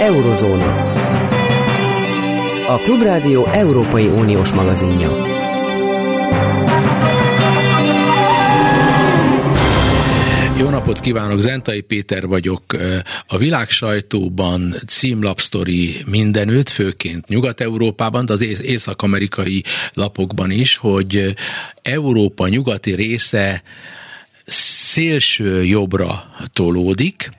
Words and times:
Eurozóna. 0.00 0.92
A 2.68 2.78
Klubrádió 2.78 3.46
Európai 3.46 4.06
Uniós 4.06 4.52
magazinja. 4.52 5.10
Jó 10.58 10.68
napot 10.68 11.00
kívánok, 11.00 11.40
Zentai 11.40 11.80
Péter 11.80 12.26
vagyok. 12.26 12.62
A 13.26 13.36
világ 13.38 13.70
sajtóban 13.70 14.74
címlapsztori 14.86 16.04
mindenütt, 16.06 16.68
főként 16.68 17.28
Nyugat-Európában, 17.28 18.24
de 18.24 18.32
az 18.32 18.62
észak-amerikai 18.62 19.64
lapokban 19.94 20.50
is, 20.50 20.76
hogy 20.76 21.34
Európa 21.82 22.48
nyugati 22.48 22.94
része 22.94 23.62
szélső 24.46 25.64
jobbra 25.64 26.24
tolódik, 26.52 27.30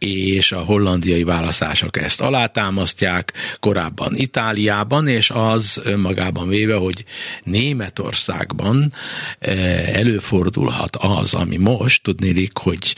és 0.00 0.52
a 0.52 0.58
hollandiai 0.58 1.24
választások 1.24 1.96
ezt 1.96 2.20
alátámasztják, 2.20 3.32
korábban 3.58 4.14
Itáliában, 4.14 5.08
és 5.08 5.30
az 5.34 5.80
önmagában 5.84 6.48
véve, 6.48 6.74
hogy 6.74 7.04
Németországban 7.44 8.92
eh, 9.38 9.94
előfordulhat 9.94 10.96
az, 10.96 11.34
ami 11.34 11.56
most, 11.56 12.02
tudnélik, 12.02 12.56
hogy 12.56 12.96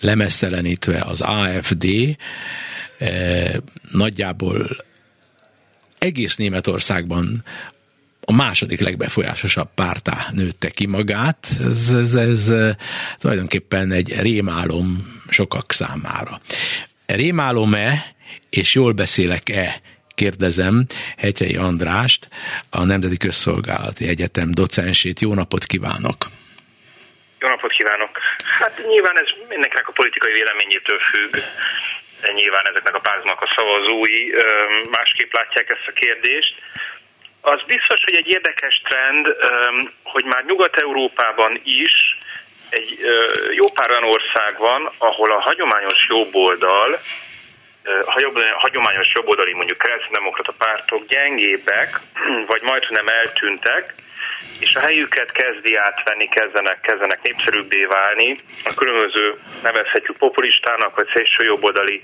lemesszelenítve 0.00 1.00
az 1.00 1.20
AFD 1.20 1.86
eh, 2.98 3.52
nagyjából 3.90 4.76
egész 5.98 6.36
Németországban 6.36 7.44
a 8.24 8.32
második 8.32 8.80
legbefolyásosabb 8.80 9.68
pártá 9.74 10.26
nőtte 10.32 10.70
ki 10.70 10.86
magát. 10.86 11.46
Ez, 11.60 11.90
ez, 11.90 12.14
ez 12.14 12.52
tulajdonképpen 13.18 13.92
egy 13.92 14.20
rémálom 14.20 15.20
sokak 15.32 15.72
számára. 15.72 16.40
Rémálom-e, 17.06 17.92
és 18.50 18.74
jól 18.74 18.92
beszélek-e, 18.92 19.74
kérdezem 20.14 20.86
Hegyei 21.16 21.56
Andrást, 21.56 22.28
a 22.70 22.84
Nemzeti 22.84 23.16
Közszolgálati 23.16 24.08
Egyetem 24.08 24.50
docensét. 24.50 25.20
Jó 25.20 25.34
napot 25.34 25.64
kívánok! 25.64 26.16
Jó 27.40 27.48
napot 27.48 27.72
kívánok! 27.72 28.18
Hát 28.60 28.74
nyilván 28.86 29.16
ez 29.18 29.28
mindenkinek 29.48 29.88
a 29.88 29.92
politikai 29.92 30.32
véleményétől 30.32 30.98
függ. 30.98 31.36
Nyilván 32.34 32.66
ezeknek 32.70 32.94
a 32.94 33.00
pártnak 33.00 33.40
a 33.40 33.52
szavazói 33.56 34.30
másképp 34.90 35.32
látják 35.32 35.70
ezt 35.70 35.86
a 35.86 35.92
kérdést. 35.92 36.54
Az 37.40 37.60
biztos, 37.66 38.04
hogy 38.04 38.14
egy 38.14 38.28
érdekes 38.28 38.82
trend, 38.84 39.26
hogy 40.02 40.24
már 40.24 40.44
Nyugat-Európában 40.44 41.60
is 41.64 42.18
egy 42.72 42.98
jó 43.50 43.66
pár 43.74 43.90
olyan 43.90 44.04
ország 44.04 44.58
van, 44.58 44.92
ahol 44.98 45.32
a 45.32 45.40
hagyományos 45.40 46.06
jobboldal, 46.08 47.00
hagyományos 48.56 49.12
jobboldali 49.14 49.52
mondjuk 49.52 49.78
keresztdemokrata 49.78 50.52
pártok 50.58 51.06
gyengébbek, 51.06 52.00
vagy 52.52 52.62
majd 52.62 52.84
nem 52.88 53.06
eltűntek, 53.08 53.94
és 54.60 54.74
a 54.74 54.80
helyüket 54.80 55.32
kezdi 55.32 55.76
átvenni, 55.76 56.28
kezdenek, 56.28 56.80
kezdenek 56.80 57.22
népszerűbbé 57.22 57.84
válni. 57.84 58.36
A 58.64 58.74
különböző 58.74 59.38
nevezhetjük 59.62 60.16
populistának, 60.16 60.96
vagy 60.96 61.08
szélső 61.14 61.44
jobboldali 61.44 62.02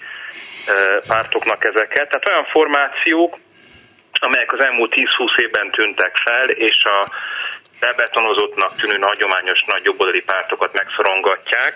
pártoknak 1.06 1.64
ezeket. 1.64 2.08
Tehát 2.08 2.28
olyan 2.28 2.44
formációk, 2.44 3.38
amelyek 4.20 4.52
az 4.52 4.60
elmúlt 4.60 4.94
10-20 4.96 5.38
évben 5.40 5.70
tűntek 5.70 6.16
fel, 6.16 6.48
és 6.48 6.84
a 6.84 7.10
bebetonozottnak 7.80 8.76
tűnő 8.76 8.98
hagyományos 9.00 9.64
nagyjobboldali 9.66 10.20
pártokat 10.20 10.72
megszorongatják. 10.72 11.74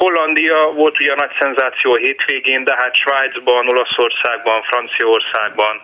Hollandia 0.00 0.72
volt 0.72 1.00
ugye 1.00 1.12
a 1.12 1.22
nagy 1.22 1.34
szenzáció 1.40 1.92
a 1.92 1.96
hétvégén, 1.96 2.64
de 2.64 2.74
hát 2.76 2.94
Svájcban, 2.94 3.68
Olaszországban, 3.68 4.62
Franciaországban 4.62 5.82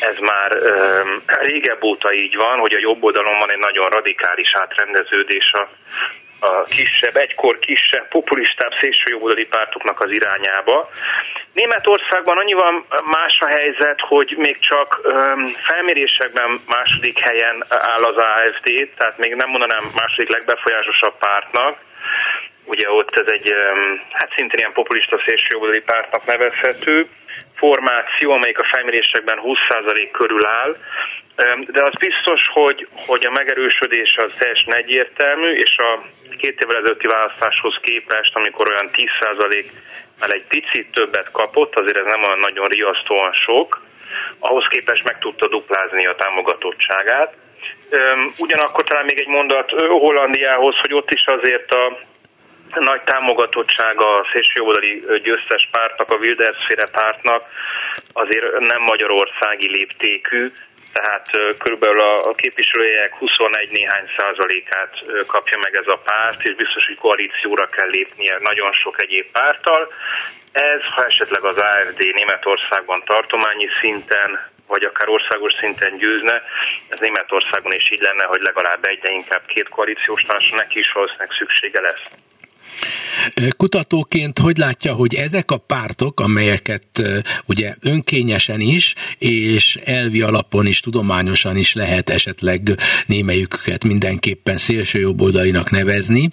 ez 0.00 0.16
már 0.18 0.52
um, 0.52 1.22
régebb 1.26 1.82
óta 1.82 2.12
így 2.12 2.36
van, 2.36 2.58
hogy 2.58 2.72
a 2.74 2.78
jobb 2.78 3.02
oldalon 3.02 3.38
van 3.38 3.50
egy 3.50 3.58
nagyon 3.58 3.88
radikális 3.88 4.54
átrendeződés 4.54 5.52
a, 5.52 5.68
a 6.44 6.62
kisebb, 6.62 7.16
egykor 7.16 7.58
kisebb, 7.58 8.08
populistább 8.08 8.72
szélsőjobboldali 8.80 9.44
pártoknak 9.44 10.00
az 10.00 10.10
irányába. 10.10 10.90
Németországban 11.52 12.38
annyival 12.38 12.86
más 13.04 13.40
a 13.40 13.46
helyzet, 13.46 14.00
hogy 14.00 14.34
még 14.36 14.58
csak 14.58 15.00
felmérésekben 15.66 16.60
második 16.66 17.18
helyen 17.18 17.64
áll 17.68 18.04
az 18.04 18.16
AFD, 18.16 18.88
tehát 18.96 19.18
még 19.18 19.34
nem 19.34 19.48
mondanám 19.48 19.92
második 19.94 20.30
legbefolyásosabb 20.30 21.18
pártnak. 21.18 21.78
Ugye 22.64 22.90
ott 22.90 23.16
ez 23.16 23.26
egy, 23.26 23.54
hát 24.10 24.32
szintén 24.36 24.58
ilyen 24.58 24.72
populista 24.72 25.22
szélsőjobboldali 25.26 25.80
pártnak 25.80 26.24
nevezhető 26.24 27.08
formáció, 27.54 28.30
amelyik 28.30 28.58
a 28.58 28.68
felmérésekben 28.72 29.38
20% 29.42 30.08
körül 30.12 30.46
áll, 30.46 30.76
de 31.66 31.84
az 31.84 31.92
biztos, 31.98 32.42
hogy, 32.52 32.88
hogy 33.06 33.24
a 33.24 33.30
megerősödés 33.30 34.16
az 34.16 34.32
teljesen 34.38 34.74
egyértelmű, 34.74 35.50
és 35.50 35.76
a 35.76 36.02
két 36.38 36.60
évvel 36.60 36.76
ezelőtti 36.76 37.06
választáshoz 37.06 37.78
képest, 37.82 38.36
amikor 38.36 38.68
olyan 38.68 38.90
10% 38.92 39.64
már 40.20 40.30
egy 40.30 40.46
picit 40.46 40.92
többet 40.92 41.30
kapott, 41.30 41.76
azért 41.76 41.96
ez 41.96 42.04
nem 42.04 42.22
olyan 42.24 42.38
nagyon 42.38 42.66
riasztóan 42.66 43.32
sok, 43.32 43.82
ahhoz 44.38 44.66
képest 44.68 45.04
meg 45.04 45.18
tudta 45.18 45.48
duplázni 45.48 46.06
a 46.06 46.14
támogatottságát. 46.14 47.34
Ugyanakkor 48.38 48.84
talán 48.84 49.04
még 49.04 49.18
egy 49.18 49.26
mondat 49.26 49.70
Hollandiához, 49.70 50.76
hogy 50.80 50.94
ott 50.94 51.10
is 51.10 51.24
azért 51.26 51.72
a 51.72 51.98
nagy 52.80 53.02
támogatottsága 53.02 54.16
a 54.16 54.26
szélsőjobbodali 54.32 55.04
győztes 55.22 55.68
pártnak, 55.70 56.10
a 56.10 56.16
Wilders 56.16 56.66
pártnak 56.92 57.42
azért 58.12 58.58
nem 58.58 58.82
magyarországi 58.82 59.70
léptékű, 59.70 60.52
tehát 60.96 61.56
körülbelül 61.58 62.00
a 62.00 62.34
képviselőjek 62.34 63.14
21 63.14 63.70
néhány 63.70 64.06
százalékát 64.16 64.92
kapja 65.26 65.58
meg 65.58 65.74
ez 65.74 65.86
a 65.86 66.02
párt, 66.04 66.42
és 66.42 66.54
biztos, 66.54 66.86
hogy 66.86 66.96
koalícióra 66.96 67.66
kell 67.66 67.88
lépnie 67.88 68.36
nagyon 68.40 68.72
sok 68.72 69.02
egyéb 69.02 69.26
párttal. 69.32 69.92
Ez, 70.52 70.82
ha 70.94 71.04
esetleg 71.04 71.42
az 71.44 71.56
AFD 71.56 72.00
Németországban 72.14 73.02
tartományi 73.04 73.68
szinten, 73.80 74.30
vagy 74.66 74.82
akár 74.82 75.08
országos 75.08 75.52
szinten 75.60 75.96
győzne, 75.96 76.42
ez 76.88 76.98
Németországon 76.98 77.72
is 77.72 77.90
így 77.90 78.00
lenne, 78.00 78.24
hogy 78.24 78.42
legalább 78.42 78.84
egy, 78.84 78.98
de 78.98 79.10
inkább 79.12 79.46
két 79.46 79.68
koalíciós 79.68 80.22
társa 80.22 80.56
neki 80.56 80.78
is 80.78 80.92
valószínűleg 80.92 81.30
szüksége 81.38 81.80
lesz. 81.80 82.02
Kutatóként 83.56 84.38
hogy 84.38 84.56
látja, 84.56 84.92
hogy 84.92 85.14
ezek 85.14 85.50
a 85.50 85.56
pártok, 85.56 86.20
amelyeket 86.20 87.02
ugye 87.46 87.74
önkényesen 87.80 88.60
is, 88.60 88.94
és 89.18 89.78
elvi 89.84 90.20
alapon 90.20 90.66
is, 90.66 90.80
tudományosan 90.80 91.56
is 91.56 91.74
lehet 91.74 92.10
esetleg 92.10 92.78
némelyüket 93.06 93.84
mindenképpen 93.84 94.56
szélsőjobboldalinak 94.56 95.70
nevezni, 95.70 96.30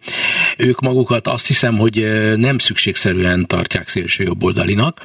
ők 0.57 0.80
magukat 0.80 1.28
azt 1.28 1.47
hiszem, 1.47 1.78
hogy 1.78 1.96
nem 2.38 2.57
szükségszerűen 2.57 3.47
tartják 3.47 3.88
szélsőjobboldalinak, 3.88 5.01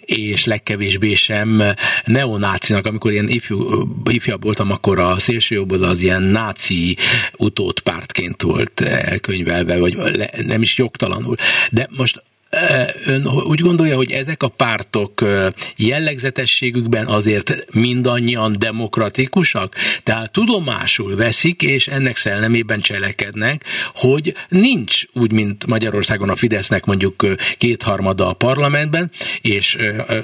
és 0.00 0.44
legkevésbé 0.44 1.14
sem 1.14 1.62
neonácinak, 2.04 2.86
amikor 2.86 3.12
én 3.12 3.28
ifjú, 3.28 3.88
ifjabb 4.10 4.42
voltam, 4.42 4.70
akkor 4.70 4.98
a 4.98 5.18
szélsőjobboldal 5.18 5.88
az 5.88 6.02
ilyen 6.02 6.22
náci 6.22 6.96
utót 7.36 7.80
pártként 7.80 8.42
volt 8.42 8.80
elkönyvelve, 8.80 9.78
vagy 9.78 9.96
nem 10.46 10.60
nem 10.60 10.68
is 10.68 10.78
jogtalanul. 11.10 11.38
De 11.70 11.86
most 11.90 12.22
Ön 13.04 13.26
úgy 13.26 13.60
gondolja, 13.60 13.96
hogy 13.96 14.10
ezek 14.10 14.42
a 14.42 14.48
pártok 14.48 15.24
jellegzetességükben 15.76 17.06
azért 17.06 17.74
mindannyian 17.74 18.56
demokratikusak? 18.58 19.74
Tehát 20.02 20.32
tudomásul 20.32 21.16
veszik, 21.16 21.62
és 21.62 21.88
ennek 21.88 22.16
szellemében 22.16 22.80
cselekednek, 22.80 23.64
hogy 23.94 24.34
nincs 24.48 25.02
úgy, 25.12 25.32
mint 25.32 25.66
Magyarországon 25.66 26.30
a 26.30 26.36
Fidesznek 26.36 26.84
mondjuk 26.84 27.26
kétharmada 27.58 28.28
a 28.28 28.32
parlamentben, 28.32 29.10
és 29.40 29.76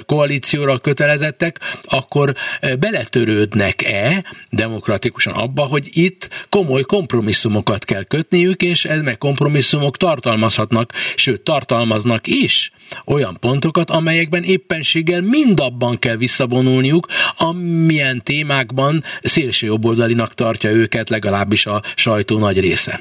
koalícióra 0.05 0.77
kötelezettek, 0.77 1.59
akkor 1.81 2.33
beletörődnek-e 2.79 4.23
demokratikusan 4.49 5.33
abba, 5.33 5.61
hogy 5.61 5.89
itt 5.91 6.29
komoly 6.49 6.81
kompromisszumokat 6.81 7.83
kell 7.83 8.03
kötniük, 8.03 8.61
és 8.61 8.85
ezek 8.85 9.17
kompromisszumok 9.17 9.97
tartalmazhatnak, 9.97 10.93
sőt 11.15 11.41
tartalmaznak 11.41 12.16
vannak 12.17 12.27
is 12.43 12.71
olyan 13.05 13.37
pontokat, 13.39 13.89
amelyekben 13.89 14.43
éppenséggel 14.43 15.21
mindabban 15.21 15.99
kell 15.99 16.15
visszavonulniuk, 16.15 17.07
amilyen 17.37 18.23
témákban 18.23 19.03
szélsőjobboldalinak 19.21 20.33
tartja 20.33 20.69
őket 20.69 21.09
legalábbis 21.09 21.65
a 21.65 21.81
sajtó 21.95 22.37
nagy 22.37 22.59
része. 22.59 22.99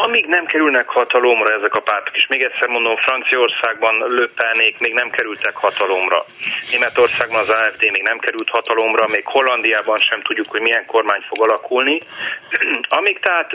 Amíg 0.00 0.26
nem 0.26 0.46
kerülnek 0.46 0.88
hatalomra 0.88 1.52
ezek 1.52 1.74
a 1.74 1.80
pártok, 1.80 2.16
és 2.16 2.26
még 2.26 2.42
egyszer 2.42 2.68
mondom, 2.68 2.96
Franciaországban 2.96 4.04
löpelnék, 4.08 4.78
még 4.78 4.92
nem 4.92 5.10
kerültek 5.10 5.56
hatalomra. 5.56 6.24
Németországban 6.70 7.40
az 7.40 7.48
AFD 7.48 7.90
még 7.90 8.02
nem 8.02 8.18
került 8.18 8.48
hatalomra, 8.48 9.06
még 9.06 9.26
Hollandiában 9.26 9.98
sem 9.98 10.22
tudjuk, 10.22 10.50
hogy 10.50 10.60
milyen 10.60 10.86
kormány 10.86 11.24
fog 11.28 11.42
alakulni. 11.42 12.00
Amíg 12.98 13.18
tehát 13.18 13.52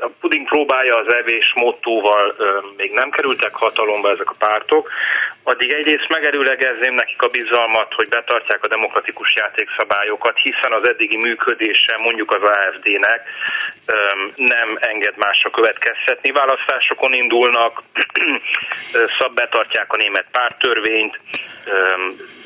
a 0.00 0.10
puding 0.20 0.46
próbálja 0.46 0.96
az 0.96 1.14
evés 1.14 1.52
mottóval 1.54 2.34
még 2.76 2.92
nem 2.92 3.10
kerültek 3.10 3.54
hatalomra 3.54 4.10
ezek 4.10 4.30
a 4.30 4.34
pártok, 4.38 4.90
addig 5.44 5.72
egyrészt 5.72 6.08
megerőlegezném 6.08 6.94
nekik 6.94 7.22
a 7.22 7.28
bizalmat, 7.28 7.92
hogy 7.94 8.08
betartják 8.08 8.64
a 8.64 8.68
demokratikus 8.68 9.34
játékszabályokat, 9.34 10.38
hiszen 10.38 10.72
az 10.72 10.88
eddigi 10.88 11.16
működése 11.16 11.96
mondjuk 11.98 12.32
az 12.32 12.42
AFD-nek 12.42 13.22
nem 14.36 14.78
enged 14.80 15.16
másra 15.16 15.50
következtetni. 15.50 16.30
Választásokon 16.30 17.12
indulnak, 17.12 17.82
szab 19.18 19.34
betartják 19.34 19.92
a 19.92 19.96
német 19.96 20.26
pártörvényt, 20.30 21.20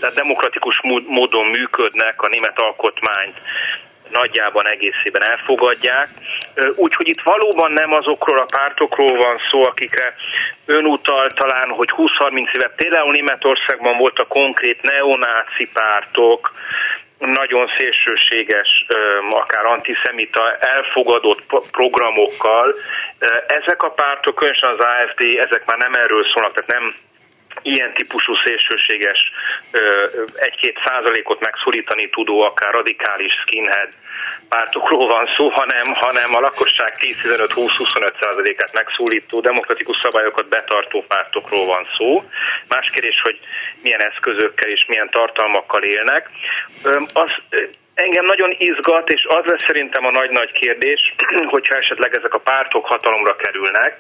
tehát 0.01 0.15
demokratikus 0.15 0.81
módon 1.07 1.47
működnek, 1.47 2.23
a 2.23 2.29
német 2.29 2.59
alkotmányt 2.59 3.41
nagyjában 4.11 4.67
egészében 4.67 5.23
elfogadják. 5.23 6.09
Úgyhogy 6.75 7.09
itt 7.09 7.23
valóban 7.23 7.73
nem 7.73 7.93
azokról 7.93 8.39
a 8.39 8.45
pártokról 8.57 9.17
van 9.17 9.41
szó, 9.51 9.65
akikre 9.65 10.15
ön 10.67 10.85
utal 10.85 11.31
talán, 11.31 11.69
hogy 11.69 11.89
20-30 11.97 12.55
éve 12.55 12.73
például 12.77 13.11
Németországban 13.11 13.97
voltak 13.97 14.29
konkrét 14.29 14.83
neonáci 14.83 15.71
pártok, 15.73 16.53
nagyon 17.19 17.71
szélsőséges, 17.79 18.87
akár 19.31 19.65
antiszemita 19.65 20.57
elfogadott 20.57 21.43
programokkal. 21.71 22.75
Ezek 23.47 23.83
a 23.83 23.91
pártok, 23.91 24.35
különösen 24.35 24.71
az 24.71 24.85
AFD, 24.85 25.21
ezek 25.21 25.63
már 25.67 25.79
nem 25.79 25.95
erről 25.95 26.25
szólnak, 26.25 26.53
tehát 26.53 26.81
nem 26.81 26.95
ilyen 27.69 27.95
típusú 27.95 28.35
szélsőséges 28.45 29.33
egy-két 30.35 30.79
százalékot 30.85 31.41
megszorítani 31.41 32.09
tudó, 32.11 32.41
akár 32.41 32.75
radikális 32.75 33.33
skinhead 33.33 33.89
pártokról 34.49 35.07
van 35.07 35.27
szó, 35.37 35.49
hanem, 35.49 35.87
hanem 35.95 36.35
a 36.35 36.41
lakosság 36.41 36.93
10-15-20-25 36.99 38.13
százalékát 38.21 38.73
megszólító, 38.73 39.41
demokratikus 39.41 39.97
szabályokat 40.03 40.49
betartó 40.49 41.05
pártokról 41.09 41.67
van 41.67 41.87
szó. 41.97 42.25
Más 42.69 42.91
kérdés, 42.91 43.21
hogy 43.21 43.39
milyen 43.83 44.01
eszközökkel 44.01 44.69
és 44.69 44.85
milyen 44.89 45.11
tartalmakkal 45.11 45.83
élnek. 45.83 46.31
Az 47.13 47.31
engem 47.95 48.25
nagyon 48.25 48.55
izgat, 48.59 49.11
és 49.11 49.25
az 49.29 49.45
lesz 49.45 49.65
szerintem 49.67 50.05
a 50.05 50.11
nagy-nagy 50.11 50.53
kérdés, 50.53 51.15
hogyha 51.55 51.75
esetleg 51.75 52.17
ezek 52.17 52.35
a 52.35 52.41
pártok 52.41 52.87
hatalomra 52.87 53.37
kerülnek, 53.37 53.99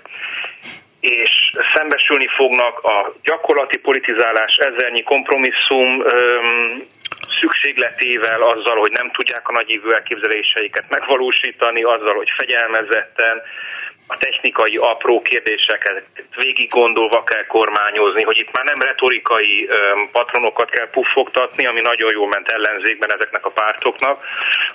és 1.00 1.50
szembesülni 1.74 2.28
fognak 2.36 2.78
a 2.78 3.14
gyakorlati 3.22 3.78
politizálás 3.78 4.56
ezernyi 4.56 5.02
kompromisszum 5.02 6.02
öm, 6.04 6.86
szükségletével, 7.40 8.42
azzal, 8.42 8.76
hogy 8.76 8.90
nem 8.90 9.10
tudják 9.10 9.48
a 9.48 9.52
nagyívű 9.52 9.90
elképzeléseiket 9.90 10.84
megvalósítani, 10.88 11.82
azzal, 11.82 12.14
hogy 12.14 12.30
fegyelmezetten, 12.36 13.42
a 14.10 14.16
technikai 14.16 14.76
apró 14.76 15.22
kérdéseket 15.22 16.02
végig 16.36 16.68
gondolva 16.68 17.24
kell 17.24 17.46
kormányozni, 17.46 18.22
hogy 18.22 18.38
itt 18.38 18.52
már 18.52 18.64
nem 18.64 18.80
retorikai 18.80 19.68
patronokat 20.12 20.70
kell 20.70 20.90
puffogtatni, 20.90 21.66
ami 21.66 21.80
nagyon 21.80 22.10
jól 22.12 22.28
ment 22.28 22.48
ellenzékben 22.48 23.12
ezeknek 23.12 23.46
a 23.46 23.50
pártoknak, 23.50 24.24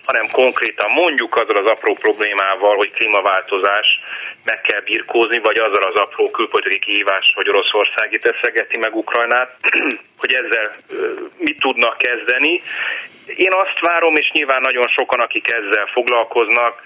hanem 0.06 0.27
konkrétan 0.31 0.91
mondjuk 0.91 1.35
azzal 1.35 1.65
az 1.65 1.71
apró 1.71 1.94
problémával, 1.94 2.75
hogy 2.75 2.91
klímaváltozás 2.91 4.00
meg 4.44 4.62
kell 4.62 4.81
birkózni, 4.81 5.39
vagy 5.39 5.57
azzal 5.57 5.83
az 5.83 5.95
apró 5.95 6.31
külpolitikai 6.31 6.80
kihívás, 6.80 7.31
hogy 7.35 7.50
Oroszország 7.50 8.12
itt 8.12 8.25
eszegeti 8.25 8.77
meg 8.77 8.95
Ukrajnát, 8.95 9.57
hogy 10.21 10.33
ezzel 10.33 10.75
mit 11.38 11.59
tudnak 11.59 11.97
kezdeni. 11.97 12.62
Én 13.25 13.53
azt 13.53 13.80
várom, 13.80 14.15
és 14.15 14.31
nyilván 14.31 14.62
nagyon 14.62 14.88
sokan, 14.88 15.19
akik 15.19 15.50
ezzel 15.50 15.85
foglalkoznak, 15.85 16.81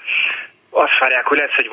azt 0.78 1.00
várják, 1.00 1.26
hogy 1.26 1.38
lesz 1.38 1.58
egy 1.58 1.70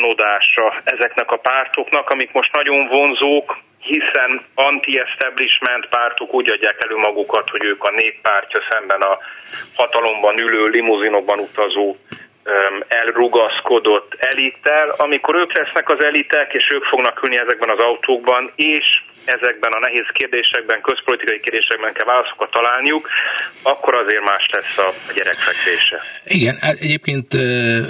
nodása 0.00 0.80
ezeknek 0.84 1.30
a 1.30 1.36
pártoknak, 1.36 2.10
amik 2.10 2.32
most 2.32 2.52
nagyon 2.52 2.86
vonzók, 2.86 3.58
hiszen 3.78 4.46
anti-establishment 4.54 5.86
pártok 5.86 6.34
úgy 6.34 6.50
adják 6.50 6.84
elő 6.84 6.96
magukat, 6.96 7.50
hogy 7.50 7.64
ők 7.64 7.84
a 7.84 7.90
néppártja 7.90 8.60
szemben 8.70 9.00
a 9.00 9.18
hatalomban 9.74 10.40
ülő 10.40 10.64
limuzinokban 10.64 11.38
utazó 11.38 11.96
elrugaszkodott 12.88 14.14
elittel, 14.18 14.94
amikor 14.96 15.34
ők 15.34 15.52
lesznek 15.52 15.88
az 15.88 16.04
elitek, 16.04 16.52
és 16.52 16.66
ők 16.74 16.84
fognak 16.84 17.22
ülni 17.22 17.38
ezekben 17.38 17.70
az 17.70 17.78
autókban, 17.78 18.52
és 18.56 19.02
ezekben 19.24 19.72
a 19.72 19.78
nehéz 19.78 20.06
kérdésekben, 20.12 20.80
közpolitikai 20.80 21.40
kérdésekben 21.40 21.92
kell 21.92 22.04
válaszokat 22.04 22.50
találniuk, 22.50 23.08
akkor 23.62 23.94
azért 23.94 24.24
más 24.24 24.48
lesz 24.52 24.78
a 24.86 25.12
gyerekfekvése. 25.14 26.00
Igen, 26.24 26.56
hát 26.60 26.78
egyébként 26.80 27.28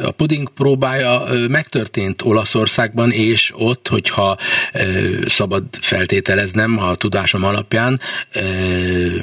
a 0.03 0.11
puding 0.11 0.49
próbája 0.55 1.23
megtörtént 1.49 2.23
Olaszországban, 2.23 3.11
és 3.11 3.53
ott, 3.55 3.89
hogyha 3.89 4.37
szabad 5.27 5.63
feltételeznem 5.81 6.79
a 6.79 6.95
tudásom 6.95 7.45
alapján, 7.45 8.01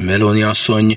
Meloni 0.05 0.43
asszony 0.43 0.95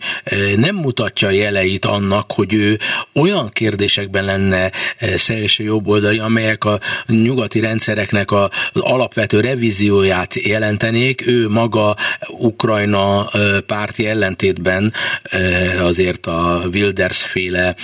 nem 0.56 0.74
mutatja 0.74 1.30
jeleit 1.30 1.84
annak, 1.84 2.32
hogy 2.32 2.54
ő 2.54 2.78
olyan 3.14 3.48
kérdésekben 3.48 4.24
lenne 4.24 4.70
szélső 5.14 5.64
jobboldali, 5.64 6.18
amelyek 6.18 6.64
a 6.64 6.80
nyugati 7.06 7.60
rendszereknek 7.60 8.32
az 8.32 8.48
alapvető 8.72 9.40
revízióját 9.40 10.34
jelenteni, 10.34 11.03
tennék, 11.04 11.26
ő 11.26 11.48
maga 11.48 11.96
Ukrajna 12.28 13.30
párti 13.66 14.06
ellentétben 14.06 14.92
azért 15.80 16.26
a 16.26 16.62
Wilders 16.72 17.22
féle 17.22 17.74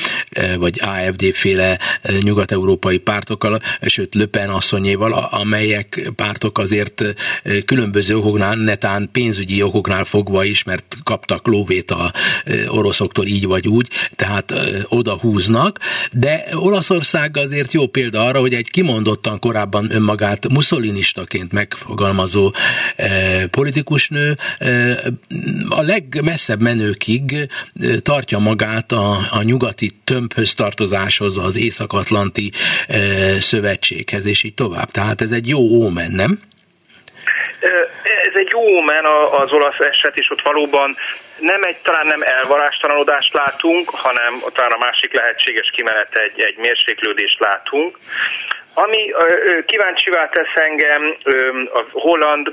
vagy 0.58 0.80
AFD 0.82 1.24
féle 1.32 1.78
nyugat-európai 2.22 2.98
pártokkal, 2.98 3.60
sőt 3.80 4.14
Löpen 4.14 4.48
asszonyéval, 4.48 5.12
amelyek 5.12 6.10
pártok 6.16 6.58
azért 6.58 7.02
különböző 7.64 8.16
okoknál, 8.16 8.54
netán 8.56 9.08
pénzügyi 9.12 9.62
okoknál 9.62 10.04
fogva 10.04 10.44
is, 10.44 10.62
mert 10.62 10.96
kaptak 11.04 11.46
lóvét 11.46 11.90
a 11.90 12.12
oroszoktól 12.68 13.26
így 13.26 13.46
vagy 13.46 13.68
úgy, 13.68 13.88
tehát 14.14 14.54
oda 14.88 15.18
húznak, 15.18 15.78
de 16.12 16.44
Olaszország 16.52 17.36
azért 17.36 17.72
jó 17.72 17.86
példa 17.86 18.24
arra, 18.24 18.40
hogy 18.40 18.54
egy 18.54 18.70
kimondottan 18.70 19.38
korábban 19.38 19.90
önmagát 19.90 20.48
muszolinistaként 20.48 21.52
megfogalmazó 21.52 22.52
politikusnő 23.50 24.34
a 25.68 25.82
legmesszebb 25.82 26.60
menőkig 26.60 27.48
tartja 28.02 28.38
magát 28.38 28.92
a, 28.92 29.10
a 29.30 29.42
nyugati 29.42 29.90
tömbhöz 30.04 30.54
tartozáshoz, 30.54 31.38
az 31.38 31.56
Észak-Atlanti 31.56 32.52
szövetséghez, 33.38 34.26
és 34.26 34.42
így 34.42 34.54
tovább. 34.54 34.90
Tehát 34.90 35.20
ez 35.20 35.30
egy 35.30 35.48
jó 35.48 35.58
ómen, 35.58 36.10
nem? 36.10 36.40
Ez 38.02 38.34
egy 38.34 38.48
jó 38.50 38.60
ómen 38.60 39.04
az 39.30 39.52
olasz 39.52 39.78
eset, 39.78 40.16
és 40.16 40.30
ott 40.30 40.42
valóban 40.42 40.96
nem 41.38 41.62
egy, 41.62 41.76
talán 41.76 42.06
nem 42.06 42.22
elvarástalanódást 42.22 43.32
látunk, 43.32 43.90
hanem 43.90 44.42
talán 44.54 44.70
a 44.70 44.84
másik 44.84 45.12
lehetséges 45.12 45.70
kimenet 45.74 46.14
egy, 46.16 46.40
egy 46.40 46.56
mérséklődést 46.56 47.38
látunk. 47.40 47.98
Ami 48.84 49.12
kíváncsivá 49.66 50.28
tesz 50.28 50.54
engem 50.54 51.16
a 51.72 51.84
holland 51.92 52.52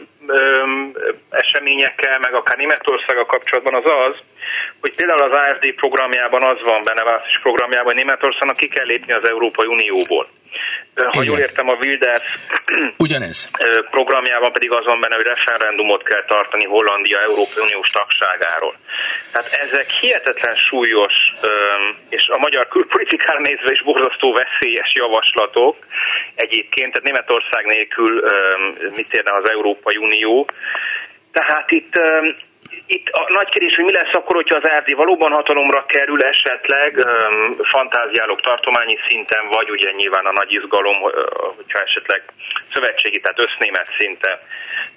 eseményekkel, 1.30 2.20
meg 2.20 2.34
akár 2.34 2.58
Németországgal 2.58 3.26
kapcsolatban 3.26 3.74
az 3.74 3.96
az, 3.96 4.16
hogy 4.82 4.96
például 4.96 5.22
az 5.22 5.38
AFD 5.38 5.74
programjában 5.74 6.44
az 6.44 6.60
van 6.64 6.82
benne, 6.84 7.04
választási 7.04 7.40
programjában, 7.42 7.86
hogy 7.86 8.04
Németországnak 8.04 8.58
ki 8.58 8.68
kell 8.68 8.86
lépni 8.86 9.14
az 9.14 9.30
Európai 9.30 9.68
Unióból. 9.68 10.28
Ha 10.96 11.10
Igen. 11.12 11.24
jól 11.24 11.40
értem, 11.40 11.70
a 11.70 11.78
Wilders 11.82 12.28
Ugyanez. 13.06 13.50
programjában 13.92 14.52
pedig 14.52 14.72
az 14.72 14.86
van 14.86 15.00
benne, 15.00 15.16
hogy 15.16 15.26
referendumot 15.26 16.04
kell 16.04 16.26
tartani 16.26 16.66
Hollandia 16.66 17.20
Európai 17.22 17.64
Uniós 17.64 17.90
tagságáról. 17.90 18.76
Tehát 19.32 19.48
ezek 19.52 19.90
hihetetlen 19.90 20.56
súlyos, 20.56 21.14
és 22.10 22.28
a 22.28 22.38
magyar 22.38 22.68
külpolitikára 22.68 23.40
nézve 23.40 23.72
is 23.72 23.84
borzasztó 23.84 24.34
veszélyes 24.34 24.94
javaslatok 24.94 25.76
egyébként, 26.36 26.92
tehát 26.92 27.08
Németország 27.08 27.66
nélkül 27.66 28.24
mit 28.96 29.14
érne 29.14 29.34
az 29.34 29.50
Európai 29.50 29.98
Unió. 29.98 30.50
Tehát 31.32 31.72
itt 31.72 32.00
itt 32.88 33.08
a 33.10 33.26
nagy 33.34 33.50
kérdés, 33.50 33.76
hogy 33.76 33.86
mi 33.86 33.92
lesz 33.92 34.14
akkor, 34.14 34.36
hogyha 34.36 34.56
az 34.56 34.70
RD 34.80 34.96
valóban 34.96 35.32
hatalomra 35.32 35.86
kerül 35.86 36.24
esetleg, 36.24 37.06
fantáziálok 37.70 38.42
tartományi 38.42 38.98
szinten, 39.08 39.48
vagy 39.48 39.70
ugye 39.70 39.92
nyilván 39.92 40.26
a 40.26 40.32
nagy 40.32 40.54
izgalom, 40.54 40.98
hogyha 41.56 41.80
esetleg 41.80 42.24
szövetségi, 42.74 43.20
tehát 43.20 43.42
össznémet 43.42 43.88
szinten 43.98 44.40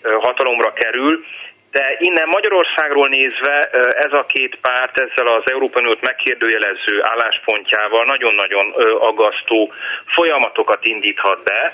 hatalomra 0.02 0.72
kerül. 0.72 1.24
De 1.70 1.96
innen 1.98 2.28
Magyarországról 2.28 3.08
nézve 3.08 3.70
ez 4.06 4.12
a 4.12 4.26
két 4.26 4.58
párt 4.60 4.98
ezzel 4.98 5.26
az 5.26 5.50
Európai 5.50 5.82
Uniót 5.82 6.00
megkérdőjelező 6.00 7.02
álláspontjával 7.02 8.04
nagyon-nagyon 8.04 8.72
agasztó 9.00 9.72
folyamatokat 10.06 10.84
indíthat 10.84 11.42
be, 11.42 11.72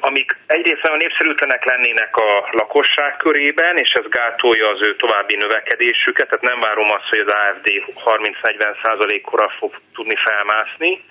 amik 0.00 0.36
egyrészt 0.46 0.82
nagyon 0.82 0.98
népszerűtlenek 0.98 1.64
lennének 1.64 2.16
a 2.16 2.48
lakosság 2.52 3.16
körében, 3.16 3.76
és 3.76 3.90
ez 3.92 4.08
gátolja 4.08 4.70
az 4.70 4.80
ő 4.82 4.96
további 4.96 5.36
növekedésüket, 5.36 6.28
tehát 6.28 6.44
nem 6.44 6.60
várom 6.60 6.90
azt, 6.90 7.08
hogy 7.08 7.18
az 7.18 7.32
AFD 7.32 7.66
30-40 8.42 8.82
százalékkora 8.82 9.48
fog 9.58 9.80
tudni 9.94 10.16
felmászni. 10.24 11.04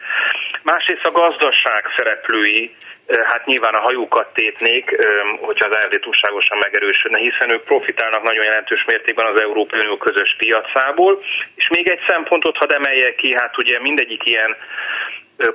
Másrészt 0.63 1.05
a 1.05 1.11
gazdaság 1.11 1.83
szereplői 1.97 2.75
hát 3.07 3.45
nyilván 3.45 3.73
a 3.73 3.79
hajókat 3.79 4.33
tépnék, 4.33 4.95
hogyha 5.39 5.67
az 5.67 5.75
AFD 5.75 5.99
túlságosan 5.99 6.57
megerősödne, 6.57 7.17
hiszen 7.17 7.51
ők 7.51 7.63
profitálnak 7.63 8.23
nagyon 8.23 8.43
jelentős 8.43 8.83
mértékben 8.85 9.25
az 9.25 9.41
Európai 9.41 9.79
Unió 9.79 9.97
közös 9.97 10.35
piacából. 10.37 11.23
És 11.55 11.67
még 11.67 11.89
egy 11.89 12.01
szempontot 12.07 12.57
hadd 12.57 12.73
emeljek 12.73 13.15
ki, 13.15 13.33
hát 13.35 13.57
ugye 13.57 13.79
mindegyik 13.79 14.25
ilyen 14.25 14.55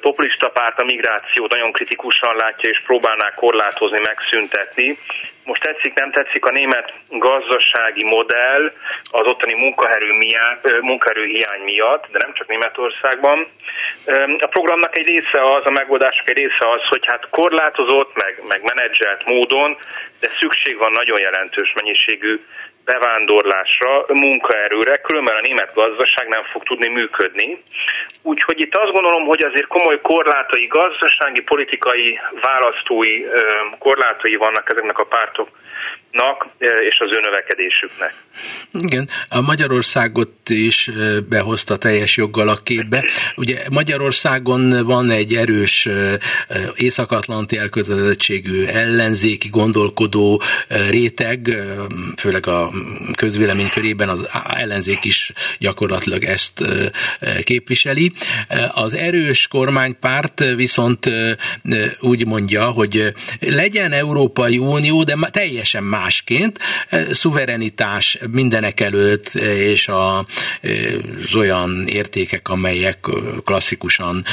populista 0.01 0.49
párt 0.49 0.79
a 0.79 0.85
migrációt 0.85 1.51
nagyon 1.51 1.73
kritikusan 1.73 2.37
látja, 2.37 2.71
és 2.71 2.83
próbálná 2.87 3.35
korlátozni, 3.35 4.01
megszüntetni. 4.01 4.99
Most 5.45 5.63
tetszik, 5.63 5.95
nem 5.95 6.11
tetszik 6.13 6.45
a 6.45 6.51
német 6.51 6.93
gazdasági 7.09 8.05
modell 8.05 8.73
az 9.11 9.27
ottani 9.27 9.55
munkaerő, 9.55 10.11
munkaerő 10.81 11.25
hiány 11.25 11.61
miatt, 11.61 12.07
de 12.13 12.19
nem 12.19 12.33
csak 12.35 12.47
Németországban. 12.49 13.47
A 14.39 14.47
programnak 14.47 14.97
egy 14.97 15.07
része 15.07 15.49
az, 15.49 15.63
a 15.65 15.71
megoldások 15.71 16.29
egy 16.29 16.37
része 16.37 16.71
az, 16.71 16.83
hogy 16.89 17.07
hát 17.07 17.29
korlátozott, 17.31 18.11
meg, 18.15 18.43
meg 18.49 18.63
menedzselt 18.63 19.25
módon, 19.25 19.79
de 20.21 20.29
szükség 20.41 20.77
van 20.77 20.93
nagyon 20.93 21.21
jelentős 21.21 21.73
mennyiségű 21.73 22.41
bevándorlásra, 22.85 24.05
munkaerőre, 24.09 24.97
különben 24.97 25.37
a 25.37 25.41
német 25.41 25.75
gazdaság 25.75 26.29
nem 26.29 26.45
fog 26.53 26.63
tudni 26.63 26.89
működni. 26.89 27.63
Úgyhogy 28.23 28.61
itt 28.61 28.75
azt 28.75 28.93
gondolom, 28.93 29.25
hogy 29.25 29.43
azért 29.43 29.67
komoly 29.67 30.01
korlátai, 30.01 30.67
gazdasági, 30.67 31.41
politikai, 31.41 32.19
választói 32.41 33.25
korlátai 33.79 34.35
vannak 34.35 34.71
ezeknek 34.71 34.99
a 34.99 35.05
pártoknak 35.05 36.47
és 36.89 37.01
az 37.01 37.17
ő 37.17 37.21
növekedésüknek. 37.21 38.15
Igen, 38.73 39.09
a 39.31 39.41
Magyarországot 39.41 40.49
is 40.49 40.91
behozta 41.29 41.77
teljes 41.77 42.17
joggal 42.17 42.49
a 42.49 42.57
képbe. 42.65 43.05
Ugye 43.37 43.59
Magyarországon 43.71 44.85
van 44.85 45.11
egy 45.11 45.35
erős 45.35 45.89
észak-atlanti 46.77 47.57
elkötelezettségű 47.59 48.65
ellenzéki 48.65 49.49
gondolkodó 49.49 50.43
réteg, 50.91 51.39
főleg 52.17 52.47
a 52.47 52.72
közvélemény 53.17 53.69
körében 53.69 54.09
az 54.09 54.29
ellenzék 54.55 55.05
is 55.05 55.33
gyakorlatilag 55.59 56.25
ezt 56.25 56.65
képviseli. 57.45 58.13
Az 58.73 58.95
erős 58.95 59.47
kormánypárt 59.47 60.45
viszont 60.55 61.11
úgy 62.01 62.27
mondja, 62.27 62.65
hogy 62.65 63.13
legyen 63.41 63.93
Európai 63.93 64.59
Unió, 64.59 65.03
de 65.03 65.17
teljesen 65.31 65.85
másként, 65.85 66.59
szuverenitás 67.11 68.19
mindenek 68.31 68.81
előtt, 68.81 69.35
és 69.35 69.89
a, 69.89 70.19
az 70.19 71.35
olyan 71.35 71.85
értékek, 71.87 72.49
amelyek 72.49 72.99
klasszikusan 73.45 74.25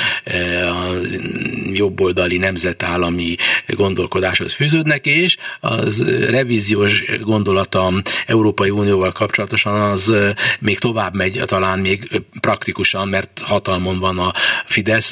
jobboldali 1.79 2.37
nemzetállami 2.37 3.35
gondolkodáshoz 3.67 4.53
fűződnek, 4.53 5.05
és 5.05 5.37
az 5.59 6.03
revíziós 6.29 7.03
gondolata 7.21 7.93
Európai 8.25 8.69
Unióval 8.69 9.11
kapcsolatosan 9.11 9.81
az 9.81 10.13
még 10.59 10.79
tovább 10.79 11.15
megy, 11.15 11.41
talán 11.45 11.79
még 11.79 12.21
praktikusan, 12.39 13.07
mert 13.07 13.41
hatalmon 13.43 13.99
van 13.99 14.19
a 14.19 14.33
Fidesz, 14.65 15.11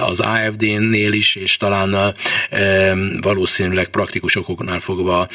az 0.00 0.20
AFD-nél 0.20 1.12
is, 1.12 1.36
és 1.36 1.56
talán 1.56 2.14
valószínűleg 3.20 3.88
praktikus 3.88 4.36
okoknál 4.36 4.80
fogva 4.80 5.28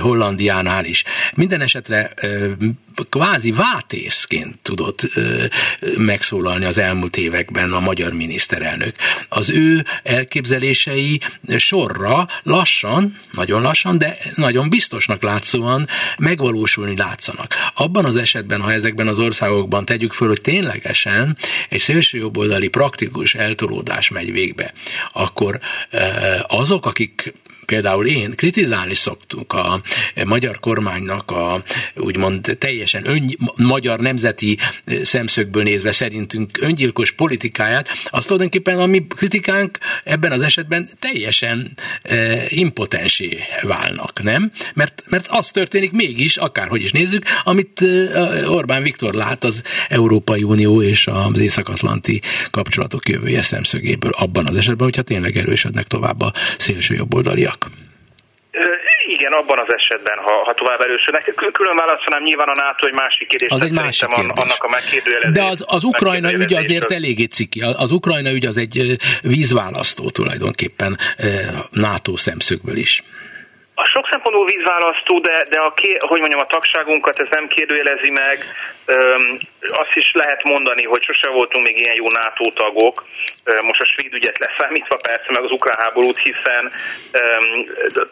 Hollandiánál 0.00 0.84
is. 0.84 1.04
Minden 1.34 1.60
esetre 1.60 2.12
kvázi 3.08 3.52
vátészként 3.52 4.58
tudott 4.62 5.00
megszólalni 5.96 6.64
az 6.64 6.78
elmúlt 6.78 7.16
években 7.16 7.72
a 7.72 7.80
magyar 7.80 8.12
miniszterelnök. 8.12 8.94
Az 9.28 9.50
ő 9.50 9.84
elképzelései 10.02 11.20
sorra 11.56 12.28
lassan, 12.42 13.18
nagyon 13.32 13.62
lassan, 13.62 13.98
de 13.98 14.16
nagyon 14.34 14.68
biztosnak 14.68 15.22
látszóan 15.22 15.88
megvalósulni 16.18 16.96
látszanak. 16.96 17.54
Abban 17.74 18.04
az 18.04 18.16
esetben, 18.16 18.60
ha 18.60 18.72
ezekben 18.72 19.08
az 19.08 19.18
országokban 19.18 19.84
tegyük 19.84 20.12
föl, 20.12 20.28
hogy 20.28 20.40
ténylegesen 20.40 21.36
egy 21.68 21.80
szélsőjobboldali 21.80 22.68
praktikus 22.68 23.34
eltolódás 23.34 24.08
megy 24.08 24.32
végbe, 24.32 24.72
akkor 25.12 25.60
azok, 26.46 26.86
akik 26.86 27.34
például 27.68 28.06
én 28.06 28.30
kritizálni 28.30 28.94
szoktuk 28.94 29.52
a 29.52 29.80
magyar 30.24 30.58
kormánynak 30.60 31.30
a 31.30 31.62
úgymond 31.96 32.56
teljesen 32.58 33.08
ön, 33.08 33.36
magyar 33.56 34.00
nemzeti 34.00 34.58
szemszögből 35.02 35.62
nézve 35.62 35.92
szerintünk 35.92 36.58
öngyilkos 36.60 37.10
politikáját, 37.12 37.88
az 38.04 38.24
tulajdonképpen 38.24 38.78
a 38.78 38.86
mi 38.86 39.06
kritikánk 39.16 39.78
ebben 40.04 40.32
az 40.32 40.42
esetben 40.42 40.90
teljesen 40.98 41.76
e, 42.02 42.42
impotensé 42.48 43.38
válnak, 43.62 44.22
nem? 44.22 44.52
Mert, 44.74 45.02
mert 45.08 45.26
az 45.30 45.50
történik 45.50 45.92
mégis, 45.92 46.36
akárhogy 46.36 46.82
is 46.82 46.92
nézzük, 46.92 47.22
amit 47.44 47.82
e, 47.82 48.50
Orbán 48.50 48.82
Viktor 48.82 49.14
lát 49.14 49.44
az 49.44 49.62
Európai 49.88 50.42
Unió 50.42 50.82
és 50.82 51.06
az 51.06 51.38
Észak-Atlanti 51.38 52.20
kapcsolatok 52.50 53.08
jövője 53.08 53.42
szemszögéből 53.42 54.12
abban 54.14 54.46
az 54.46 54.56
esetben, 54.56 54.84
hogyha 54.84 55.02
tényleg 55.02 55.36
erősödnek 55.36 55.86
tovább 55.86 56.20
a 56.20 56.32
szélső 56.58 56.94
jobboldaliak 56.94 57.57
igen, 59.06 59.32
abban 59.32 59.58
az 59.58 59.74
esetben, 59.74 60.18
ha, 60.18 60.44
ha 60.44 60.54
tovább 60.54 60.80
erősödnek. 60.80 61.34
Külön 61.52 61.76
válaszolnám 61.76 62.22
nyilván 62.22 62.48
a 62.48 62.54
NATO 62.54 62.86
egy 62.86 62.92
másik 62.92 63.28
kérdés. 63.28 63.50
Az 63.50 63.62
egy 63.62 63.72
másik 63.72 64.08
kérdés. 64.08 64.42
Annak 64.42 64.62
a 64.62 64.68
megkérdőjelezés. 64.68 65.32
De 65.32 65.44
az, 65.44 65.64
az 65.66 65.84
Ukrajna 65.84 66.32
ügy 66.32 66.54
azért 66.54 66.90
eléggé 66.90 67.24
ciki. 67.24 67.60
Az 67.60 67.90
Ukrajna 67.90 68.30
ügy 68.30 68.46
az 68.46 68.56
egy 68.56 68.96
vízválasztó 69.22 70.10
tulajdonképpen 70.10 70.98
NATO 71.70 72.16
szemszögből 72.16 72.76
is. 72.76 73.02
A 73.82 73.84
sok 73.84 74.08
szempontból 74.10 74.44
vízválasztó, 74.44 75.18
de, 75.18 75.46
de 75.50 75.58
a, 75.58 75.72
hogy 75.98 76.20
mondjam, 76.20 76.40
a 76.40 76.54
tagságunkat 76.56 77.18
ez 77.18 77.26
nem 77.30 77.48
kérdőjelezi 77.48 78.10
meg. 78.10 78.44
Öm, 78.84 79.38
azt 79.60 79.94
is 79.94 80.10
lehet 80.12 80.42
mondani, 80.42 80.84
hogy 80.84 81.02
sose 81.02 81.28
voltunk 81.28 81.66
még 81.66 81.78
ilyen 81.78 81.94
jó 81.94 82.10
NATO 82.10 82.52
tagok, 82.52 83.06
öm, 83.44 83.64
most 83.64 83.80
a 83.80 83.84
svéd 83.84 84.14
ügyet 84.14 84.38
leszámítva 84.38 84.96
persze, 84.96 85.30
meg 85.32 85.42
az 85.42 85.50
ukrán 85.50 85.78
háborút, 85.78 86.18
hiszen 86.18 86.72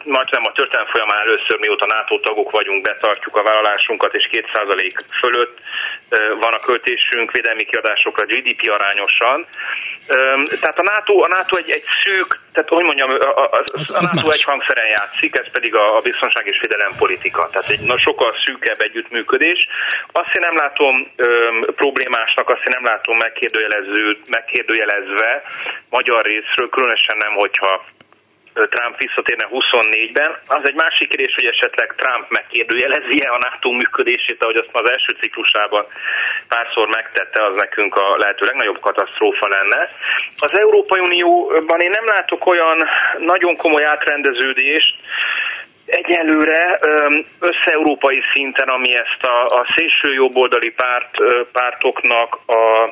majdnem 0.03 0.45
a 0.45 0.51
történelem 0.51 0.91
folyamán 0.91 1.19
először 1.19 1.57
mióta 1.59 1.85
NATO 1.85 2.19
tagok 2.19 2.51
vagyunk, 2.51 2.81
betartjuk 2.81 3.35
a 3.35 3.43
vállalásunkat, 3.43 4.13
és 4.13 4.27
2% 4.31 4.93
fölött 5.19 5.57
öm, 6.09 6.39
van 6.39 6.53
a 6.53 6.59
költésünk 6.59 7.31
védelmi 7.31 7.63
kiadásokra 7.63 8.25
GDP 8.25 8.71
arányosan. 8.71 9.45
Öm, 10.07 10.45
tehát 10.61 10.79
a 10.79 10.89
NATO, 10.93 11.23
a 11.23 11.27
NATO 11.27 11.57
egy, 11.57 11.69
egy 11.69 11.85
szűk, 12.03 12.39
tehát 12.57 12.77
hogy 12.77 12.89
mondjam, 12.91 13.09
a, 13.09 13.41
a, 13.41 13.43
a, 13.57 13.61
az, 13.73 13.91
a 13.91 14.01
NATO 14.01 14.29
egy 14.29 14.43
hangszeren 14.43 14.89
játszik, 14.97 15.37
ez 15.37 15.49
pedig 15.51 15.75
a, 15.75 15.97
a 15.97 16.01
biztonság 16.01 16.45
és 16.47 16.59
védelem 16.61 16.93
politika. 16.97 17.49
Tehát 17.51 17.69
egy 17.69 17.79
na, 17.79 17.97
sokkal 17.97 18.31
szűkebb 18.45 18.81
együttműködés. 18.81 19.67
Azt 20.11 20.35
én 20.35 20.43
nem 20.47 20.55
látom 20.55 21.11
öm, 21.15 21.65
problémásnak, 21.75 22.49
azt 22.49 22.65
én 22.67 22.73
nem 22.77 22.85
látom 22.91 23.17
megkérdőjelező, 23.17 24.17
megkérdőjelezve 24.25 25.43
magyar 25.89 26.23
részről, 26.23 26.69
különösen 26.69 27.17
nem, 27.17 27.33
hogyha 27.33 27.85
Trump 28.65 28.97
visszatérne 28.97 29.47
24-ben. 29.51 30.37
Az 30.47 30.63
egy 30.63 30.75
másik 30.75 31.09
kérdés, 31.09 31.35
hogy 31.35 31.45
esetleg 31.45 31.93
Trump 31.97 32.29
megkérdőjelezi-e 32.29 33.31
a 33.31 33.37
NATO 33.37 33.71
működését, 33.71 34.43
ahogy 34.43 34.55
azt 34.55 34.69
az 34.71 34.89
első 34.89 35.15
ciklusában 35.21 35.85
párszor 36.47 36.87
megtette, 36.87 37.45
az 37.45 37.55
nekünk 37.55 37.95
a 37.95 38.17
lehető 38.17 38.45
legnagyobb 38.45 38.79
katasztrófa 38.79 39.47
lenne. 39.47 39.89
Az 40.39 40.59
Európai 40.59 40.99
Unióban 40.99 41.79
én 41.79 41.89
nem 41.89 42.05
látok 42.05 42.45
olyan 42.45 42.89
nagyon 43.17 43.55
komoly 43.55 43.85
átrendeződést, 43.85 44.95
egyelőre 45.87 46.79
össze-európai 47.39 48.21
szinten, 48.33 48.67
ami 48.67 48.95
ezt 48.95 49.23
a, 49.23 49.45
a 49.45 49.65
szélső 49.75 50.13
jobboldali 50.13 50.69
párt, 50.69 51.17
pártoknak 51.51 52.39
a 52.45 52.91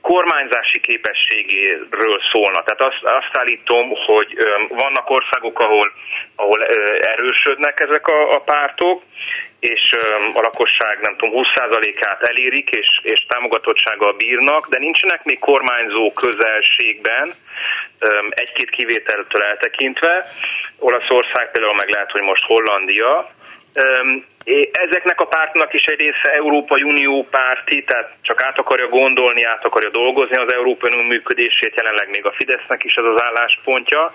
kormányzási 0.00 0.80
képességéről 0.80 2.20
szólna. 2.32 2.62
Tehát 2.62 2.80
azt, 2.92 3.02
azt 3.02 3.36
állítom, 3.38 3.88
hogy 4.06 4.36
vannak 4.68 5.10
országok, 5.10 5.58
ahol, 5.58 5.92
ahol 6.36 6.64
erősödnek 7.00 7.80
ezek 7.80 8.06
a, 8.06 8.34
a 8.34 8.40
pártok, 8.40 9.02
és 9.60 9.96
a 10.34 10.40
lakosság 10.40 10.98
nem 11.00 11.16
tudom 11.16 11.44
20%-át 11.44 12.22
elérik, 12.22 12.70
és, 12.70 13.00
és 13.02 13.26
támogatottsággal 13.28 14.12
bírnak, 14.12 14.68
de 14.68 14.78
nincsenek 14.78 15.24
még 15.24 15.38
kormányzó 15.38 16.12
közelségben, 16.12 17.34
egy-két 18.28 18.70
kivételtől 18.70 19.42
eltekintve. 19.42 20.32
Olaszország 20.78 21.50
például 21.50 21.74
meg 21.74 21.88
lehet, 21.88 22.10
hogy 22.10 22.22
most 22.22 22.44
Hollandia, 22.44 23.30
Ezeknek 24.72 25.20
a 25.20 25.26
pártnak 25.26 25.74
is 25.74 25.84
egy 25.84 25.98
része 25.98 26.30
Európai 26.32 26.82
Unió 26.82 27.26
párti, 27.30 27.84
tehát 27.84 28.12
csak 28.22 28.42
át 28.42 28.58
akarja 28.58 28.88
gondolni, 28.88 29.44
át 29.44 29.64
akarja 29.64 29.90
dolgozni 29.90 30.36
az 30.36 30.52
Európai 30.52 30.90
Unió 30.92 31.06
működését, 31.06 31.76
jelenleg 31.76 32.08
még 32.08 32.24
a 32.24 32.32
Fidesznek 32.32 32.84
is 32.84 32.94
ez 32.94 33.04
az 33.04 33.22
álláspontja. 33.22 34.14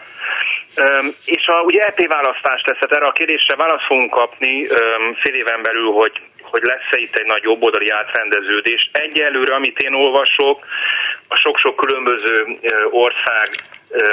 És 1.26 1.48
a, 1.48 1.62
ugye 1.62 1.82
EP 1.82 2.08
választás 2.08 2.62
lesz, 2.66 2.78
tehát 2.80 2.92
erre 2.92 3.06
a 3.06 3.12
kérdésre 3.12 3.56
választ 3.56 3.86
fogunk 3.86 4.12
kapni 4.12 4.68
fél 5.22 5.34
éven 5.34 5.62
belül, 5.62 5.92
hogy 5.92 6.22
hogy 6.54 6.64
lesz-e 6.64 6.98
itt 6.98 7.16
egy 7.16 7.26
nagy 7.26 7.44
jobboldali 7.44 7.90
átrendeződés. 7.90 8.90
Egyelőre, 8.92 9.56
amit 9.56 9.80
én 9.80 9.94
olvasok, 9.94 10.66
a 11.28 11.36
sok-sok 11.36 11.76
különböző 11.76 12.60
ország 12.90 13.48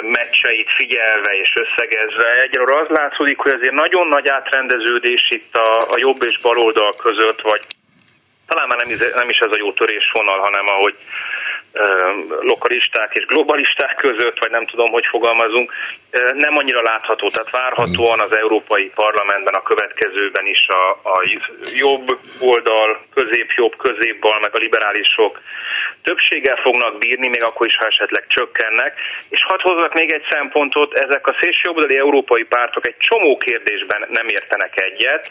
meccseit 0.02 0.72
figyelve 0.74 1.32
és 1.32 1.52
összegezve, 1.54 2.42
egyelőre 2.42 2.80
az 2.80 2.88
látszódik, 2.88 3.38
hogy 3.38 3.52
azért 3.52 3.72
nagyon 3.72 4.08
nagy 4.08 4.28
átrendeződés 4.28 5.30
itt 5.30 5.56
a, 5.56 5.80
a 5.80 5.96
jobb 5.96 6.22
és 6.22 6.38
baloldal 6.42 6.94
között, 6.96 7.40
vagy 7.40 7.62
talán 8.46 8.68
már 8.68 8.78
nem 8.78 9.10
nem 9.14 9.28
is 9.28 9.38
ez 9.38 9.52
a 9.52 9.58
jó 9.58 9.72
törésvonal, 9.72 10.38
hanem 10.38 10.66
ahogy 10.66 10.94
lokalisták 12.40 13.10
és 13.14 13.26
globalisták 13.26 13.94
között, 13.96 14.38
vagy 14.38 14.50
nem 14.50 14.66
tudom, 14.66 14.90
hogy 14.90 15.06
fogalmazunk, 15.06 15.72
nem 16.34 16.56
annyira 16.56 16.82
látható. 16.82 17.30
Tehát 17.30 17.50
várhatóan 17.50 18.20
az 18.20 18.32
Európai 18.38 18.90
Parlamentben 18.94 19.54
a 19.54 19.62
következőben 19.62 20.46
is 20.46 20.66
a, 20.68 20.90
a 20.90 21.22
jobb 21.74 22.18
oldal, 22.38 23.00
közép-jobb, 23.14 23.76
középbal, 23.76 24.40
meg 24.40 24.54
a 24.54 24.58
liberálisok 24.58 25.40
többséggel 26.02 26.56
fognak 26.56 26.98
bírni, 26.98 27.28
még 27.28 27.42
akkor 27.42 27.66
is, 27.66 27.76
ha 27.76 27.86
esetleg 27.86 28.24
csökkennek. 28.26 28.94
És 29.28 29.44
hadd 29.44 29.60
hozzak 29.62 29.94
még 29.94 30.12
egy 30.12 30.26
szempontot, 30.30 30.94
ezek 30.94 31.26
a 31.26 31.36
szélsőjobbdali 31.40 31.96
európai 31.96 32.42
pártok 32.42 32.86
egy 32.86 32.96
csomó 32.98 33.36
kérdésben 33.36 34.06
nem 34.08 34.28
értenek 34.28 34.80
egyet. 34.80 35.30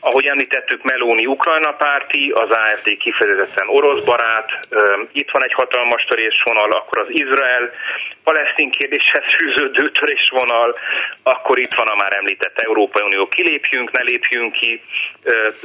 Ahogy 0.00 0.26
említettük, 0.26 0.82
Meloni 0.82 1.26
Ukrajna 1.26 1.72
párti, 1.72 2.30
az 2.34 2.50
AFD 2.50 2.96
kifejezetten 2.96 3.68
orosz 3.68 4.04
barát, 4.04 4.68
itt 5.12 5.30
van 5.30 5.44
egy 5.44 5.52
hatalmas 5.52 5.77
törésvonal, 6.08 6.70
akkor 6.70 7.00
az 7.00 7.08
Izrael 7.08 7.70
palesztin 8.24 8.70
kérdéshez 8.70 9.24
fűződő 9.36 9.90
törésvonal, 9.90 10.78
akkor 11.22 11.58
itt 11.58 11.74
van 11.74 11.86
a 11.86 11.96
már 11.96 12.12
említett 12.16 12.58
Európai 12.58 13.02
Unió, 13.02 13.28
kilépjünk, 13.28 13.90
ne 13.90 14.02
lépjünk 14.02 14.52
ki 14.52 14.82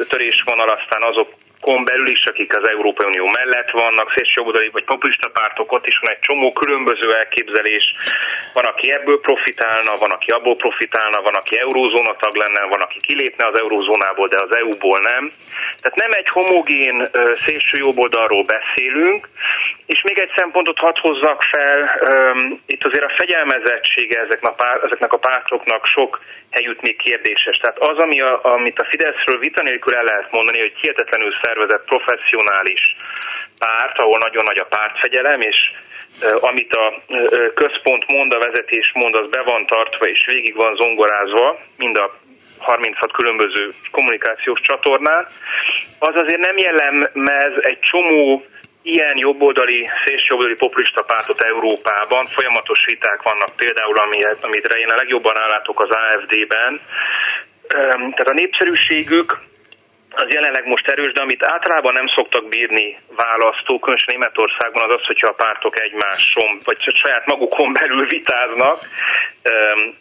törésvonal, 0.10 0.70
aztán 0.70 1.04
azok 1.04 1.34
kon 1.68 1.84
belül 1.84 2.08
is, 2.08 2.26
akik 2.26 2.58
az 2.58 2.68
Európai 2.68 3.06
Unió 3.06 3.26
mellett 3.40 3.72
vannak, 3.72 4.14
szélsőjobbodali 4.16 4.70
vagy 4.70 4.84
populista 4.84 5.30
pártok, 5.30 5.72
ott 5.72 5.88
is 5.88 5.98
van 6.02 6.12
egy 6.12 6.20
csomó 6.20 6.54
különböző 6.54 7.08
elképzelés. 7.22 7.86
Van, 8.54 8.66
aki 8.66 8.92
ebből 8.92 9.20
profitálna, 9.20 9.98
van, 10.00 10.12
aki 10.12 10.32
abból 10.32 10.56
profitálna, 10.56 11.22
van, 11.22 11.36
aki 11.36 11.60
eurózóna 11.60 12.16
tag 12.16 12.36
lenne, 12.36 12.62
van, 12.74 12.82
aki 12.82 13.00
kilépne 13.00 13.46
az 13.46 13.60
eurózónából, 13.60 14.28
de 14.28 14.40
az 14.42 14.56
EU-ból 14.56 15.00
nem. 15.00 15.24
Tehát 15.82 16.02
nem 16.04 16.12
egy 16.12 16.30
homogén 16.30 17.10
szélső 17.46 17.78
jobboldalról 17.78 18.44
beszélünk, 18.44 19.30
és 19.86 20.02
még 20.02 20.20
egy 20.20 20.32
szempontot 20.36 20.80
hadd 20.80 21.00
hozzak 21.00 21.44
fel, 21.44 21.78
itt 22.66 22.84
azért 22.84 23.04
a 23.04 23.14
fegyelmezettsége 23.18 24.20
ezeknek 24.84 25.14
a 25.14 25.18
pártoknak 25.18 25.86
sok 25.86 26.20
helyütt 26.54 26.82
még 26.82 26.98
kérdéses. 26.98 27.58
Tehát 27.58 27.80
az, 27.80 27.98
ami 27.98 28.22
a, 28.22 28.40
amit 28.44 28.80
a 28.80 28.88
Fideszről 28.90 29.40
vita 29.40 29.62
nélkül 29.64 29.96
el 29.96 30.04
lehet 30.04 30.32
mondani, 30.32 30.60
hogy 30.60 30.74
hihetetlenül 30.82 31.34
szervezett, 31.42 31.86
professzionális 31.86 32.96
párt, 33.58 33.98
ahol 33.98 34.18
nagyon 34.18 34.44
nagy 34.44 34.58
a 34.58 34.72
pártfegyelem, 34.76 35.42
és 35.42 35.72
amit 36.40 36.74
a 36.74 37.02
központ 37.54 38.08
mond, 38.08 38.34
a 38.34 38.40
vezetés 38.40 38.92
mond, 38.94 39.16
az 39.16 39.30
be 39.30 39.42
van 39.42 39.66
tartva 39.66 40.06
és 40.08 40.26
végig 40.26 40.56
van 40.56 40.76
zongorázva, 40.76 41.60
mind 41.78 41.98
a 41.98 42.18
36 42.58 43.12
különböző 43.12 43.74
kommunikációs 43.92 44.60
csatornán, 44.62 45.28
az 46.00 46.16
azért 46.16 46.40
nem 46.40 46.58
jellemez 46.58 47.54
egy 47.62 47.80
csomó 47.80 48.46
ilyen 48.84 49.18
jobboldali, 49.18 49.90
szélsőjobboldali 50.06 50.60
populista 50.60 51.02
pártot 51.02 51.42
Európában. 51.42 52.28
Folyamatos 52.28 52.86
viták 52.86 53.22
vannak 53.22 53.56
például, 53.56 53.98
amit, 53.98 54.38
amit 54.42 54.66
én 54.66 54.90
a 54.90 54.96
legjobban 54.96 55.40
állátok 55.40 55.82
az 55.82 55.90
AFD-ben. 55.90 56.82
Tehát 57.68 58.34
a 58.34 58.34
népszerűségük 58.34 59.40
az 60.16 60.34
jelenleg 60.34 60.66
most 60.66 60.88
erős, 60.88 61.14
de 61.14 61.22
amit 61.22 61.44
általában 61.44 61.94
nem 61.94 62.08
szoktak 62.08 62.48
bírni 62.50 63.00
választók, 63.16 63.82
különösen 63.82 64.16
Németországban 64.16 64.84
az 64.90 64.96
az, 65.00 65.06
hogyha 65.06 65.28
a 65.28 65.40
pártok 65.44 65.80
egymáson, 65.80 66.60
vagy 66.64 66.78
saját 66.94 67.26
magukon 67.26 67.74
belül 67.80 68.08
vitáznak, 68.08 68.88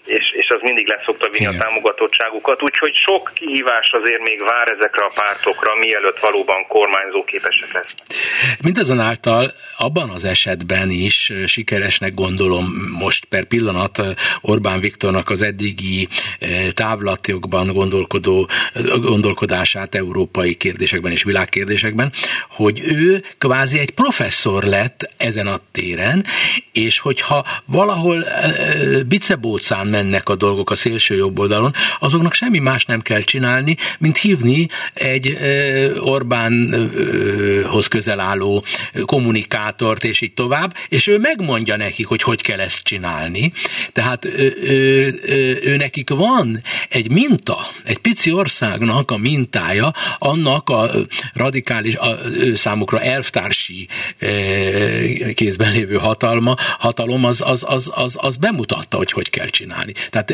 és, 0.07 0.31
és 0.33 0.49
az 0.49 0.61
mindig 0.63 0.89
lesz 0.89 1.05
szokta 1.05 1.29
vinni 1.29 1.47
a 1.47 1.59
támogatottságukat. 1.59 2.63
Úgyhogy 2.63 2.95
sok 2.95 3.31
kihívás 3.35 3.91
azért 3.93 4.23
még 4.23 4.43
vár 4.43 4.69
ezekre 4.69 5.05
a 5.05 5.13
pártokra, 5.15 5.75
mielőtt 5.77 6.19
valóban 6.21 6.67
kormányzó 6.69 7.25
képesek 7.25 7.73
lesz. 7.73 7.95
Mindazonáltal 8.63 9.53
abban 9.77 10.11
az 10.11 10.25
esetben 10.25 10.91
is 10.91 11.33
sikeresnek 11.47 12.15
gondolom 12.15 12.65
most 12.99 13.25
per 13.25 13.45
pillanat 13.45 14.03
Orbán 14.41 14.81
Viktornak 14.81 15.31
az 15.31 15.43
eddigi 15.43 16.09
távlatjogban 16.75 17.73
gondolkodó 17.73 18.49
gondolkodását 19.01 19.95
európai 20.07 20.55
kérdésekben 20.55 21.13
és 21.13 21.23
világkérdésekben, 21.23 22.13
hogy 22.49 22.81
ő 22.85 23.25
kvázi 23.39 23.79
egy 23.79 23.91
professzor 23.91 24.63
lett 24.63 25.11
ezen 25.17 25.47
a 25.47 25.61
téren, 25.71 26.25
és 26.73 26.99
hogyha 26.99 27.47
valahol 27.65 28.25
bicebócán 29.07 29.87
mennek 29.87 30.29
a 30.29 30.37
dolgok 30.37 30.71
a 30.71 30.75
szélső 30.75 31.17
jobb 31.17 31.39
oldalon, 31.39 31.75
azoknak 31.99 32.35
semmi 32.35 32.59
más 32.59 32.85
nem 32.85 33.01
kell 33.01 33.21
csinálni, 33.21 33.77
mint 33.99 34.17
hívni 34.17 34.69
egy 34.95 35.37
Orbánhoz 35.99 37.87
közel 37.87 38.21
álló 38.21 38.65
kommunikátort, 39.05 40.05
és 40.05 40.21
így 40.21 40.35
tovább, 40.35 40.75
és 40.89 41.07
ő 41.07 41.19
megmondja 41.19 41.77
nekik, 41.77 42.07
hogy 42.07 42.23
hogy 42.23 42.43
kell 42.43 42.61
ezt 42.61 42.83
csinálni. 42.83 43.53
Tehát 43.93 44.25
ő, 44.25 44.57
ő, 44.63 45.21
ő, 45.27 45.61
ő 45.63 45.77
nekik 45.77 46.11
van 46.11 46.63
egy 46.89 47.11
minta, 47.11 47.69
egy 47.85 47.99
pici 47.99 48.33
országnak 48.33 49.11
a 49.11 49.17
mintája, 49.17 49.92
annak 50.19 50.71
a 50.71 50.91
radikális, 51.35 51.95
a, 51.97 52.19
ő 52.35 52.55
számukra 52.55 53.01
elvtársi 53.01 53.89
kézben 55.35 55.73
lévő 55.73 55.97
hatalma, 55.97 56.57
hatalom 56.79 57.25
az, 57.25 57.43
az, 57.45 57.65
az, 57.69 57.91
az, 57.95 58.17
az 58.21 58.37
bemutatta, 58.37 58.97
hogy 58.97 59.13
hogy 59.13 59.31
kell 59.31 59.47
csinálni. 59.47 59.93
Tehát 60.11 60.33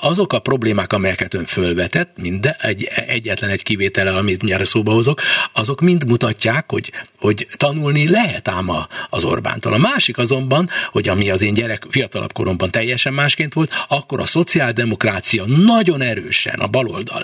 azok 0.00 0.32
a 0.32 0.38
problémák, 0.38 0.92
amelyeket 0.92 1.34
ön 1.34 1.44
fölvetett, 1.44 2.10
mind 2.16 2.56
egy, 2.60 2.88
egyetlen 3.06 3.50
egy 3.50 3.62
kivétele, 3.62 4.16
amit 4.16 4.42
mindjárt 4.42 4.66
szóba 4.66 4.92
hozok, 4.92 5.20
azok 5.52 5.80
mind 5.80 6.06
mutatják, 6.06 6.70
hogy, 6.70 6.92
hogy 7.18 7.46
tanulni 7.56 8.08
lehet 8.08 8.48
ám 8.48 8.70
az 9.08 9.24
Orbántól. 9.24 9.72
A 9.72 9.78
másik 9.78 10.18
azonban, 10.18 10.68
hogy 10.90 11.08
ami 11.08 11.30
az 11.30 11.42
én 11.42 11.54
gyerek 11.54 11.86
fiatalabb 11.90 12.32
koromban 12.32 12.70
teljesen 12.70 13.12
másként 13.12 13.52
volt, 13.52 13.70
akkor 13.88 14.20
a 14.20 14.26
szociáldemokrácia 14.26 15.44
nagyon 15.46 16.00
erősen, 16.00 16.58
a 16.58 16.66
baloldal 16.66 17.22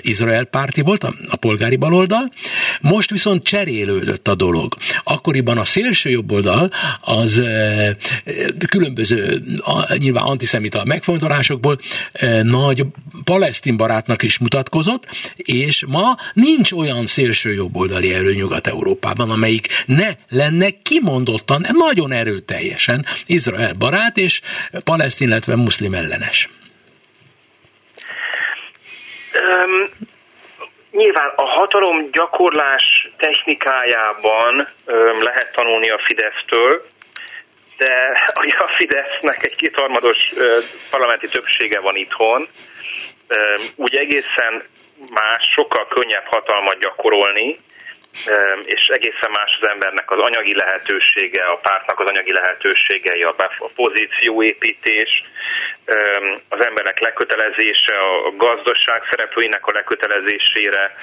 Izrael 0.00 0.44
párti 0.62 0.80
volt, 0.80 1.04
a, 1.04 1.36
polgári 1.36 1.76
baloldal, 1.76 2.32
most 2.80 3.10
viszont 3.10 3.42
cserélődött 3.42 4.28
a 4.28 4.34
dolog. 4.34 4.76
Akkoriban 5.04 5.58
a 5.58 5.64
szélső 5.64 6.10
jobboldal 6.10 6.70
az 7.00 7.38
e, 7.38 7.96
különböző 8.68 9.42
nyilván 9.96 10.24
antiszemita 10.24 10.84
megfontolásokból 10.84 11.78
e, 12.12 12.42
nagy 12.42 12.84
palesztin 13.24 13.76
barátnak 13.76 14.22
is 14.22 14.38
mutatkozott, 14.38 15.06
és 15.36 15.84
ma 15.88 16.16
nincs 16.32 16.72
olyan 16.72 17.06
szélső 17.06 17.52
jobboldali 17.52 18.14
erő 18.14 18.34
Nyugat-Európában, 18.34 19.30
amelyik 19.30 19.68
ne 19.86 20.10
lenne 20.28 20.70
kimondottan, 20.82 21.66
nagyon 21.78 22.12
erőteljesen 22.12 23.06
Izrael 23.26 23.72
barát 23.72 24.16
és 24.16 24.40
palesztin, 24.84 25.28
illetve 25.28 25.56
muszlim 25.56 25.94
ellenes. 25.94 26.48
Nyilván 30.92 31.32
a 31.36 31.44
hatalom 31.44 32.10
gyakorlás 32.10 33.08
technikájában 33.16 34.68
öm, 34.84 35.22
lehet 35.22 35.52
tanulni 35.52 35.90
a 35.90 36.00
Fidesztől, 36.06 36.86
de 37.76 38.12
a 38.66 38.70
Fidesznek 38.76 39.44
egy 39.44 39.56
kétharmados 39.56 40.18
parlamenti 40.90 41.28
többsége 41.28 41.80
van 41.80 41.96
itthon, 41.96 42.48
úgy 43.74 43.96
egészen 43.96 44.64
más, 45.10 45.50
sokkal 45.54 45.86
könnyebb 45.88 46.24
hatalmat 46.24 46.78
gyakorolni, 46.78 47.60
és 48.64 48.86
egészen 48.86 49.30
más 49.30 49.58
az 49.60 49.68
embernek 49.68 50.10
az 50.10 50.18
anyagi 50.18 50.54
lehetősége, 50.54 51.44
a 51.44 51.56
pártnak 51.56 52.00
az 52.00 52.08
anyagi 52.08 52.32
lehetőségei, 52.32 53.22
a 53.22 53.34
pozícióépítés, 53.74 55.24
az 56.48 56.64
emberek 56.64 57.00
lekötelezése, 57.00 57.94
a 57.98 58.36
gazdaság 58.36 59.02
szereplőinek 59.10 59.66
a 59.66 59.72
lekötelezésére 59.72 60.94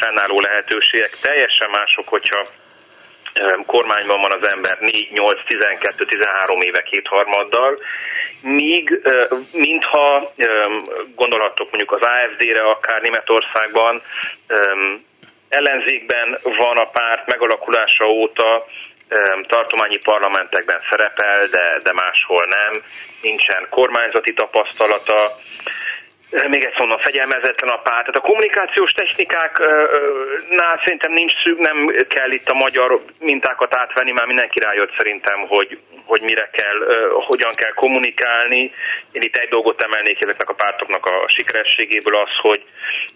fennálló 0.00 0.40
lehetőségek 0.40 1.18
teljesen 1.20 1.70
mások, 1.70 2.08
hogyha 2.08 2.46
kormányban 3.66 4.20
van 4.20 4.32
az 4.32 4.48
ember 4.48 4.78
4, 4.80 5.08
8, 5.12 5.44
12, 5.46 6.04
13 6.04 6.60
éve 6.60 6.82
kétharmaddal, 6.82 7.78
míg 8.40 9.00
mintha 9.52 10.32
gondolhatok 11.14 11.70
mondjuk 11.70 11.92
az 11.92 12.00
AFD-re, 12.00 12.64
akár 12.64 13.00
Németországban 13.00 14.02
ellenzékben 15.48 16.38
van 16.42 16.76
a 16.76 16.84
párt 16.84 17.26
megalakulása 17.26 18.08
óta, 18.08 18.66
tartományi 19.48 19.96
parlamentekben 19.96 20.80
szerepel, 20.90 21.46
de, 21.46 21.80
de 21.82 21.92
máshol 21.92 22.46
nem, 22.46 22.82
nincsen 23.20 23.66
kormányzati 23.70 24.32
tapasztalata. 24.32 25.36
Még 26.48 26.64
egy 26.64 26.74
szóval 26.78 26.98
fegyelmezetlen 26.98 27.70
a 27.70 27.82
párt. 27.82 28.06
Tehát 28.06 28.16
a 28.16 28.28
kommunikációs 28.28 28.92
technikáknál 28.92 30.80
szerintem 30.84 31.12
nincs 31.12 31.32
szükség, 31.42 31.58
nem 31.58 32.06
kell 32.08 32.30
itt 32.30 32.48
a 32.48 32.54
magyar 32.54 33.04
mintákat 33.18 33.74
átvenni, 33.74 34.12
már 34.12 34.26
mindenki 34.26 34.58
rájött 34.60 34.96
szerintem, 34.96 35.46
hogy, 35.46 35.78
hogy 36.04 36.20
mire 36.20 36.50
kell, 36.52 36.78
hogyan 37.26 37.54
kell 37.54 37.72
kommunikálni. 37.72 38.72
Én 39.12 39.22
itt 39.22 39.36
egy 39.36 39.48
dolgot 39.48 39.82
emelnék 39.82 40.22
ezeknek 40.22 40.48
a 40.48 40.54
pártoknak 40.54 41.06
a 41.06 41.28
sikerességéből 41.28 42.16
az, 42.16 42.30
hogy, 42.40 42.64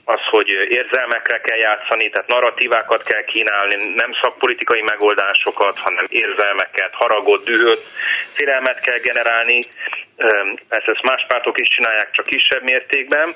az, 0.04 0.20
hogy 0.30 0.48
érzelmekre 0.68 1.40
kell 1.40 1.58
játszani, 1.58 2.08
tehát 2.08 2.28
narratívákat 2.28 3.02
kell 3.02 3.24
kínálni, 3.24 3.76
nem 3.94 4.12
szakpolitikai 4.22 4.82
megoldásokat, 4.82 5.78
hanem 5.78 6.06
érzelmeket, 6.08 6.94
haragot, 6.94 7.44
dühöt, 7.44 7.82
félelmet 8.32 8.80
kell 8.80 8.98
generálni, 8.98 9.64
Persze 10.68 10.90
ezt 10.92 11.02
más 11.02 11.24
pártok 11.28 11.60
is 11.60 11.68
csinálják, 11.68 12.10
csak 12.10 12.26
kisebb 12.26 12.62
mértékben. 12.62 13.34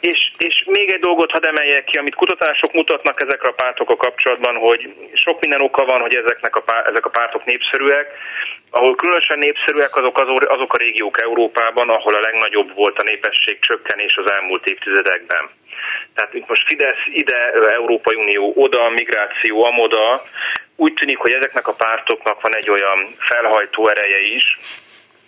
És, 0.00 0.32
és 0.38 0.64
még 0.66 0.90
egy 0.90 1.00
dolgot 1.00 1.30
hadd 1.30 1.46
emeljek 1.46 1.84
ki, 1.84 1.98
amit 1.98 2.14
kutatások 2.14 2.72
mutatnak 2.72 3.22
ezekre 3.22 3.48
a 3.48 3.52
pártokkal 3.62 3.96
kapcsolatban, 3.96 4.56
hogy 4.56 4.94
sok 5.14 5.40
minden 5.40 5.60
oka 5.60 5.84
van, 5.84 6.00
hogy 6.00 6.14
ezeknek 6.14 6.56
a, 6.56 6.60
pár, 6.60 6.86
ezek 6.86 7.06
a 7.06 7.10
pártok 7.10 7.44
népszerűek. 7.44 8.06
Ahol 8.70 8.94
különösen 8.94 9.38
népszerűek 9.38 9.96
azok, 9.96 10.18
az, 10.18 10.28
azok 10.46 10.74
a 10.74 10.76
régiók 10.76 11.20
Európában, 11.22 11.88
ahol 11.88 12.14
a 12.14 12.20
legnagyobb 12.20 12.74
volt 12.74 12.98
a 12.98 13.02
népesség 13.02 13.58
csökkenés 13.58 14.16
az 14.16 14.30
elmúlt 14.30 14.66
évtizedekben. 14.66 15.48
Tehát 16.14 16.34
itt 16.34 16.48
most 16.48 16.66
Fidesz 16.66 17.04
ide, 17.12 17.50
Európai 17.68 18.14
Unió 18.14 18.52
oda, 18.56 18.88
migráció 18.88 19.64
amoda, 19.64 20.22
úgy 20.76 20.94
tűnik, 20.94 21.18
hogy 21.18 21.32
ezeknek 21.32 21.66
a 21.66 21.74
pártoknak 21.74 22.40
van 22.40 22.56
egy 22.56 22.70
olyan 22.70 23.16
felhajtó 23.18 23.88
ereje 23.88 24.20
is, 24.20 24.58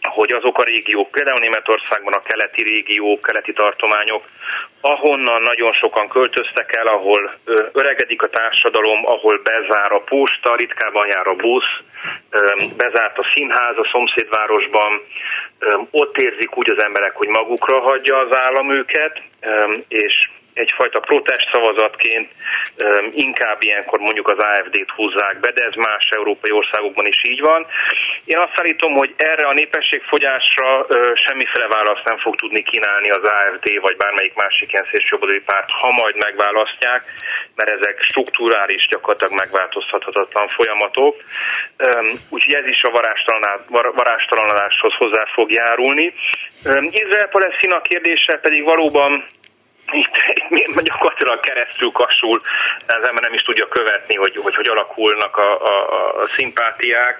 hogy 0.00 0.32
azok 0.32 0.58
a 0.58 0.62
régiók, 0.62 1.10
például 1.10 1.38
Németországban 1.38 2.12
a 2.12 2.22
keleti 2.22 2.62
régiók, 2.62 3.22
keleti 3.22 3.52
tartományok, 3.52 4.24
ahonnan 4.80 5.42
nagyon 5.42 5.72
sokan 5.72 6.08
költöztek 6.08 6.76
el, 6.76 6.86
ahol 6.86 7.34
öregedik 7.72 8.22
a 8.22 8.28
társadalom, 8.28 9.06
ahol 9.06 9.40
bezár 9.42 9.92
a 9.92 10.00
posta, 10.00 10.56
ritkában 10.56 11.06
jár 11.06 11.26
a 11.26 11.34
busz, 11.34 11.72
bezárt 12.76 13.18
a 13.18 13.30
színház 13.34 13.76
a 13.76 13.88
szomszédvárosban, 13.92 15.02
ott 15.90 16.18
érzik 16.18 16.56
úgy 16.56 16.70
az 16.70 16.82
emberek, 16.82 17.16
hogy 17.16 17.28
magukra 17.28 17.80
hagyja 17.80 18.16
az 18.18 18.36
állam 18.36 18.70
őket, 18.70 19.22
és 19.88 20.28
egyfajta 20.60 21.00
protest 21.00 21.48
szavazatként 21.52 22.28
inkább 23.10 23.62
ilyenkor 23.62 23.98
mondjuk 23.98 24.28
az 24.28 24.38
AFD-t 24.38 24.90
húzzák 24.90 25.40
be, 25.40 25.50
de 25.50 25.64
ez 25.64 25.74
más 25.74 26.08
európai 26.10 26.50
országokban 26.50 27.06
is 27.06 27.20
így 27.24 27.40
van. 27.40 27.66
Én 28.24 28.38
azt 28.38 28.60
állítom, 28.60 28.92
hogy 28.92 29.14
erre 29.16 29.44
a 29.46 29.52
népességfogyásra 29.52 30.86
semmiféle 31.14 31.66
választ 31.66 32.04
nem 32.04 32.18
fog 32.18 32.34
tudni 32.36 32.62
kínálni 32.62 33.10
az 33.10 33.22
AFD 33.22 33.80
vagy 33.80 33.96
bármelyik 33.96 34.34
másik 34.34 34.72
ilyen 34.72 34.86
szélsőjobbodai 34.90 35.40
párt, 35.40 35.70
ha 35.70 35.90
majd 35.90 36.16
megválasztják, 36.16 37.02
mert 37.54 37.70
ezek 37.70 38.02
strukturális, 38.02 38.86
gyakorlatilag 38.86 39.32
megváltoztathatatlan 39.32 40.48
folyamatok. 40.48 41.16
Úgyhogy 42.28 42.54
ez 42.54 42.66
is 42.66 42.82
a 42.82 42.90
varástalanodáshoz 43.94 44.94
hozzá 44.94 45.24
fog 45.34 45.52
járulni. 45.52 46.14
Izrael-Palesztina 46.90 47.80
kérdése 47.80 48.36
pedig 48.36 48.64
valóban 48.64 49.24
itt, 49.92 50.14
gyakorlatilag 50.82 51.40
keresztül 51.40 51.90
kasul, 51.90 52.40
az 52.86 53.02
ember 53.02 53.22
nem 53.22 53.34
is 53.34 53.42
tudja 53.42 53.68
követni, 53.68 54.14
hogy 54.14 54.36
hogy, 54.36 54.54
hogy 54.54 54.68
alakulnak 54.68 55.36
a, 55.36 55.50
a, 55.64 55.76
a 56.22 56.26
szimpátiák. 56.26 57.18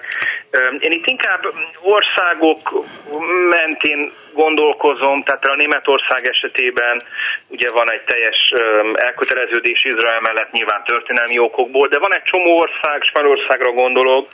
Én 0.79 0.91
itt 0.91 1.07
inkább 1.07 1.41
országok 1.81 2.85
mentén 3.49 4.11
gondolkozom, 4.33 5.23
tehát 5.23 5.45
a 5.45 5.55
Németország 5.55 6.27
esetében 6.27 7.01
ugye 7.47 7.69
van 7.69 7.91
egy 7.91 8.01
teljes 8.01 8.53
elköteleződés 8.93 9.83
Izrael 9.83 10.19
mellett 10.19 10.51
nyilván 10.51 10.83
történelmi 10.83 11.39
okokból, 11.39 11.87
de 11.87 11.99
van 11.99 12.13
egy 12.13 12.23
csomó 12.23 12.59
ország, 12.59 13.03
Spanyolországra 13.03 13.71
gondolok, 13.71 14.29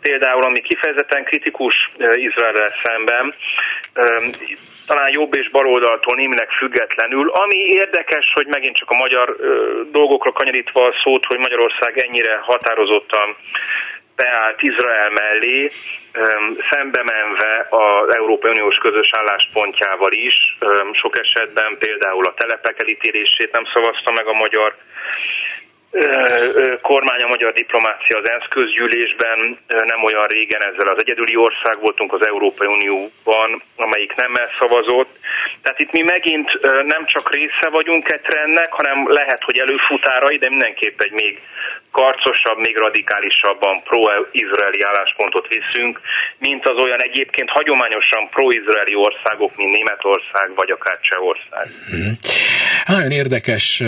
például 0.00 0.42
ami 0.42 0.60
kifejezetten 0.60 1.24
kritikus 1.24 1.90
Izrael 2.14 2.72
szemben, 2.82 3.34
talán 4.86 5.10
jobb 5.12 5.34
és 5.34 5.50
baloldaltól 5.50 6.14
némileg 6.14 6.50
függetlenül. 6.50 7.28
Ami 7.28 7.56
érdekes, 7.84 8.32
hogy 8.34 8.46
megint 8.46 8.76
csak 8.76 8.90
a 8.90 9.02
magyar 9.04 9.36
dolgokra 9.90 10.32
kanyarítva 10.32 10.86
a 10.86 10.94
szót, 11.02 11.24
hogy 11.26 11.38
Magyarország 11.38 11.98
ennyire 11.98 12.36
határozottan 12.36 13.36
beállt 14.16 14.62
Izrael 14.62 15.10
mellé, 15.10 15.70
szembe 16.70 17.02
menve 17.02 17.66
az 17.70 18.14
Európai 18.14 18.50
Uniós 18.50 18.76
közös 18.76 19.10
álláspontjával 19.12 20.12
is. 20.12 20.58
Sok 20.92 21.18
esetben 21.18 21.76
például 21.78 22.26
a 22.26 22.34
telepek 22.34 22.80
elítélését 22.80 23.52
nem 23.52 23.64
szavazta 23.72 24.10
meg 24.12 24.26
a 24.26 24.32
magyar 24.32 24.76
kormány, 26.82 27.22
a 27.22 27.28
magyar 27.28 27.52
diplomácia 27.52 28.18
az 28.18 28.28
ENSZ 28.28 28.48
közgyűlésben 28.48 29.58
nem 29.66 30.04
olyan 30.04 30.26
régen 30.26 30.62
ezzel 30.62 30.88
az 30.88 30.98
egyedüli 30.98 31.36
ország 31.36 31.80
voltunk 31.80 32.12
az 32.12 32.26
Európai 32.26 32.66
Unióban, 32.66 33.62
amelyik 33.76 34.14
nem 34.14 34.36
elszavazott. 34.36 35.18
Tehát 35.62 35.78
itt 35.78 35.92
mi 35.92 36.02
megint 36.02 36.50
nem 36.84 37.06
csak 37.06 37.34
része 37.34 37.68
vagyunk 37.70 38.10
egy 38.10 38.20
trendnek, 38.20 38.72
hanem 38.72 39.12
lehet, 39.12 39.42
hogy 39.44 39.58
előfutárai, 39.58 40.36
de 40.36 40.48
mindenképp 40.48 41.00
egy 41.00 41.12
még 41.12 41.40
karcosabb, 41.90 42.58
még 42.58 42.76
radikálisabban 42.76 43.82
pro-izraeli 43.82 44.82
álláspontot 44.82 45.46
viszünk, 45.48 46.00
mint 46.38 46.68
az 46.68 46.82
olyan 46.82 47.02
egyébként 47.02 47.50
hagyományosan 47.50 48.28
pro-izraeli 48.30 48.94
országok, 48.94 49.56
mint 49.56 49.72
Németország 49.72 50.54
vagy 50.54 50.70
akár 50.70 50.98
Csehország. 51.00 51.68
Hmm. 51.90 52.18
Nagyon 52.86 53.10
érdekes 53.10 53.82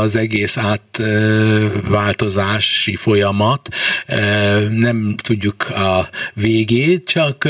az 0.00 0.16
egész 0.16 0.58
átváltozási 0.58 2.96
folyamat. 2.96 3.68
Nem 4.70 5.14
tudjuk 5.22 5.68
a 5.68 6.08
végét, 6.34 7.08
csak 7.08 7.48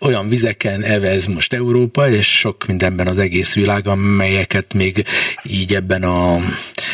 olyan 0.00 0.28
vizeken 0.28 0.82
evez 0.82 1.26
most 1.26 1.52
Európa, 1.52 2.03
és 2.12 2.38
sok 2.38 2.66
mindenben 2.66 3.06
az 3.06 3.18
egész 3.18 3.54
világ, 3.54 3.86
amelyeket 3.86 4.74
még 4.74 5.04
így 5.42 5.74
ebben 5.74 6.02
a 6.02 6.40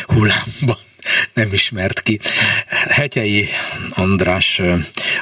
hullámban 0.05 0.77
nem 1.33 1.47
ismert 1.51 2.01
ki. 2.01 2.19
Hetyei 2.89 3.47
András, 3.89 4.59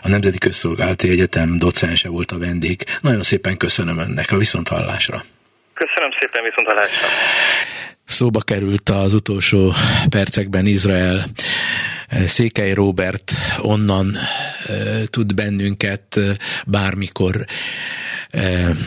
a 0.01 0.07
Nemzeti 0.07 0.37
Közszolgálati 0.37 1.09
Egyetem 1.09 1.57
docense 1.57 2.09
volt 2.09 2.31
a 2.31 2.39
vendég. 2.39 2.83
Nagyon 3.01 3.21
szépen 3.21 3.57
köszönöm 3.57 3.97
önnek 3.97 4.31
a 4.31 4.37
viszonthallásra. 4.37 5.23
Köszönöm 5.73 6.11
szépen 6.19 6.43
viszonthallásra. 6.43 7.07
Szóba 8.05 8.39
került 8.39 8.89
az 8.89 9.13
utolsó 9.13 9.73
percekben 10.09 10.65
Izrael. 10.65 11.25
Székely 12.25 12.73
Robert 12.73 13.31
onnan 13.61 14.15
tud 15.05 15.35
bennünket 15.35 16.19
bármikor 16.67 17.45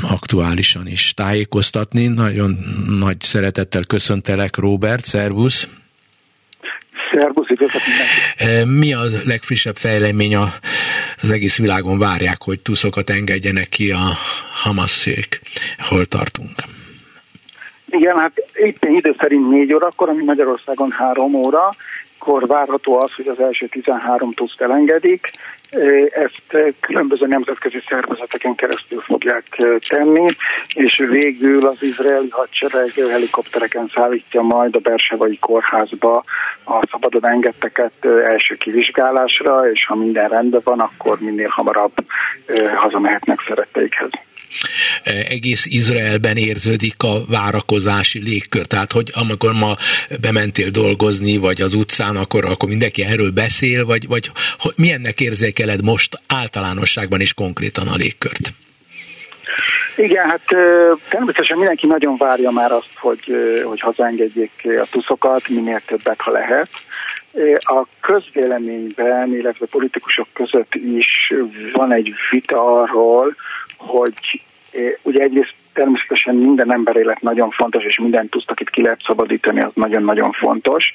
aktuálisan 0.02 0.86
is 0.86 1.14
tájékoztatni. 1.14 2.06
Nagyon 2.06 2.56
nagy 2.88 3.20
szeretettel 3.20 3.82
köszöntelek, 3.84 4.56
Robert, 4.56 5.04
szervusz! 5.04 5.68
Szerbusz, 7.14 7.46
Mi 8.64 8.92
a 8.92 9.00
legfrissebb 9.24 9.76
fejlemény 9.76 10.34
a, 10.34 10.46
az 11.22 11.30
egész 11.30 11.58
világon 11.58 11.98
várják, 11.98 12.42
hogy 12.42 12.60
túszokat 12.60 13.10
engedjenek 13.10 13.68
ki 13.68 13.90
a 13.90 14.12
Hamasszék. 14.62 15.40
Hol 15.78 16.04
tartunk? 16.04 16.54
Igen, 17.86 18.18
hát 18.18 18.32
éppen 18.54 18.94
idő 18.94 19.14
szerint 19.18 19.48
négy 19.50 19.74
órakor, 19.74 20.08
ami 20.08 20.24
Magyarországon 20.24 20.90
három 20.90 21.34
óra, 21.34 21.70
akkor 22.22 22.46
várható 22.46 22.96
az, 22.98 23.14
hogy 23.14 23.26
az 23.26 23.40
első 23.40 23.66
13 23.66 24.32
tuszt 24.32 24.60
elengedik. 24.60 25.30
Ezt 26.10 26.74
különböző 26.80 27.26
nemzetközi 27.26 27.82
szervezeteken 27.88 28.54
keresztül 28.54 29.00
fogják 29.00 29.44
tenni, 29.88 30.26
és 30.74 31.04
végül 31.10 31.66
az 31.66 31.82
izraeli 31.82 32.28
hadsereg 32.30 32.92
helikoptereken 33.10 33.90
szállítja 33.94 34.42
majd 34.42 34.74
a 34.74 34.78
Bersevai 34.78 35.38
kórházba 35.38 36.24
a 36.64 36.86
szabadon 36.90 37.26
engedteket 37.26 38.04
első 38.04 38.54
kivizsgálásra, 38.54 39.70
és 39.70 39.86
ha 39.86 39.94
minden 39.94 40.28
rendben 40.28 40.60
van, 40.64 40.80
akkor 40.80 41.20
minél 41.20 41.48
hamarabb 41.48 41.94
hazamehetnek 42.74 43.38
szeretteikhez. 43.48 44.10
E, 45.02 45.10
egész 45.28 45.66
Izraelben 45.66 46.36
érződik 46.36 46.94
a 46.98 47.24
várakozási 47.28 48.22
légkör. 48.22 48.66
Tehát, 48.66 48.92
hogy 48.92 49.10
amikor 49.14 49.52
ma 49.52 49.76
bementél 50.20 50.70
dolgozni, 50.70 51.36
vagy 51.36 51.60
az 51.60 51.74
utcán, 51.74 52.16
akkor, 52.16 52.44
akkor 52.44 52.68
mindenki 52.68 53.02
erről 53.04 53.30
beszél, 53.30 53.84
vagy, 53.84 54.06
vagy 54.06 54.30
hogy 54.58 54.72
milyennek 54.76 55.20
érzékeled 55.20 55.82
most 55.82 56.20
általánosságban 56.28 57.20
is 57.20 57.34
konkrétan 57.34 57.88
a 57.88 57.94
légkört? 57.94 58.52
Igen, 59.96 60.28
hát 60.28 60.42
természetesen 61.08 61.56
mindenki 61.56 61.86
nagyon 61.86 62.16
várja 62.16 62.50
már 62.50 62.72
azt, 62.72 62.90
hogy, 62.94 63.20
hogy 63.64 63.80
hazaengedjék 63.80 64.50
a 64.82 64.86
tuszokat, 64.90 65.48
minél 65.48 65.82
többet, 65.86 66.20
ha 66.20 66.30
lehet. 66.30 66.68
A 67.58 67.86
közvéleményben, 68.00 69.34
illetve 69.34 69.66
politikusok 69.66 70.28
között 70.32 70.74
is 70.74 71.32
van 71.72 71.92
egy 71.92 72.14
vita 72.30 72.80
arról, 72.80 73.34
hogy 73.86 74.42
ugye 75.02 75.22
egyrészt 75.22 75.54
természetesen 75.72 76.34
minden 76.34 76.72
ember 76.72 76.96
élet 76.96 77.20
nagyon 77.20 77.50
fontos, 77.50 77.84
és 77.84 77.98
minden 77.98 78.28
tuszt, 78.28 78.50
akit 78.50 78.70
ki 78.70 78.82
lehet 78.82 79.02
szabadítani, 79.06 79.60
az 79.60 79.72
nagyon-nagyon 79.74 80.32
fontos, 80.32 80.94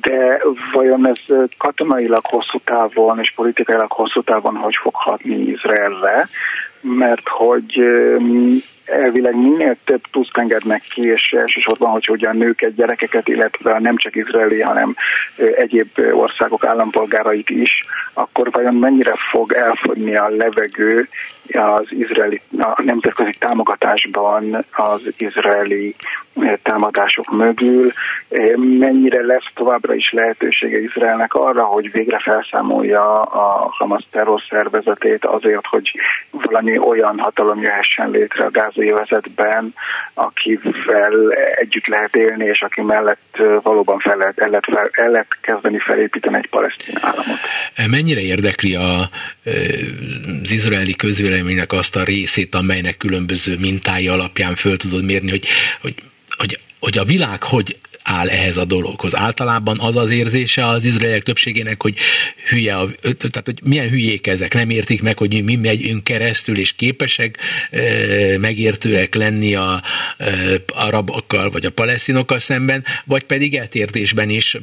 de 0.00 0.40
vajon 0.72 1.06
ez 1.06 1.36
katonailag 1.58 2.26
hosszú 2.26 2.58
távon 2.64 3.18
és 3.20 3.32
politikailag 3.36 3.92
hosszú 3.92 4.22
távon 4.22 4.56
hogy 4.56 4.76
fog 4.82 4.94
hatni 4.94 5.34
Izraelre, 5.34 6.28
mert 6.80 7.28
hogy 7.28 7.82
elvileg 8.88 9.36
minél 9.36 9.76
több 9.84 10.00
tuszt 10.10 10.36
engednek 10.36 10.82
ki, 10.90 11.02
és 11.02 11.30
elsősorban, 11.30 11.90
hogy 11.90 12.04
hogyan 12.04 12.36
nőket, 12.36 12.74
gyerekeket, 12.74 13.28
illetve 13.28 13.78
nem 13.78 13.96
csak 13.96 14.16
izraeli, 14.16 14.60
hanem 14.60 14.94
egyéb 15.36 15.88
országok 16.12 16.64
állampolgárait 16.64 17.50
is, 17.50 17.84
akkor 18.12 18.50
vajon 18.50 18.74
mennyire 18.74 19.12
fog 19.30 19.52
elfogyni 19.52 20.16
a 20.16 20.28
levegő 20.28 21.08
az 21.52 21.86
izraeli, 21.88 22.40
a 22.58 22.82
nemzetközi 22.82 23.34
támogatásban 23.38 24.64
az 24.70 25.00
izraeli 25.16 25.94
támadások 26.62 27.30
mögül, 27.30 27.92
mennyire 28.56 29.24
lesz 29.24 29.50
továbbra 29.80 29.94
is 29.94 30.10
lehetősége 30.10 30.80
Izraelnek 30.80 31.34
arra, 31.34 31.64
hogy 31.64 31.90
végre 31.92 32.18
felszámolja 32.18 33.20
a 33.20 33.68
Hamas 33.70 34.06
terrorszervezetét 34.10 35.24
azért, 35.24 35.66
hogy 35.66 35.90
valami 36.30 36.78
olyan 36.78 37.18
hatalom 37.18 37.60
jöhessen 37.60 38.10
létre 38.10 38.44
a 38.44 38.50
gázai 38.50 38.90
vezetben, 38.90 39.74
akivel 40.14 41.32
együtt 41.54 41.86
lehet 41.86 42.16
élni, 42.16 42.44
és 42.44 42.60
aki 42.60 42.80
mellett 42.80 43.36
valóban 43.62 43.98
fel 43.98 44.16
lehet, 44.16 44.38
el, 44.38 44.48
lehet 44.48 44.66
fel, 44.72 44.90
el 44.92 45.10
lehet 45.10 45.36
kezdeni 45.40 45.78
felépíteni 45.78 46.36
egy 46.36 46.48
palesztin 46.48 46.96
államot. 47.00 47.38
Mennyire 47.90 48.20
érdekli 48.20 48.74
a, 48.74 49.08
az 50.42 50.50
izraeli 50.50 50.96
közvéleménynek 50.96 51.72
azt 51.72 51.96
a 51.96 52.04
részét, 52.04 52.54
amelynek 52.54 52.96
különböző 52.96 53.56
mintái 53.60 54.08
alapján 54.08 54.54
föl 54.54 54.76
tudod 54.76 55.04
mérni, 55.04 55.30
hogy, 55.30 55.46
hogy 55.80 55.94
hogy, 56.38 56.58
hogy 56.80 56.98
a 56.98 57.04
világ 57.04 57.42
hogy 57.42 57.78
áll 58.08 58.28
ehhez 58.28 58.56
a 58.56 58.64
dologhoz. 58.64 59.16
Általában 59.16 59.80
az 59.80 59.96
az 59.96 60.10
érzése 60.10 60.68
az 60.68 60.84
izraeliek 60.84 61.22
többségének, 61.22 61.82
hogy 61.82 61.96
hülye, 62.48 62.76
a, 62.76 62.88
tehát 63.00 63.42
hogy 63.44 63.60
milyen 63.64 63.88
hülyék 63.88 64.26
ezek, 64.26 64.54
nem 64.54 64.70
értik 64.70 65.02
meg, 65.02 65.18
hogy 65.18 65.44
mi 65.44 65.56
megyünk 65.56 66.04
keresztül, 66.04 66.58
és 66.58 66.72
képesek 66.72 67.38
e, 67.70 68.38
megértőek 68.38 69.14
lenni 69.14 69.54
a 69.54 69.82
e, 70.18 70.34
arabokkal 70.66 71.50
vagy 71.50 71.66
a 71.66 71.70
palesztinokkal 71.70 72.38
szemben, 72.38 72.84
vagy 73.04 73.22
pedig 73.22 73.54
eltértésben 73.54 74.30
is 74.30 74.54
e, 74.54 74.58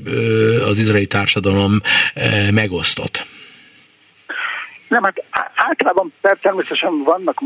az 0.65 0.79
izraeli 0.79 1.08
társadalom 1.08 1.81
e, 2.13 2.51
megosztott. 2.51 3.35
Nem, 4.88 5.04
hát 5.04 5.24
általában 5.56 6.13
természetesen 6.41 7.04
vannak 7.04 7.41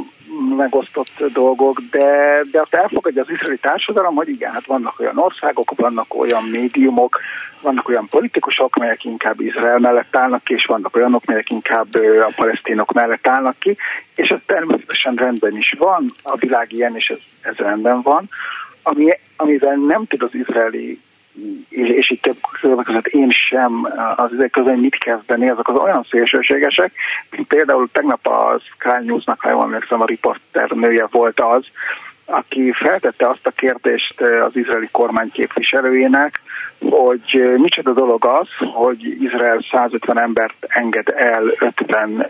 megosztott 0.57 1.23
dolgok, 1.33 1.81
de, 1.91 2.41
de 2.51 2.61
azt 2.61 2.73
elfogadja 2.73 3.21
az 3.21 3.29
izraeli 3.29 3.57
társadalom, 3.57 4.15
hogy 4.15 4.29
igen, 4.29 4.51
hát 4.51 4.65
vannak 4.65 4.99
olyan 4.99 5.17
országok, 5.17 5.71
vannak 5.75 6.15
olyan 6.15 6.43
médiumok, 6.43 7.19
vannak 7.61 7.89
olyan 7.89 8.07
politikusok, 8.09 8.75
melyek 8.75 9.03
inkább 9.03 9.39
Izrael 9.39 9.79
mellett 9.79 10.15
állnak 10.15 10.43
ki, 10.43 10.53
és 10.53 10.65
vannak 10.65 10.95
olyanok, 10.95 11.25
melyek 11.25 11.49
inkább 11.49 11.95
a 12.21 12.33
palesztinok 12.35 12.91
mellett 12.91 13.27
állnak 13.27 13.59
ki, 13.59 13.77
és 14.15 14.27
ez 14.27 14.39
természetesen 14.45 15.15
rendben 15.15 15.57
is 15.57 15.75
van, 15.77 16.05
a 16.23 16.35
világ 16.35 16.71
ilyen, 16.71 16.95
és 16.95 17.07
ez, 17.07 17.19
ez 17.41 17.55
rendben 17.55 18.01
van. 18.01 18.29
Ami, 18.83 19.09
amivel 19.35 19.75
nem 19.75 20.05
tud 20.05 20.23
az 20.23 20.33
izraeli 20.33 21.01
és, 21.69 21.87
és 21.89 22.09
itt 22.09 22.21
több 22.21 22.83
között 22.83 23.07
én 23.07 23.29
sem 23.29 23.87
az 24.15 24.31
ezek 24.33 24.51
közül 24.51 24.75
mit 24.75 24.97
kezdeni, 24.97 25.49
azok 25.49 25.67
az 25.67 25.77
olyan 25.77 26.05
szélsőségesek, 26.09 26.91
mint 27.31 27.47
például 27.47 27.89
tegnap 27.91 28.27
a 28.27 28.59
Sky 28.59 29.05
News-nak, 29.05 29.41
ha 29.41 29.49
jól 29.49 29.63
emlékszem, 29.63 30.01
a 30.01 30.05
riporter 30.05 30.69
nője 30.69 31.07
volt 31.11 31.39
az, 31.39 31.65
aki 32.25 32.71
feltette 32.71 33.29
azt 33.29 33.47
a 33.47 33.51
kérdést 33.51 34.21
az 34.21 34.55
izraeli 34.55 34.89
kormány 34.91 35.31
képviselőjének, 35.31 36.41
hogy 36.89 37.51
micsoda 37.57 37.93
dolog 37.93 38.25
az, 38.25 38.47
hogy 38.73 39.03
Izrael 39.23 39.65
150 39.71 40.21
embert 40.21 40.65
enged 40.67 41.07
el 41.15 41.43
50 41.59 42.29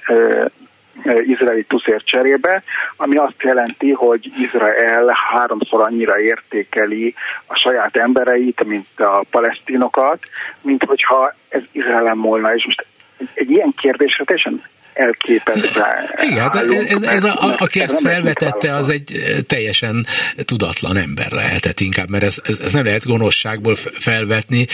izraeli 1.05 1.63
tuszért 1.63 2.05
cserébe, 2.05 2.63
ami 2.95 3.15
azt 3.15 3.41
jelenti, 3.41 3.91
hogy 3.91 4.31
Izrael 4.39 5.11
háromszor 5.31 5.81
annyira 5.81 6.19
értékeli 6.19 7.13
a 7.45 7.55
saját 7.55 7.97
embereit, 7.97 8.65
mint 8.65 8.99
a 8.99 9.25
palesztinokat, 9.31 10.19
mint 10.61 10.83
hogyha 10.83 11.33
ez 11.49 11.61
Izraelem 11.71 12.21
volna. 12.21 12.55
És 12.55 12.65
most 12.65 12.85
egy, 13.17 13.29
egy 13.33 13.49
ilyen 13.49 13.73
kérdésre 13.77 14.23
teljesen 14.23 14.63
elképesztve. 14.93 16.15
Igen, 16.21 16.41
hát 16.41 16.55
ez, 16.55 16.69
ez, 16.69 17.01
ez 17.01 17.23
a, 17.23 17.55
aki 17.57 17.79
ezt 17.79 17.99
felvetette, 17.99 18.73
az 18.73 18.89
egy 18.89 19.11
teljesen 19.47 20.05
tudatlan 20.45 20.97
ember 20.97 21.31
lehetett 21.31 21.79
inkább, 21.79 22.09
mert 22.09 22.23
ez, 22.23 22.41
ez, 22.43 22.59
ez 22.59 22.73
nem 22.73 22.85
lehet 22.85 23.05
gonoszságból 23.05 23.75
felvetni. 23.75 24.65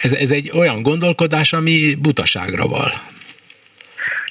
Ez, 0.00 0.12
ez 0.12 0.30
egy 0.30 0.50
olyan 0.54 0.82
gondolkodás, 0.82 1.52
ami 1.52 1.94
butaságra 1.94 2.66
val. 2.66 2.92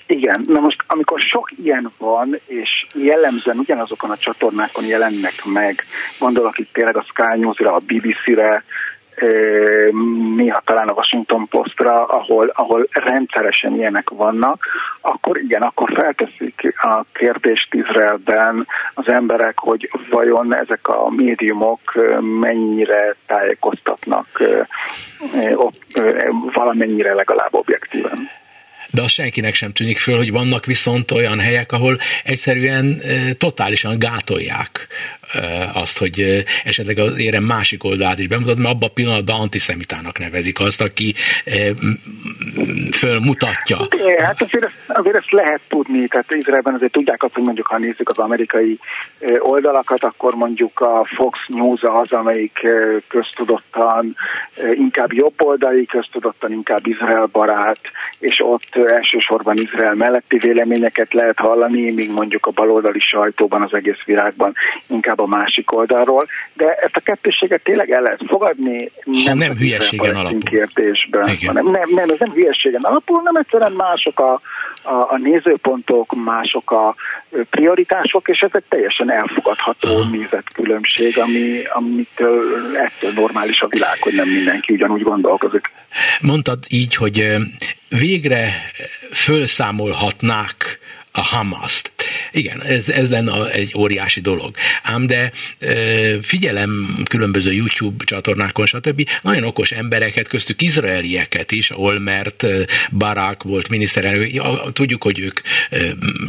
Igen, 0.07 0.45
na 0.47 0.59
most 0.59 0.83
amikor 0.87 1.19
sok 1.19 1.51
ilyen 1.63 1.91
van, 1.97 2.39
és 2.45 2.85
jellemzően 2.95 3.57
ugyanazokon 3.57 4.09
a 4.09 4.17
csatornákon 4.17 4.85
jelennek 4.85 5.45
meg, 5.45 5.83
gondolok 6.19 6.57
itt 6.57 6.73
tényleg 6.73 6.97
a 6.97 7.05
Sky 7.07 7.39
News-ra, 7.39 7.73
a 7.73 7.79
BBC-re, 7.79 8.63
néha 10.35 10.61
talán 10.65 10.87
a 10.87 10.93
Washington 10.93 11.47
Postra, 11.47 12.05
ahol, 12.05 12.51
ahol 12.53 12.87
rendszeresen 12.91 13.73
ilyenek 13.73 14.09
vannak, 14.09 14.65
akkor 15.01 15.37
igen, 15.37 15.61
akkor 15.61 15.91
felteszik 15.95 16.73
a 16.81 17.03
kérdést 17.13 17.73
Izraelben 17.73 18.67
az 18.93 19.07
emberek, 19.07 19.59
hogy 19.59 19.89
vajon 20.09 20.55
ezek 20.55 20.87
a 20.87 21.09
médiumok 21.09 21.79
mennyire 22.39 23.15
tájékoztatnak 23.25 24.41
valamennyire 26.53 27.13
legalább 27.13 27.53
objektíven 27.53 28.29
de 28.95 29.01
az 29.01 29.11
senkinek 29.11 29.55
sem 29.55 29.71
tűnik 29.71 29.97
föl, 29.97 30.17
hogy 30.17 30.31
vannak 30.31 30.65
viszont 30.65 31.11
olyan 31.11 31.39
helyek, 31.39 31.71
ahol 31.71 31.99
egyszerűen 32.23 33.01
totálisan 33.37 33.99
gátolják 33.99 34.87
azt, 35.73 35.97
hogy 35.97 36.45
esetleg 36.63 36.97
az 36.97 37.19
érem 37.19 37.43
másik 37.43 37.83
oldalát 37.83 38.19
is 38.19 38.27
bemutat, 38.27 38.57
mert 38.57 38.69
abban 38.69 38.89
a 38.89 38.93
pillanatban 38.93 39.39
antiszemitának 39.39 40.19
nevezik 40.19 40.59
azt, 40.59 40.81
aki 40.81 41.13
fölmutatja. 42.91 43.77
Hát 44.17 44.41
azért 44.41 44.69
azért 44.87 45.15
ezt 45.15 45.31
lehet 45.31 45.61
tudni, 45.67 46.07
tehát 46.07 46.31
Izraelben 46.31 46.73
azért 46.73 46.91
tudják 46.91 47.23
azt, 47.23 47.33
hogy 47.33 47.43
mondjuk 47.43 47.67
ha 47.67 47.77
nézzük 47.77 48.09
az 48.09 48.17
amerikai 48.17 48.79
oldalakat, 49.37 50.03
akkor 50.03 50.35
mondjuk 50.35 50.79
a 50.79 51.07
Fox 51.15 51.39
News 51.47 51.81
az, 51.81 52.11
amelyik 52.11 52.67
köztudottan 53.07 54.15
inkább 54.73 55.13
jobboldali, 55.13 55.85
köztudottan 55.85 56.51
inkább 56.51 56.87
Izrael 56.87 57.25
barát, 57.31 57.79
és 58.19 58.39
ott 58.43 58.75
elsősorban 58.87 59.57
Izrael 59.57 59.93
melletti 59.93 60.37
véleményeket 60.37 61.13
lehet 61.13 61.39
hallani, 61.39 61.93
míg 61.93 62.11
mondjuk 62.11 62.45
a 62.45 62.51
baloldali 62.51 62.99
sajtóban 62.99 63.61
az 63.61 63.73
egész 63.73 64.03
világban 64.05 64.53
inkább 64.87 65.19
a 65.19 65.24
másik 65.25 65.71
oldalról, 65.71 66.27
de 66.53 66.73
ezt 66.73 66.95
a 66.95 66.99
kettőséget 66.99 67.63
tényleg 67.63 67.91
el 67.91 68.01
lehet 68.01 68.21
fogadni. 68.27 68.91
Nem, 69.03 69.37
nem 69.37 69.55
hülyeségen 69.55 70.15
alapul. 70.15 70.39
Kérdésben, 70.39 71.37
hanem 71.45 71.65
nem, 71.65 71.89
nem, 71.89 72.09
ez 72.09 72.19
nem 72.19 72.31
hülyeségen 72.31 72.81
alapul, 72.81 73.21
nem 73.23 73.35
egyszerűen 73.35 73.71
mások 73.71 74.19
a, 74.19 74.41
a, 74.83 74.93
a 74.93 75.17
nézőpontok, 75.17 76.15
mások 76.23 76.71
a 76.71 76.95
prioritások, 77.49 78.27
és 78.27 78.39
ez 78.39 78.51
egy 78.53 78.63
teljesen 78.69 79.11
elfogadható 79.11 79.89
uh-huh. 79.89 80.11
nézetkülönbség, 80.11 81.17
ami, 81.17 81.61
amitől 81.73 82.77
ettől 82.77 83.11
normális 83.13 83.59
a 83.59 83.67
világ, 83.67 83.97
hogy 84.01 84.13
nem 84.13 84.29
mindenki 84.29 84.73
ugyanúgy 84.73 85.01
gondolkozik. 85.01 85.71
Mondtad 86.19 86.59
így, 86.69 86.95
hogy 86.95 87.27
végre 87.89 88.49
fölszámolhatnák 89.13 90.79
a 91.15 91.21
Hamaszt. 91.21 91.91
Igen, 92.31 92.61
ez, 92.61 92.89
ez 92.89 93.09
lenne 93.09 93.51
egy 93.51 93.73
óriási 93.77 94.21
dolog. 94.21 94.55
Ám 94.83 95.07
de 95.07 95.31
figyelem 96.21 97.03
különböző 97.09 97.51
YouTube 97.51 98.03
csatornákon, 98.03 98.65
stb. 98.65 99.09
Nagyon 99.21 99.43
okos 99.43 99.71
embereket, 99.71 100.27
köztük 100.27 100.61
izraelieket 100.61 101.51
is, 101.51 101.77
Olmert, 101.77 102.45
Barak 102.91 103.43
volt 103.43 103.69
miniszterelnök, 103.69 104.73
tudjuk, 104.73 105.03
hogy 105.03 105.19
ők 105.19 105.39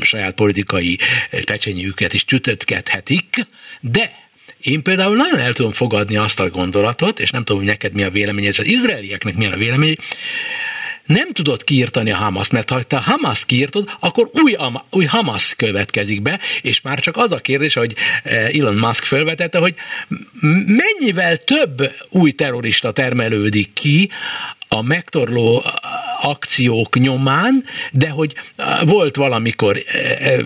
saját 0.00 0.34
politikai 0.34 0.98
pecsenyüket 1.44 2.12
is 2.12 2.24
csütötkedhetik, 2.24 3.46
de 3.80 4.24
én 4.60 4.82
például 4.82 5.16
nagyon 5.16 5.38
el 5.38 5.52
tudom 5.52 5.72
fogadni 5.72 6.16
azt 6.16 6.40
a 6.40 6.50
gondolatot, 6.50 7.20
és 7.20 7.30
nem 7.30 7.44
tudom, 7.44 7.62
hogy 7.62 7.70
neked 7.70 7.92
mi 7.92 8.02
a 8.02 8.10
véleményed, 8.10 8.50
és 8.50 8.58
az 8.58 8.66
izraelieknek 8.66 9.34
mi 9.34 9.46
a 9.46 9.56
vélemény, 9.56 9.96
nem 11.06 11.32
tudod 11.32 11.64
kiírtani 11.64 12.10
a 12.10 12.16
Hamas, 12.16 12.50
mert 12.50 12.70
ha 12.70 12.82
te 12.82 12.96
Hamas 12.96 13.44
kiírtod, 13.44 13.90
akkor 14.00 14.30
új, 14.32 14.56
új 14.90 15.04
Hamas 15.04 15.54
következik 15.56 16.22
be, 16.22 16.38
és 16.62 16.80
már 16.80 17.00
csak 17.00 17.16
az 17.16 17.32
a 17.32 17.38
kérdés, 17.38 17.74
hogy 17.74 17.94
eh, 18.22 18.48
Elon 18.48 18.74
Musk 18.74 19.04
felvetette, 19.04 19.58
hogy 19.58 19.74
mennyivel 20.66 21.36
több 21.36 21.92
új 22.10 22.30
terrorista 22.32 22.92
termelődik 22.92 23.72
ki, 23.72 24.10
a 24.68 24.82
megtorló 24.82 25.64
akciók 26.20 26.98
nyomán, 26.98 27.64
de 27.92 28.08
hogy 28.08 28.34
volt 28.84 29.16
valamikor, 29.16 29.82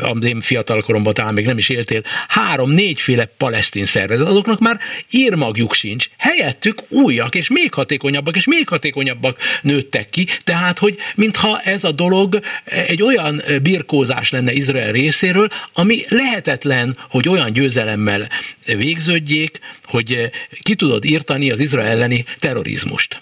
a 0.01 0.17
én 0.25 0.41
fiatal 0.41 0.83
koromban 0.83 1.15
talán 1.15 1.35
még 1.35 1.47
nem 1.47 1.59
is 1.59 1.69
éltél, 1.69 2.03
három-négyféle 2.29 3.25
palesztin 3.25 3.85
szervezet, 3.85 4.27
azoknak 4.27 4.61
már 4.61 4.79
írmagjuk 5.11 5.75
sincs. 5.75 6.09
Helyettük 6.19 6.83
újak, 6.89 7.35
és 7.35 7.49
még 7.49 7.75
hatékonyabbak, 7.75 8.37
és 8.37 8.45
még 8.45 8.69
hatékonyabbak 8.69 9.39
nőttek 9.63 10.11
ki, 10.11 10.27
tehát, 10.45 10.79
hogy 10.79 10.97
mintha 11.15 11.61
ez 11.61 11.85
a 11.85 11.93
dolog 11.93 12.41
egy 12.65 13.03
olyan 13.03 13.43
birkózás 13.63 14.31
lenne 14.31 14.53
Izrael 14.53 14.93
részéről, 14.93 15.49
ami 15.73 16.05
lehetetlen, 16.09 16.97
hogy 17.09 17.29
olyan 17.29 17.53
győzelemmel 17.53 18.29
végződjék, 18.65 19.59
hogy 19.85 20.31
ki 20.63 20.75
tudod 20.75 21.05
írtani 21.05 21.51
az 21.51 21.59
Izrael 21.59 21.89
elleni 21.89 22.25
terrorizmust. 22.39 23.21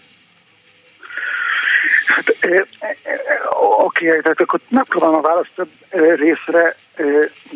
Hát 2.08 2.36
oké, 3.78 4.06
okay, 4.06 4.20
tehát 4.20 4.40
akkor 4.40 4.60
megpróbálom 4.68 5.14
a 5.14 5.20
választ 5.20 5.50
több 5.54 5.68
részre 6.16 6.76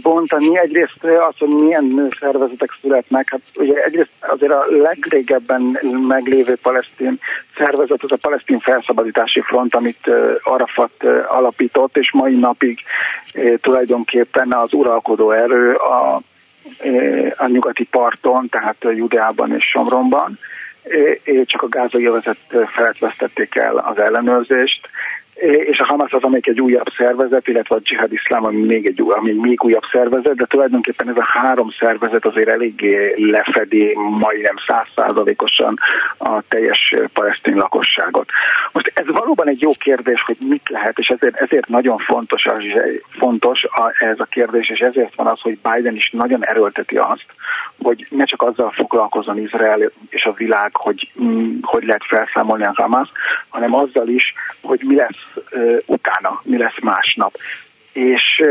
bontani. 0.02 0.58
Egyrészt 0.58 1.04
az, 1.04 1.34
hogy 1.38 1.48
milyen 1.48 2.14
szervezetek 2.20 2.70
születnek. 2.80 3.28
Hát 3.30 3.40
ugye 3.54 3.82
egyrészt 3.82 4.10
azért 4.20 4.52
a 4.52 4.64
legrégebben 4.68 5.78
meglévő 6.08 6.56
palesztin 6.62 7.18
szervezet 7.56 8.02
az 8.02 8.12
a 8.12 8.16
palesztin 8.16 8.58
felszabadítási 8.58 9.40
front, 9.40 9.74
amit 9.74 10.10
Arafat 10.42 11.04
alapított, 11.28 11.96
és 11.96 12.12
mai 12.12 12.34
napig 12.34 12.78
tulajdonképpen 13.60 14.52
az 14.52 14.72
uralkodó 14.72 15.30
erő 15.30 15.74
a, 15.74 16.22
a 17.36 17.46
nyugati 17.46 17.84
parton, 17.84 18.48
tehát 18.48 18.76
Judeában 18.80 19.54
és 19.54 19.64
Somronban 19.64 20.38
csak 21.44 21.62
a 21.62 21.68
gázai 21.68 22.06
övezet 22.06 22.38
felett 22.74 22.98
vesztették 22.98 23.54
el 23.54 23.76
az 23.76 23.98
ellenőrzést, 23.98 24.88
és 25.42 25.78
a 25.78 25.86
Hamas 25.86 26.12
az, 26.12 26.22
amelyik 26.22 26.46
egy 26.46 26.60
újabb 26.60 26.86
szervezet, 26.96 27.48
illetve 27.48 27.76
a 27.76 27.80
Jihad 27.82 28.12
Iszlám, 28.12 28.44
ami 28.44 28.60
még 28.60 28.86
egy 28.86 29.02
ami 29.08 29.32
még 29.32 29.64
újabb 29.64 29.82
szervezet, 29.92 30.34
de 30.34 30.44
tulajdonképpen 30.44 31.08
ez 31.08 31.16
a 31.16 31.26
három 31.38 31.70
szervezet 31.78 32.24
azért 32.24 32.48
eléggé 32.48 33.14
lefedi 33.16 33.96
majdnem 34.18 34.54
százszázalékosan 34.66 35.78
a 36.18 36.42
teljes 36.48 36.94
palesztin 37.12 37.56
lakosságot. 37.56 38.28
Most 38.72 38.92
ez 38.94 39.06
valóban 39.06 39.48
egy 39.48 39.60
jó 39.60 39.70
kérdés, 39.78 40.22
hogy 40.26 40.36
mit 40.40 40.68
lehet, 40.68 40.98
és 40.98 41.06
ezért, 41.06 41.36
ezért 41.36 41.68
nagyon 41.68 41.98
fontos, 41.98 42.44
az, 42.44 42.62
fontos 43.08 43.66
ez 43.98 44.20
a 44.20 44.24
kérdés, 44.24 44.68
és 44.68 44.78
ezért 44.78 45.14
van 45.14 45.26
az, 45.26 45.40
hogy 45.40 45.58
Biden 45.72 45.96
is 45.96 46.10
nagyon 46.10 46.46
erőlteti 46.46 46.96
azt, 46.96 47.26
hogy 47.82 48.06
ne 48.10 48.24
csak 48.24 48.42
azzal 48.42 48.70
foglalkozzon 48.70 49.38
Izrael 49.38 49.90
és 50.08 50.24
a 50.24 50.32
világ, 50.32 50.76
hogy 50.76 51.10
mm, 51.22 51.58
hogy 51.62 51.84
lehet 51.84 52.04
felszámolni 52.08 52.64
a 52.64 52.72
Hamas, 52.74 53.08
hanem 53.48 53.74
azzal 53.74 54.08
is, 54.08 54.34
hogy 54.72 54.82
mi 54.88 54.94
lesz 54.94 55.44
utána, 55.86 56.40
mi 56.42 56.58
lesz 56.58 56.80
másnap. 56.82 57.34
És 57.92 58.42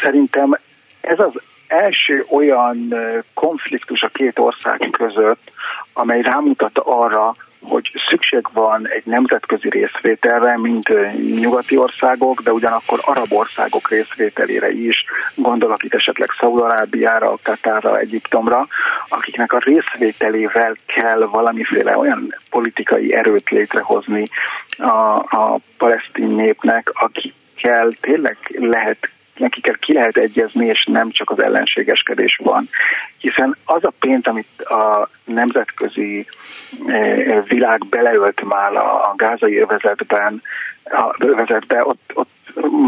szerintem 0.00 0.58
ez 1.00 1.18
az 1.18 1.32
első 1.66 2.24
olyan 2.30 2.94
konfliktus 3.34 4.02
a 4.02 4.08
két 4.08 4.38
ország 4.38 4.88
között, 4.90 5.50
amely 5.92 6.20
rámutat 6.22 6.78
arra, 6.78 7.36
hogy 7.68 7.90
szükség 8.08 8.46
van 8.52 8.88
egy 8.88 9.02
nemzetközi 9.04 9.68
részvételre, 9.68 10.58
mint 10.58 10.88
nyugati 11.40 11.76
országok, 11.76 12.40
de 12.40 12.52
ugyanakkor 12.52 13.00
arab 13.02 13.32
országok 13.32 13.88
részvételére 13.88 14.70
is, 14.70 15.04
gondolok 15.34 15.82
itt 15.82 15.94
esetleg 15.94 16.28
Szaudarábiára, 16.40 17.38
Katárra, 17.42 17.98
Egyiptomra, 17.98 18.66
akiknek 19.08 19.52
a 19.52 19.58
részvételével 19.58 20.76
kell 20.86 21.20
valamiféle 21.20 21.98
olyan 21.98 22.34
politikai 22.50 23.14
erőt 23.14 23.48
létrehozni 23.50 24.22
a, 24.78 25.14
a 25.16 25.58
palesztin 25.78 26.28
népnek, 26.28 26.90
akikkel 26.94 27.90
tényleg 28.00 28.36
lehet 28.58 28.98
nekikkel 29.38 29.76
ki 29.78 29.92
lehet 29.92 30.16
egyezni, 30.16 30.66
és 30.66 30.84
nem 30.84 31.10
csak 31.10 31.30
az 31.30 31.42
ellenségeskedés 31.42 32.40
van. 32.42 32.68
Hiszen 33.18 33.56
az 33.64 33.84
a 33.84 33.92
pénz, 34.00 34.26
amit 34.26 34.62
a 34.62 35.08
nemzetközi 35.24 36.26
eh, 36.86 37.44
világ 37.48 37.86
beleölt 37.90 38.42
már 38.44 38.76
a 38.76 39.12
gázai 39.16 39.58
övezetben, 39.58 40.42
a 40.84 41.14
övezetbe, 41.18 41.84
ott, 41.84 42.10
ott 42.14 42.28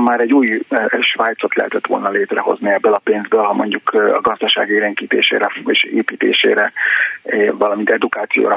már 0.05 0.21
egy 0.21 0.33
új 0.33 0.63
eh, 0.69 0.87
Svájcot 1.01 1.55
lehetett 1.55 1.87
volna 1.87 2.11
létrehozni 2.11 2.71
ebből 2.71 2.93
a 2.93 3.01
pénzből, 3.05 3.43
ha 3.43 3.53
mondjuk 3.53 3.91
eh, 3.95 4.15
a 4.15 4.21
gazdaság 4.21 4.69
élénkítésére 4.69 5.51
és 5.67 5.83
építésére, 5.83 6.73
valamint 7.53 7.91
edukációra 7.91 8.57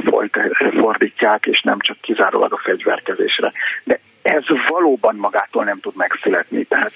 fordítják, 0.81 1.45
és 1.45 1.61
nem 1.61 1.79
csak 1.79 1.97
kizárólag 2.01 2.53
a 2.53 2.61
fegyverkezésre. 2.63 3.51
De 3.83 3.99
ez 4.23 4.43
valóban 4.67 5.15
magától 5.15 5.63
nem 5.63 5.79
tud 5.79 5.95
megszületni. 5.95 6.63
Tehát 6.63 6.93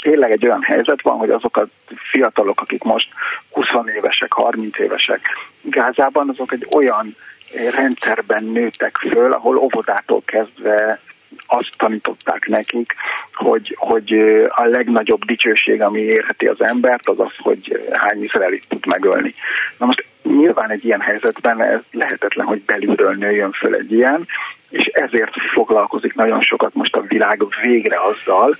tényleg 0.00 0.30
egy 0.30 0.46
olyan 0.46 0.62
helyzet 0.62 1.02
van, 1.02 1.18
hogy 1.18 1.30
azok 1.30 1.56
a 1.56 1.68
fiatalok, 2.10 2.60
akik 2.60 2.82
most 2.82 3.08
20 3.50 3.66
évesek, 3.96 4.32
30 4.32 4.78
évesek 4.78 5.20
Gázában, 5.62 6.28
azok 6.28 6.52
egy 6.52 6.66
olyan 6.76 7.16
rendszerben 7.74 8.44
nőttek 8.44 8.96
föl, 8.96 9.32
ahol 9.32 9.56
óvodától 9.56 10.22
kezdve 10.24 11.00
azt 11.46 11.72
tanították 11.76 12.46
nekik, 12.46 12.94
hogy, 13.32 13.76
hogy 13.78 14.12
a 14.48 14.64
legnagyobb 14.64 15.24
dicsőség, 15.24 15.82
ami 15.82 16.00
érheti 16.00 16.46
az 16.46 16.62
embert, 16.62 17.08
az 17.08 17.20
az, 17.20 17.32
hogy 17.38 17.88
hány 17.92 18.22
izraelit 18.22 18.64
tud 18.68 18.86
megölni. 18.86 19.34
Na 19.78 19.86
most 19.86 20.04
nyilván 20.22 20.70
egy 20.70 20.84
ilyen 20.84 21.00
helyzetben 21.00 21.62
ez 21.62 21.80
lehetetlen, 21.90 22.46
hogy 22.46 22.62
belülről 22.62 23.12
nőjön 23.12 23.52
föl 23.52 23.74
egy 23.74 23.92
ilyen, 23.92 24.26
és 24.70 24.84
ezért 24.84 25.34
foglalkozik 25.52 26.14
nagyon 26.14 26.42
sokat 26.42 26.74
most 26.74 26.96
a 26.96 27.00
világ 27.00 27.42
végre 27.62 27.98
azzal, 28.00 28.56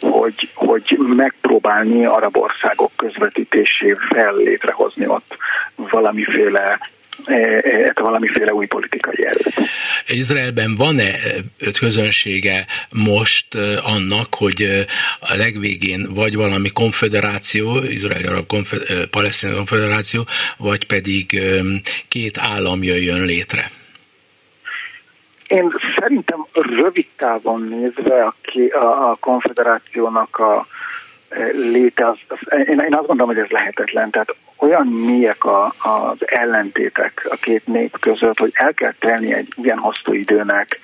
hogy, 0.00 0.48
hogy 0.54 0.98
megpróbálni 1.16 2.04
arab 2.04 2.36
országok 2.36 2.90
közvetítésével 2.96 4.34
létrehozni 4.36 5.06
ott 5.06 5.36
valamiféle 5.76 6.78
e, 7.24 7.34
e, 7.62 7.92
valamiféle 7.94 8.52
új 8.52 8.66
politikai 8.66 9.24
erőt. 9.26 9.54
Izraelben 10.06 10.76
van-e 10.76 11.10
közönsége 11.78 12.66
most 12.96 13.54
annak, 13.82 14.34
hogy 14.34 14.86
a 15.20 15.36
legvégén 15.36 16.06
vagy 16.14 16.36
valami 16.36 16.70
konfederáció, 16.70 17.76
Izrael 17.76 18.28
arab 18.28 18.46
konfeder, 18.46 19.06
palesztin 19.06 19.52
konfederáció, 19.52 20.26
vagy 20.56 20.86
pedig 20.86 21.42
két 22.08 22.38
állam 22.38 22.82
jöjjön 22.82 23.24
létre? 23.24 23.70
Én 25.50 25.74
szerintem 25.96 26.46
rövid 26.52 27.06
távon 27.16 27.62
nézve 27.62 28.24
a, 28.24 28.34
a, 28.76 29.10
a 29.10 29.16
konfederációnak 29.20 30.38
a 30.38 30.66
e, 31.28 31.44
léte, 31.52 32.06
az, 32.06 32.16
az, 32.28 32.38
én, 32.52 32.78
én 32.78 32.94
azt 32.94 33.06
gondolom, 33.06 33.26
hogy 33.26 33.38
ez 33.38 33.48
lehetetlen. 33.48 34.10
Tehát 34.10 34.34
olyan 34.56 34.86
mélyek 34.86 35.44
a, 35.44 35.74
az 35.78 36.16
ellentétek 36.18 37.26
a 37.30 37.36
két 37.40 37.66
nép 37.66 37.98
között, 38.00 38.38
hogy 38.38 38.50
el 38.52 38.74
kell 38.74 38.94
tenni 38.98 39.32
egy 39.32 39.48
ilyen 39.56 39.78
hosszú 39.78 40.12
időnek 40.12 40.78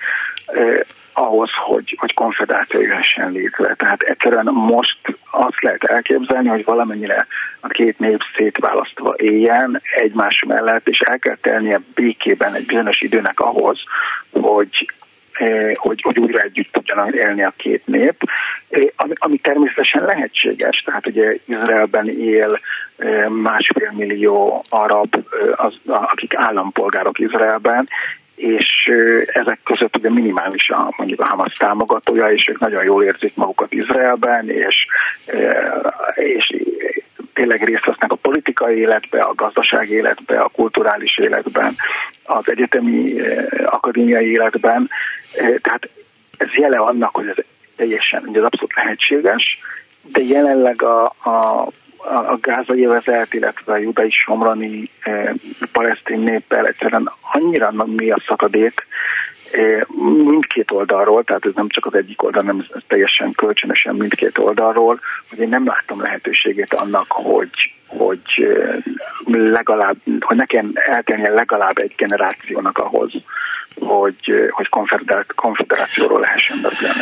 eh, 0.45 0.79
ahhoz, 1.19 1.49
hogy, 1.65 1.95
hogy 1.97 2.13
konfederáció 2.13 2.81
jöhessen 2.81 3.31
létre. 3.31 3.75
Tehát 3.75 4.01
egyszerűen 4.01 4.45
most 4.45 4.97
azt 5.31 5.61
lehet 5.61 5.83
elképzelni, 5.83 6.47
hogy 6.47 6.63
valamennyire 6.63 7.27
a 7.59 7.67
két 7.67 7.99
nép 7.99 8.19
szétválasztva 8.35 9.13
éljen 9.17 9.81
egymás 9.95 10.43
mellett, 10.47 10.87
és 10.87 10.99
el 10.99 11.19
kell 11.19 11.37
tennie 11.41 11.81
békében 11.95 12.53
egy 12.53 12.65
bizonyos 12.65 13.01
időnek 13.01 13.39
ahhoz, 13.39 13.79
hogy 14.31 14.91
eh, 15.31 15.71
hogy, 15.73 16.01
hogy 16.01 16.19
újra 16.19 16.39
együtt 16.39 16.71
tudjanak 16.71 17.13
élni 17.13 17.43
a 17.43 17.53
két 17.57 17.81
nép, 17.85 18.15
eh, 18.69 18.87
ami, 18.95 19.13
ami 19.15 19.37
természetesen 19.37 20.03
lehetséges. 20.03 20.83
Tehát 20.85 21.07
ugye 21.07 21.37
Izraelben 21.45 22.09
él 22.09 22.59
eh, 22.97 23.27
másfél 23.29 23.91
millió 23.91 24.63
arab, 24.69 25.15
az, 25.55 25.73
akik 25.85 26.35
állampolgárok 26.35 27.19
Izraelben, 27.19 27.89
és 28.37 28.91
ezek 29.25 29.59
között 29.63 29.97
ugye 29.97 30.09
minimális 30.09 30.69
a, 30.69 30.93
mondjuk 30.97 31.21
a 31.21 31.27
Hamas 31.27 31.53
támogatója, 31.53 32.31
és 32.31 32.47
ők 32.47 32.59
nagyon 32.59 32.83
jól 32.83 33.03
érzik 33.03 33.35
magukat 33.35 33.73
Izraelben, 33.73 34.49
és, 34.49 34.75
és 36.15 36.55
tényleg 37.33 37.63
részt 37.63 37.85
vesznek 37.85 38.11
a 38.11 38.15
politikai 38.15 38.77
életbe, 38.77 39.19
a 39.19 39.33
gazdasági 39.35 39.93
életbe, 39.93 40.39
a 40.39 40.47
kulturális 40.47 41.17
életben, 41.17 41.75
az 42.23 42.43
egyetemi 42.45 43.13
akadémiai 43.65 44.31
életben. 44.31 44.89
Tehát 45.35 45.89
ez 46.37 46.49
jele 46.53 46.77
annak, 46.77 47.15
hogy 47.15 47.27
ez 47.27 47.43
teljesen, 47.75 48.23
hogy 48.25 48.37
ez 48.37 48.43
abszolút 48.43 48.75
lehetséges, 48.75 49.59
de 50.01 50.21
jelenleg 50.21 50.81
a, 50.81 51.03
a 51.05 51.67
a 52.15 52.37
gázai 52.41 52.85
övezet, 52.85 53.33
illetve 53.33 53.73
a 53.73 53.77
judai 53.77 54.09
somrani 54.11 54.83
e, 54.99 55.33
palesztin 55.71 56.19
néppel 56.19 56.67
egyszerűen 56.67 57.11
annyira 57.37 57.73
mi 57.85 58.11
a 58.11 58.23
szakadék 58.27 58.87
e, 59.51 59.87
mindkét 60.23 60.71
oldalról, 60.71 61.23
tehát 61.23 61.45
ez 61.45 61.51
nem 61.55 61.67
csak 61.69 61.85
az 61.85 61.95
egyik 61.95 62.23
oldal, 62.23 62.43
hanem 62.43 62.65
ez 62.73 62.81
teljesen 62.87 63.31
kölcsönösen 63.31 63.95
mindkét 63.95 64.37
oldalról, 64.37 64.99
hogy 65.29 65.39
én 65.39 65.49
nem 65.49 65.65
láttam 65.65 66.01
lehetőségét 66.01 66.73
annak, 66.73 67.05
hogy, 67.07 67.71
hogy 67.87 68.21
legalább, 69.25 69.97
hogy 70.19 70.37
nekem 70.37 70.71
eltenjen 70.73 71.33
legalább 71.33 71.77
egy 71.77 71.93
generációnak 71.95 72.77
ahhoz, 72.77 73.11
hogy, 73.79 74.49
hogy 74.49 74.69
konfederációról 75.35 76.19
lehessen 76.19 76.61
beszélni. 76.61 77.01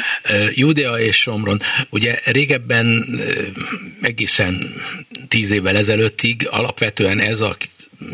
Judea 0.53 0.99
és 0.99 1.19
Somron, 1.19 1.57
ugye 1.89 2.19
régebben 2.25 3.05
egészen 4.01 4.53
tíz 5.27 5.51
évvel 5.51 5.75
ezelőttig 5.75 6.47
alapvetően 6.51 7.19
ez 7.19 7.41
a 7.41 7.55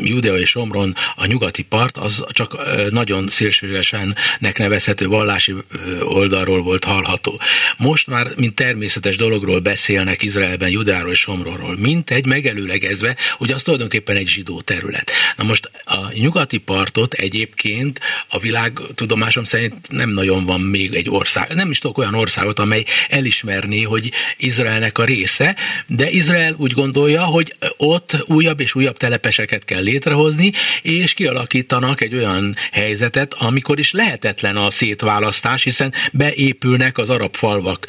Judea 0.02 0.38
és 0.38 0.56
Omron, 0.56 0.94
a 1.16 1.26
nyugati 1.26 1.62
part, 1.62 1.96
az 1.96 2.24
csak 2.30 2.56
nagyon 2.90 3.28
szélsőségesen 3.28 4.16
nevezhető 4.38 5.06
vallási 5.06 5.54
oldalról 6.00 6.62
volt 6.62 6.84
hallható. 6.84 7.40
Most 7.76 8.06
már, 8.06 8.32
mint 8.36 8.54
természetes 8.54 9.16
dologról 9.16 9.60
beszélnek 9.60 10.22
Izraelben, 10.22 10.70
Judáról 10.70 11.12
és 11.12 11.26
Omronról, 11.26 11.76
mint 11.78 12.10
egy 12.10 12.26
megelőlegezve, 12.26 13.16
hogy 13.36 13.52
az 13.52 13.62
tulajdonképpen 13.62 14.16
egy 14.16 14.28
zsidó 14.28 14.60
terület. 14.60 15.10
Na 15.36 15.44
most 15.44 15.70
a 15.84 16.12
nyugati 16.12 16.58
partot 16.58 17.14
egyébként 17.14 18.00
a 18.28 18.38
világ 18.38 18.78
tudomásom 18.94 19.44
szerint 19.44 19.90
nem 19.90 20.10
nagyon 20.10 20.46
van 20.46 20.60
még 20.60 20.94
egy 20.94 21.10
ország, 21.10 21.54
nem 21.54 21.70
is 21.70 21.78
tudok 21.78 21.98
olyan 21.98 22.14
országot, 22.14 22.58
amely 22.58 22.84
elismerné, 23.08 23.82
hogy 23.82 24.10
Izraelnek 24.36 24.98
a 24.98 25.04
része, 25.04 25.56
de 25.86 26.10
Izrael 26.10 26.54
úgy 26.58 26.72
gondolja, 26.72 27.24
hogy 27.24 27.54
ott 27.76 28.24
újabb 28.26 28.60
és 28.60 28.74
újabb 28.74 28.96
telepeseket 28.96 29.64
kell 29.72 29.82
létrehozni, 29.82 30.52
és 30.82 31.14
kialakítanak 31.14 32.00
egy 32.00 32.14
olyan 32.14 32.56
helyzetet, 32.72 33.34
amikor 33.34 33.78
is 33.78 33.92
lehetetlen 33.92 34.56
a 34.56 34.70
szétválasztás, 34.70 35.62
hiszen 35.62 35.92
beépülnek 36.12 36.98
az 36.98 37.10
arab 37.10 37.36
falvak 37.36 37.86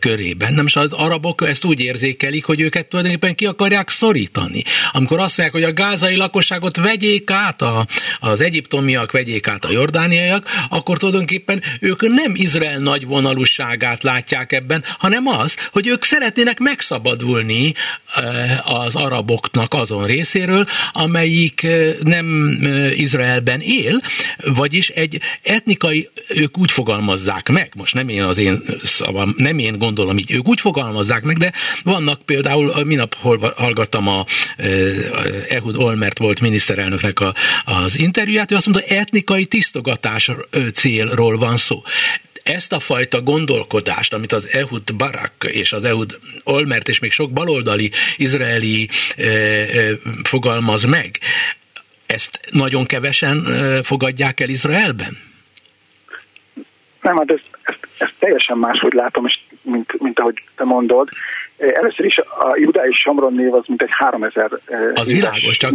körében. 0.00 0.54
Nem, 0.54 0.66
és 0.66 0.76
az 0.76 0.92
arabok 0.92 1.48
ezt 1.48 1.64
úgy 1.64 1.80
érzékelik, 1.80 2.44
hogy 2.44 2.60
őket 2.60 2.86
tulajdonképpen 2.86 3.34
ki 3.34 3.46
akarják 3.46 3.90
szorítani. 3.90 4.62
Amikor 4.92 5.18
azt 5.18 5.38
mondják, 5.38 5.62
hogy 5.62 5.70
a 5.70 5.82
gázai 5.82 6.16
lakosságot 6.16 6.76
vegyék 6.76 7.30
át, 7.30 7.62
a, 7.62 7.86
az 8.18 8.40
egyiptomiak 8.40 9.12
vegyék 9.12 9.48
át 9.48 9.64
a 9.64 9.70
jordániaiak, 9.70 10.48
akkor 10.68 10.98
tulajdonképpen 10.98 11.62
ők 11.80 12.00
nem 12.00 12.32
Izrael 12.34 12.78
nagyvonalúságát 12.78 14.02
látják 14.02 14.52
ebben, 14.52 14.84
hanem 14.98 15.26
az, 15.26 15.56
hogy 15.72 15.86
ők 15.86 16.04
szeretnének 16.04 16.58
megszabadulni 16.58 17.74
az 18.64 18.94
araboknak 18.94 19.74
azon 19.74 20.06
részéről, 20.06 20.66
amely 20.92 21.17
amelyik 21.18 21.66
nem 22.02 22.58
Izraelben 22.92 23.60
él, 23.60 24.00
vagyis 24.36 24.88
egy 24.88 25.20
etnikai, 25.42 26.08
ők 26.28 26.58
úgy 26.58 26.70
fogalmazzák 26.70 27.48
meg, 27.48 27.72
most 27.76 27.94
nem 27.94 28.08
én 28.08 28.22
az 28.22 28.38
én 28.38 28.62
szavam, 28.82 29.34
nem 29.36 29.58
én 29.58 29.78
gondolom 29.78 30.18
így, 30.18 30.32
ők 30.32 30.48
úgy 30.48 30.60
fogalmazzák 30.60 31.22
meg, 31.22 31.36
de 31.36 31.52
vannak 31.82 32.22
például, 32.22 32.84
minap 32.84 33.14
hallgattam 33.54 34.08
a, 34.08 34.24
Ehud 35.48 35.76
Olmert 35.76 36.18
volt 36.18 36.40
miniszterelnöknek 36.40 37.20
a, 37.20 37.34
az 37.64 37.98
interjúját, 37.98 38.50
ő 38.50 38.56
azt 38.56 38.66
mondta, 38.66 38.94
etnikai 38.94 39.46
tisztogatás 39.46 40.30
célról 40.72 41.38
van 41.38 41.56
szó 41.56 41.82
ezt 42.48 42.72
a 42.72 42.78
fajta 42.78 43.20
gondolkodást, 43.22 44.12
amit 44.12 44.32
az 44.32 44.48
Ehud 44.52 44.94
Barak 44.96 45.32
és 45.46 45.72
az 45.72 45.84
Ehud 45.84 46.18
Olmert 46.44 46.88
és 46.88 46.98
még 46.98 47.12
sok 47.12 47.32
baloldali 47.32 47.90
izraeli 48.16 48.88
e, 49.16 49.22
e, 49.22 49.98
fogalmaz 50.22 50.84
meg, 50.84 51.18
ezt 52.06 52.40
nagyon 52.50 52.86
kevesen 52.86 53.46
e, 53.46 53.82
fogadják 53.82 54.40
el 54.40 54.48
Izraelben? 54.48 55.18
Nem, 57.00 57.16
hát 57.16 57.30
ezt, 57.30 57.50
ezt, 57.62 57.88
ezt 57.98 58.14
teljesen 58.18 58.58
máshogy 58.58 58.92
látom, 58.92 59.26
és 59.26 59.38
mint, 59.62 60.00
mint 60.00 60.20
ahogy 60.20 60.42
te 60.56 60.64
mondod. 60.64 61.08
Először 61.58 62.04
is 62.04 62.18
a 62.18 62.56
Judá 62.56 62.86
és 62.86 62.98
Somron 62.98 63.32
név 63.32 63.54
az 63.54 63.64
mint 63.66 63.82
egy 63.82 63.90
3000 63.92 64.50
Az 64.94 65.12
világos, 65.12 65.56
csak 65.56 65.72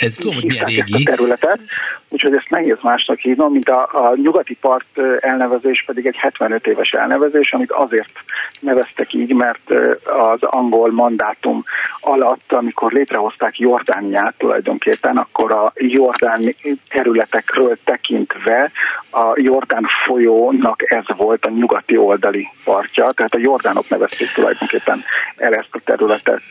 ez 0.00 0.14
tudom, 0.14 0.34
hogy 0.34 0.44
milyen 0.44 0.64
régi. 0.64 1.02
területet, 1.02 1.60
úgyhogy 2.08 2.34
ezt 2.34 2.50
nehéz 2.50 2.76
másnak 2.82 3.18
hívnom, 3.18 3.52
mint 3.52 3.68
a, 3.68 3.88
a 3.92 4.16
nyugati 4.16 4.56
part 4.60 4.98
elnevezés 5.20 5.82
pedig 5.86 6.06
egy 6.06 6.16
75 6.16 6.66
éves 6.66 6.90
elnevezés, 6.90 7.52
amit 7.52 7.70
azért 7.70 8.12
neveztek 8.60 9.12
így, 9.12 9.34
mert 9.34 9.70
az 10.04 10.42
angol 10.42 10.92
mandátum 10.92 11.64
alatt, 12.00 12.52
amikor 12.52 12.92
létrehozták 12.92 13.58
Jordániát 13.58 14.34
tulajdonképpen, 14.38 15.16
akkor 15.16 15.52
a 15.52 15.72
Jordán 15.74 16.54
területekről 16.88 17.78
tekintve 17.84 18.70
a 19.10 19.32
Jordán 19.34 19.86
folyónak 20.04 20.92
ez 20.92 21.04
volt 21.16 21.44
a 21.44 21.50
nyugati 21.50 21.96
oldali 21.96 22.48
partja, 22.64 23.04
tehát 23.04 23.34
a 23.34 23.38
Jordánok 23.38 23.88
nevezték 23.88 24.32
tulajdonképpen 24.32 24.95
el 25.36 25.54
ezt 25.54 25.68
a 25.70 25.80
területet 25.84 26.42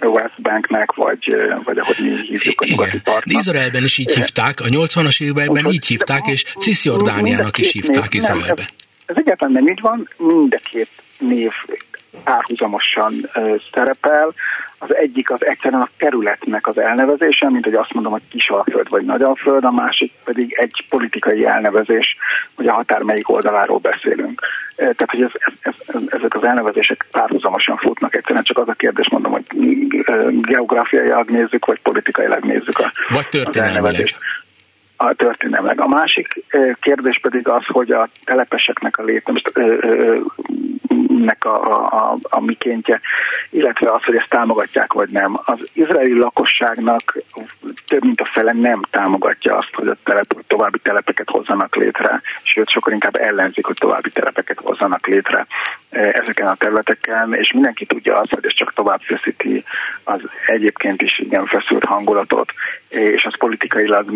West 0.00 0.42
Banknek, 0.42 0.92
vagy, 0.92 1.36
vagy 1.64 1.78
ahogy 1.78 1.96
mi 1.98 2.16
hívjuk 2.28 2.60
a 2.60 2.66
nyugati 2.66 3.00
partnak. 3.04 3.40
Izraelben 3.40 3.82
is 3.82 3.98
így 3.98 4.14
hívták, 4.14 4.60
a 4.60 4.64
80-as 4.64 5.22
években 5.22 5.66
így 5.66 5.86
hívták, 5.86 6.26
és 6.26 6.44
Cisjordániának 6.58 7.58
is 7.58 7.72
hívták 7.72 8.14
Izraelbe. 8.14 8.62
Ez, 8.62 8.68
ez 9.06 9.16
egyáltalán 9.16 9.54
nem 9.54 9.68
így 9.68 9.80
van, 9.80 10.08
mind 10.16 10.54
a 10.54 10.68
két 10.70 10.88
név 11.18 11.50
párhuzamosan 12.24 13.30
szerepel. 13.72 14.34
Az 14.78 14.94
egyik 14.94 15.30
az 15.30 15.44
egyszerűen 15.44 15.80
a 15.80 15.88
területnek 15.98 16.66
az 16.66 16.78
elnevezése, 16.78 17.50
mint 17.50 17.64
hogy 17.64 17.74
azt 17.74 17.92
mondom, 17.92 18.12
hogy 18.12 18.28
Kisalföld 18.28 18.88
vagy 18.88 19.04
Nagyalföld, 19.04 19.64
a 19.64 19.70
másik 19.70 20.12
pedig 20.24 20.52
egy 20.52 20.86
politikai 20.88 21.46
elnevezés, 21.46 22.16
hogy 22.56 22.66
a 22.66 22.74
határ 22.74 23.02
melyik 23.02 23.28
oldaláról 23.28 23.78
beszélünk. 23.78 24.40
Tehát, 24.76 25.10
hogy 25.10 25.22
ez, 25.22 25.30
ez, 25.60 25.74
ez, 25.86 26.00
ezek 26.06 26.34
az 26.34 26.44
elnevezések 26.44 27.06
párhuzamosan 27.10 27.76
futnak, 27.76 28.16
egyszerűen 28.16 28.44
csak 28.44 28.58
az 28.58 28.68
a 28.68 28.72
kérdés, 28.72 29.08
mondom, 29.10 29.32
hogy 29.32 29.44
geográfiailag 30.40 31.30
nézzük, 31.30 31.64
vagy 31.64 31.80
politikailag 31.80 32.44
nézzük 32.44 32.78
a, 32.78 32.92
vagy 33.08 33.28
történelmileg 33.28 34.14
a 34.96 35.14
történelmek. 35.14 35.80
A 35.80 35.88
másik 35.88 36.44
kérdés 36.80 37.18
pedig 37.22 37.48
az, 37.48 37.64
hogy 37.66 37.90
a 37.90 38.08
telepeseknek 38.24 38.98
a 38.98 39.02
léte, 39.02 39.32
most 39.32 39.52
nek 41.24 41.44
a, 41.44 41.84
a, 41.84 42.16
a 42.22 42.40
mikéntje, 42.40 43.00
illetve 43.50 43.90
az, 43.90 44.02
hogy 44.02 44.16
ezt 44.16 44.28
támogatják 44.28 44.92
vagy 44.92 45.08
nem. 45.08 45.40
Az 45.44 45.68
izraeli 45.72 46.18
lakosságnak 46.18 47.18
több 47.86 48.04
mint 48.04 48.20
a 48.20 48.24
fele 48.32 48.52
nem 48.52 48.82
támogatja 48.90 49.56
azt, 49.56 49.74
hogy 49.74 49.88
a 49.88 49.96
telep, 50.04 50.46
további 50.46 50.78
telepeket 50.78 51.30
hozzanak 51.30 51.76
létre, 51.76 52.20
sőt 52.42 52.70
sokkal 52.70 52.92
inkább 52.92 53.16
ellenzik, 53.16 53.66
hogy 53.66 53.76
további 53.78 54.10
telepeket 54.10 54.60
hozzanak 54.60 55.06
létre 55.06 55.46
ezeken 55.96 56.46
a 56.46 56.54
területeken, 56.54 57.34
és 57.34 57.52
mindenki 57.52 57.86
tudja 57.86 58.18
azt, 58.18 58.34
hogy 58.34 58.46
ez 58.46 58.54
csak 58.54 58.72
tovább 58.74 59.00
feszíti 59.00 59.64
az 60.04 60.20
egyébként 60.46 61.02
is 61.02 61.18
igen 61.18 61.46
feszült 61.46 61.84
hangulatot, 61.84 62.52
és 62.88 63.24
az 63.24 63.38
politikailag, 63.38 64.10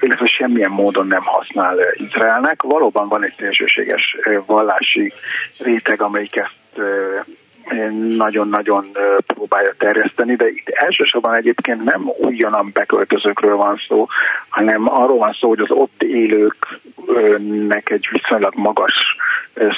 illetve 0.00 0.26
semmilyen 0.26 0.70
módon 0.70 1.06
nem 1.06 1.22
használ 1.22 1.76
Izraelnek. 1.94 2.62
Valóban 2.62 3.08
van 3.08 3.24
egy 3.24 3.34
szélsőséges 3.38 4.16
vallási 4.46 5.12
réteg, 5.58 6.02
amelyik 6.02 6.36
ezt 6.36 6.60
nagyon-nagyon 8.16 8.86
próbálja 9.26 9.74
terjeszteni, 9.78 10.36
de 10.36 10.48
itt 10.48 10.68
elsősorban 10.68 11.36
egyébként 11.36 11.84
nem 11.84 12.12
újonnan 12.18 12.70
beköltözőkről 12.72 13.56
van 13.56 13.80
szó, 13.88 14.06
hanem 14.48 14.88
arról 14.88 15.18
van 15.18 15.36
szó, 15.40 15.48
hogy 15.48 15.60
az 15.60 15.70
ott 15.70 16.02
élőknek 16.02 17.90
egy 17.90 18.08
viszonylag 18.12 18.54
magas 18.56 18.94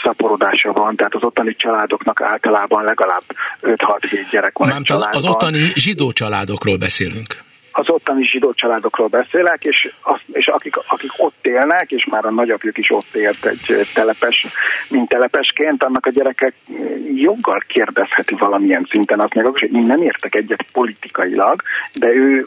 szaporodása 0.03 0.73
van, 0.73 0.97
tehát 0.97 1.15
az 1.15 1.23
ottani 1.23 1.55
családoknak 1.57 2.21
általában 2.21 2.85
legalább 2.85 3.23
5-6-7 3.63 4.27
gyerek 4.31 4.59
van. 4.59 4.69
Nem, 4.69 4.83
az, 4.85 5.09
az 5.11 5.29
ottani 5.29 5.71
zsidó 5.75 6.13
családokról 6.13 6.77
beszélünk 6.77 7.45
az 7.77 7.91
ottani 7.91 8.25
zsidó 8.25 8.53
családokról 8.53 9.07
beszélek, 9.07 9.65
és, 9.65 9.93
az, 10.03 10.21
és 10.33 10.47
akik, 10.47 10.77
akik 10.77 11.11
ott 11.17 11.47
élnek, 11.47 11.91
és 11.91 12.07
már 12.11 12.25
a 12.25 12.31
nagyapjuk 12.31 12.79
is 12.79 12.91
ott 12.91 13.15
élt 13.15 13.47
egy 13.47 13.87
telepes, 13.95 14.47
mint 14.89 15.09
telepesként, 15.09 15.85
annak 15.85 16.07
a 16.07 16.11
gyerekek 16.11 16.55
joggal 17.15 17.63
kérdezheti 17.67 18.35
valamilyen 18.35 18.87
szinten 18.91 19.21
azt 19.21 19.35
meg, 19.35 19.47
hogy 19.47 19.73
én 19.73 19.87
nem 19.87 20.03
értek 20.03 20.35
egyet 20.35 20.65
politikailag, 20.73 21.63
de 21.95 22.07
ő 22.07 22.47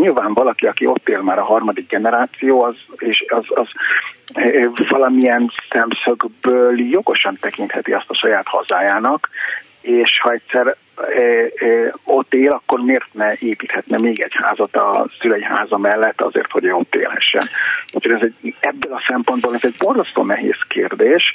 nyilván 0.00 0.32
valaki, 0.32 0.66
aki 0.66 0.86
ott 0.86 1.08
él 1.08 1.20
már 1.20 1.38
a 1.38 1.44
harmadik 1.44 1.88
generáció, 1.88 2.62
az, 2.62 2.76
és 2.96 3.24
az, 3.28 3.44
az 3.48 3.68
valamilyen 4.88 5.52
szemszögből 5.70 6.80
jogosan 6.80 7.36
tekintheti 7.40 7.92
azt 7.92 8.10
a 8.10 8.14
saját 8.14 8.46
hazájának, 8.46 9.28
és 9.80 10.20
ha 10.22 10.30
egyszer 10.30 10.76
ott 12.04 12.34
él, 12.34 12.50
akkor 12.50 12.80
miért 12.80 13.08
ne 13.12 13.32
építhetne 13.38 13.98
még 13.98 14.20
egy 14.20 14.34
házat 14.42 14.76
a 14.76 15.06
szülei 15.20 15.42
háza 15.42 15.78
mellett 15.78 16.20
azért, 16.20 16.50
hogy 16.50 16.70
ott 16.70 16.94
élhessen. 16.94 17.48
Úgyhogy 17.92 18.12
ez 18.12 18.20
egy, 18.22 18.54
ebből 18.60 18.92
a 18.92 19.04
szempontból 19.06 19.54
ez 19.54 19.64
egy 19.64 19.76
borzasztó 19.78 20.24
nehéz 20.24 20.58
kérdés, 20.68 21.34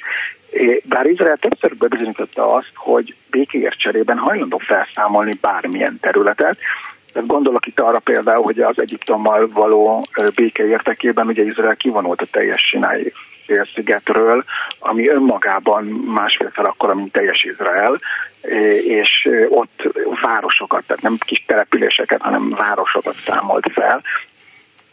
bár 0.84 1.06
Izrael 1.06 1.38
többször 1.38 1.76
bebizonyította 1.76 2.54
azt, 2.54 2.72
hogy 2.76 3.16
békéért 3.30 3.80
cserében 3.80 4.18
hajlandó 4.18 4.58
felszámolni 4.58 5.38
bármilyen 5.42 5.98
területet, 6.02 6.58
tehát 7.14 7.30
gondolok 7.30 7.68
itt 7.68 7.80
arra 7.80 8.00
például, 8.00 8.44
hogy 8.44 8.60
az 8.60 8.82
Egyiptommal 8.82 9.50
való 9.54 10.06
béke 10.36 10.66
értekében 10.66 11.28
ugye 11.28 11.44
Izrael 11.44 11.76
kivonult 11.76 12.22
a 12.22 12.26
teljes 12.32 12.62
Sinai 12.70 13.14
félszigetről, 13.46 14.44
ami 14.80 15.10
önmagában 15.10 15.84
másfél 15.86 16.50
fel 16.54 16.66
akkor, 16.66 16.96
mint 16.96 17.12
teljes 17.12 17.44
Izrael, 17.44 18.00
és 18.84 19.30
ott 19.50 19.82
városokat, 20.22 20.84
tehát 20.88 21.02
nem 21.02 21.18
kis 21.26 21.44
településeket, 21.48 22.22
hanem 22.22 22.50
városokat 22.50 23.16
számolt 23.26 23.72
fel, 23.72 24.02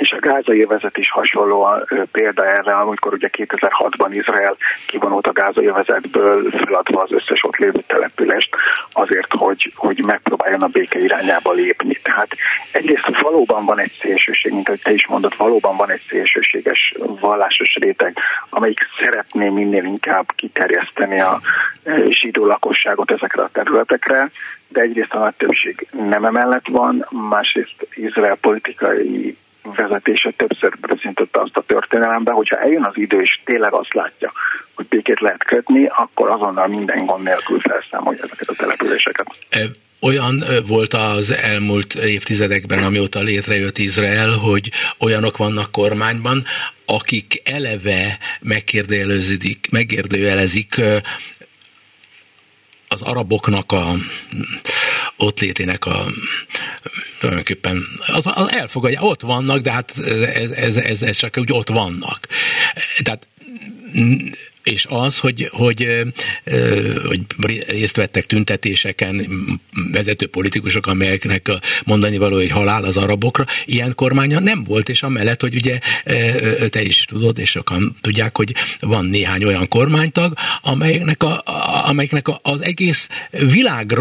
és 0.03 0.11
a 0.11 0.19
gázai 0.19 0.63
övezet 0.63 0.97
is 0.97 1.11
hasonló 1.11 1.69
példa 2.13 2.47
erre, 2.47 2.73
amikor 2.73 3.13
ugye 3.13 3.29
2006-ban 3.33 4.09
Izrael 4.11 4.57
kivonult 4.87 5.27
a 5.27 5.33
gázai 5.33 5.67
övezetből, 5.67 6.51
feladva 6.51 7.03
az 7.03 7.13
összes 7.13 7.45
ott 7.45 7.57
lévő 7.57 7.81
települést 7.87 8.57
azért, 8.93 9.33
hogy, 9.33 9.73
hogy 9.77 10.05
megpróbáljon 10.05 10.63
a 10.63 10.67
béke 10.67 10.99
irányába 10.99 11.53
lépni. 11.53 11.95
Tehát 12.03 12.29
egyrészt 12.73 13.21
valóban 13.21 13.65
van 13.65 13.81
egy 13.81 13.99
szélsőség, 14.01 14.53
mint 14.53 14.69
ahogy 14.69 14.83
te 14.83 14.93
is 14.93 15.07
mondod, 15.07 15.37
valóban 15.37 15.77
van 15.77 15.91
egy 15.91 16.03
szélsőséges 16.09 16.95
vallásos 17.21 17.75
réteg, 17.81 18.17
amelyik 18.51 18.81
szeretné 19.03 19.49
minél 19.49 19.85
inkább 19.85 20.33
kiterjeszteni 20.35 21.21
a 21.21 21.41
zsidó 22.09 22.47
lakosságot 22.47 23.11
ezekre 23.11 23.43
a 23.43 23.51
területekre, 23.53 24.31
de 24.69 24.81
egyrészt 24.81 25.13
a 25.13 25.19
nagy 25.19 25.35
többség 25.35 25.87
nem 25.91 26.25
emellett 26.25 26.67
van, 26.69 27.07
másrészt 27.11 27.87
Izrael 27.95 28.37
politikai 28.37 29.37
vezetése 29.63 30.33
többször 30.37 30.77
prezentotta 30.81 31.41
azt 31.41 31.57
a 31.57 31.65
történelembe, 31.67 32.33
hogyha 32.33 32.57
eljön 32.57 32.85
az 32.85 32.97
idő 32.97 33.21
és 33.21 33.41
tényleg 33.45 33.73
azt 33.73 33.95
látja, 33.95 34.33
hogy 34.75 34.87
békét 34.87 35.21
lehet 35.21 35.45
kötni, 35.45 35.87
akkor 35.87 36.31
azonnal 36.31 36.67
minden 36.67 37.07
gond 37.07 37.25
nélkül 37.25 37.61
felszámolja 37.61 38.23
ezeket 38.23 38.49
a 38.49 38.55
településeket. 38.55 39.27
Olyan 40.01 40.43
volt 40.67 40.93
az 40.93 41.31
elmúlt 41.31 41.95
évtizedekben, 41.95 42.83
amióta 42.83 43.21
létrejött 43.21 43.79
Izrael, 43.79 44.31
hogy 44.31 44.71
olyanok 44.99 45.37
vannak 45.37 45.71
kormányban, 45.71 46.43
akik 46.87 47.43
eleve 47.45 48.19
megkérdőjelezik, 48.41 49.69
megkérdőjelezik 49.71 50.81
az 52.93 53.03
araboknak 53.03 53.73
a 53.73 53.95
ott 55.17 55.41
létének 55.41 55.87
a 55.87 56.07
tulajdonképpen 57.19 57.83
az, 58.07 58.27
az 58.27 58.49
elfogadja, 58.51 59.01
ott 59.01 59.21
vannak, 59.21 59.61
de 59.61 59.73
hát 59.73 59.99
ez, 59.99 60.51
ez, 60.51 60.77
ez, 60.77 61.03
ez 61.03 61.17
csak 61.17 61.37
úgy 61.37 61.53
ott 61.53 61.69
vannak. 61.69 62.29
Tehát 63.03 63.27
és 64.63 64.87
az, 64.89 65.19
hogy, 65.19 65.49
hogy, 65.53 65.89
hogy 67.07 67.65
részt 67.69 67.97
vettek 67.97 68.27
tüntetéseken 68.27 69.29
vezető 69.93 70.27
politikusok, 70.27 70.87
amelyeknek 70.87 71.49
a 71.49 71.61
mondani 71.85 72.19
való, 72.19 72.37
hogy 72.37 72.51
halál 72.51 72.85
az 72.85 72.97
arabokra, 72.97 73.47
ilyen 73.65 73.95
kormánya 73.95 74.41
nem 74.41 74.65
volt, 74.65 74.89
és 74.89 75.03
amellett, 75.03 75.41
hogy 75.41 75.55
ugye 75.55 75.79
te 76.69 76.83
is 76.83 77.05
tudod, 77.05 77.39
és 77.39 77.51
sokan 77.51 77.97
tudják, 78.01 78.37
hogy 78.37 78.55
van 78.81 79.05
néhány 79.05 79.45
olyan 79.45 79.69
kormánytag, 79.69 80.35
amelyeknek, 80.63 81.23
a, 81.23 81.43
amelyeknek 81.89 82.27
az 82.43 82.61
egész 82.61 83.09
világ 83.31 83.99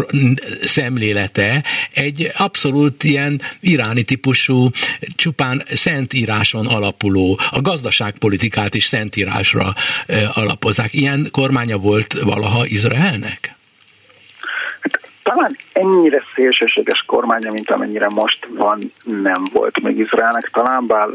szemlélete 0.64 1.64
egy 1.92 2.30
abszolút 2.36 3.04
ilyen 3.04 3.40
iráni 3.60 4.02
típusú, 4.02 4.70
csupán 5.16 5.62
szentíráson 5.66 6.66
alapuló, 6.66 7.40
a 7.50 7.60
gazdaságpolitikát 7.60 8.74
is 8.74 8.84
szentírásra 8.84 9.74
alapuló 10.32 10.51
alapozzák. 10.52 10.92
Ilyen 10.92 11.28
kormánya 11.30 11.78
volt 11.78 12.12
valaha 12.12 12.66
Izraelnek? 12.66 13.54
Hát, 14.80 15.00
talán 15.22 15.56
ennyire 15.72 16.22
szélsőséges 16.34 17.04
kormánya, 17.06 17.52
mint 17.52 17.70
amennyire 17.70 18.08
most 18.08 18.48
van, 18.56 18.92
nem 19.04 19.44
volt 19.52 19.82
még 19.82 19.98
Izraelnek, 19.98 20.50
talán 20.52 20.86
bár 20.86 21.08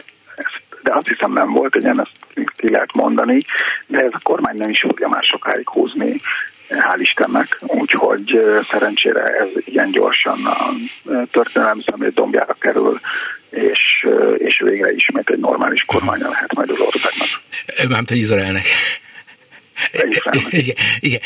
de 0.83 0.93
azt 0.93 1.07
hiszem 1.07 1.33
nem 1.33 1.51
volt, 1.51 1.75
igen, 1.75 1.99
ezt 1.99 2.45
ki 2.55 2.69
lehet 2.69 2.93
mondani, 2.93 3.45
de 3.87 3.97
ez 3.97 4.11
a 4.11 4.19
kormány 4.23 4.57
nem 4.57 4.69
is 4.69 4.79
fogja 4.79 5.07
már 5.07 5.23
sokáig 5.23 5.69
húzni, 5.69 6.21
hál' 6.69 6.99
Istennek, 6.99 7.57
úgyhogy 7.61 8.41
szerencsére 8.71 9.23
ez 9.23 9.47
ilyen 9.65 9.91
gyorsan 9.91 10.45
a 10.45 10.73
történelem 11.31 11.81
szemét 11.85 12.13
dombjára 12.13 12.55
kerül, 12.59 12.99
és, 13.49 14.07
és 14.37 14.61
végre 14.63 14.91
ismét 14.91 15.29
egy 15.29 15.39
normális 15.39 15.83
kormánya 15.85 16.29
lehet 16.29 16.53
majd 16.53 16.69
az 16.69 16.79
országnak. 16.79 17.27
Mármint, 17.77 18.11
Izraelnek. 18.11 18.65
Igen, 20.49 20.75
igen. 20.99 21.21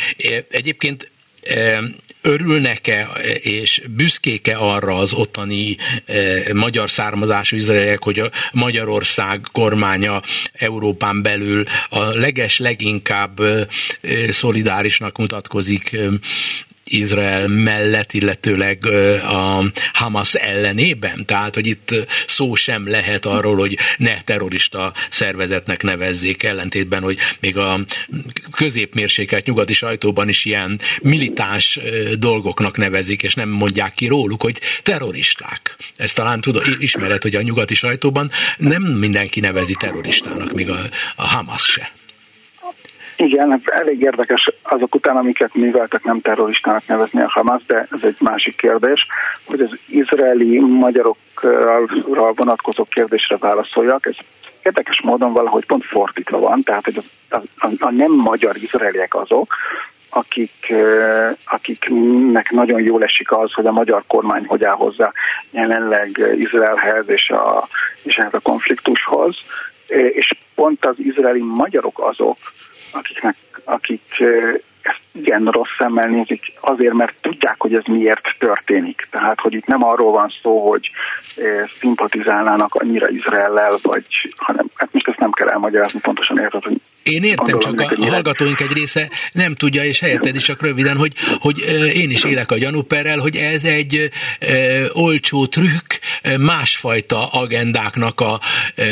Egyébként 0.49 1.11
örülnek-e 2.21 3.09
és 3.41 3.81
büszkéke 3.89 4.55
arra 4.55 4.95
az 4.95 5.13
ottani 5.13 5.77
magyar 6.53 6.89
származású 6.89 7.55
izraeliek, 7.55 8.03
hogy 8.03 8.19
a 8.19 8.31
Magyarország 8.51 9.41
kormánya 9.51 10.21
Európán 10.53 11.21
belül 11.21 11.65
a 11.89 12.03
leges 12.03 12.59
leginkább 12.59 13.39
szolidárisnak 14.29 15.17
mutatkozik 15.17 15.97
Izrael 16.91 17.47
mellett, 17.47 18.13
illetőleg 18.13 18.85
a 19.25 19.71
Hamas 19.93 20.33
ellenében? 20.33 21.25
Tehát, 21.25 21.55
hogy 21.55 21.67
itt 21.67 22.07
szó 22.27 22.55
sem 22.55 22.87
lehet 22.87 23.25
arról, 23.25 23.55
hogy 23.55 23.77
ne 23.97 24.21
terrorista 24.21 24.93
szervezetnek 25.09 25.83
nevezzék, 25.83 26.43
ellentétben, 26.43 27.03
hogy 27.03 27.17
még 27.39 27.57
a 27.57 27.79
középmérsékelt 28.51 29.45
nyugati 29.45 29.73
sajtóban 29.73 30.29
is 30.29 30.45
ilyen 30.45 30.79
militáns 31.01 31.79
dolgoknak 32.19 32.77
nevezik, 32.77 33.23
és 33.23 33.33
nem 33.33 33.49
mondják 33.49 33.93
ki 33.93 34.07
róluk, 34.07 34.41
hogy 34.41 34.59
terroristák. 34.83 35.75
Ezt 35.95 36.15
talán 36.15 36.41
tudod, 36.41 36.63
ismered, 36.79 37.21
hogy 37.21 37.35
a 37.35 37.41
nyugati 37.41 37.73
sajtóban 37.73 38.31
nem 38.57 38.83
mindenki 38.83 39.39
nevezi 39.39 39.75
terroristának, 39.79 40.53
még 40.53 40.69
a, 40.69 40.79
a 41.15 41.27
Hamas 41.27 41.61
se. 41.61 41.91
Igen, 43.21 43.61
elég 43.65 44.01
érdekes 44.01 44.49
azok 44.61 44.95
után, 44.95 45.17
amiket 45.17 45.53
műveltek, 45.53 46.03
nem 46.03 46.21
terroristának 46.21 46.87
nevezni 46.87 47.21
a 47.21 47.29
Hamas, 47.29 47.65
de 47.67 47.87
ez 47.91 47.99
egy 48.01 48.17
másik 48.19 48.55
kérdés, 48.55 49.07
hogy 49.45 49.61
az 49.61 49.77
izraeli 49.87 50.59
magyarokra 50.59 52.33
vonatkozó 52.35 52.83
kérdésre 52.83 53.37
válaszoljak. 53.37 54.05
Ez 54.05 54.15
érdekes 54.63 55.01
módon 55.01 55.33
valahogy 55.33 55.65
pont 55.65 55.85
fordítva 55.85 56.39
van, 56.39 56.63
tehát 56.63 56.83
hogy 56.83 57.03
a, 57.29 57.35
a, 57.57 57.69
a 57.79 57.91
nem 57.91 58.11
magyar 58.11 58.55
izraeliek 58.55 59.15
azok, 59.15 59.55
akik, 60.09 60.73
akiknek 61.45 62.51
nagyon 62.51 62.81
jól 62.81 63.03
esik 63.03 63.31
az, 63.31 63.53
hogy 63.53 63.65
a 63.65 63.71
magyar 63.71 64.03
kormány 64.07 64.45
hogy 64.45 64.63
áll 64.63 64.75
hozzá 64.75 65.11
jelenleg 65.51 66.21
Izraelhez 66.35 67.09
és 67.09 67.29
a, 67.29 67.67
és 68.03 68.15
ehhez 68.15 68.33
a 68.33 68.39
konfliktushoz, 68.39 69.35
és 69.87 70.31
pont 70.55 70.85
az 70.85 70.95
izraeli 70.97 71.41
magyarok 71.41 71.99
azok, 71.99 72.37
akiknek, 72.91 73.35
akik 73.63 74.23
igen 75.11 75.45
rossz 75.45 75.75
szemmel 75.77 76.07
nézik, 76.07 76.53
azért, 76.59 76.93
mert 76.93 77.13
tudják, 77.21 77.55
hogy 77.57 77.73
ez 77.73 77.83
miért 77.85 78.35
történik. 78.39 79.07
Tehát, 79.11 79.39
hogy 79.39 79.53
itt 79.53 79.65
nem 79.65 79.83
arról 79.83 80.11
van 80.11 80.33
szó, 80.41 80.69
hogy 80.69 80.91
szimpatizálnának 81.79 82.75
annyira 82.75 83.09
Izraellel, 83.09 83.77
vagy, 83.81 84.05
hanem 84.37 84.65
hát 84.75 84.89
most 84.91 85.07
ezt 85.07 85.19
nem 85.19 85.31
kell 85.31 85.47
elmagyarázni, 85.47 85.99
pontosan 85.99 86.39
érted, 86.39 86.63
hogy 86.63 86.81
én 87.03 87.23
értem, 87.23 87.59
csak 87.59 87.79
a, 87.79 88.09
hallgatóink 88.09 88.59
egy 88.59 88.71
része 88.71 89.09
nem 89.31 89.55
tudja, 89.55 89.83
és 89.83 89.99
helyetted 89.99 90.35
is 90.35 90.43
csak 90.43 90.61
röviden, 90.61 90.97
hogy, 90.97 91.13
hogy 91.39 91.59
én 91.95 92.09
is 92.09 92.23
élek 92.23 92.51
a 92.51 92.57
gyanúperrel, 92.57 93.17
hogy 93.17 93.35
ez 93.35 93.63
egy 93.63 94.11
e, 94.39 94.83
olcsó 94.91 95.45
trükk 95.45 95.93
másfajta 96.39 97.27
agendáknak 97.27 98.19
a, 98.21 98.39
e, 98.75 98.85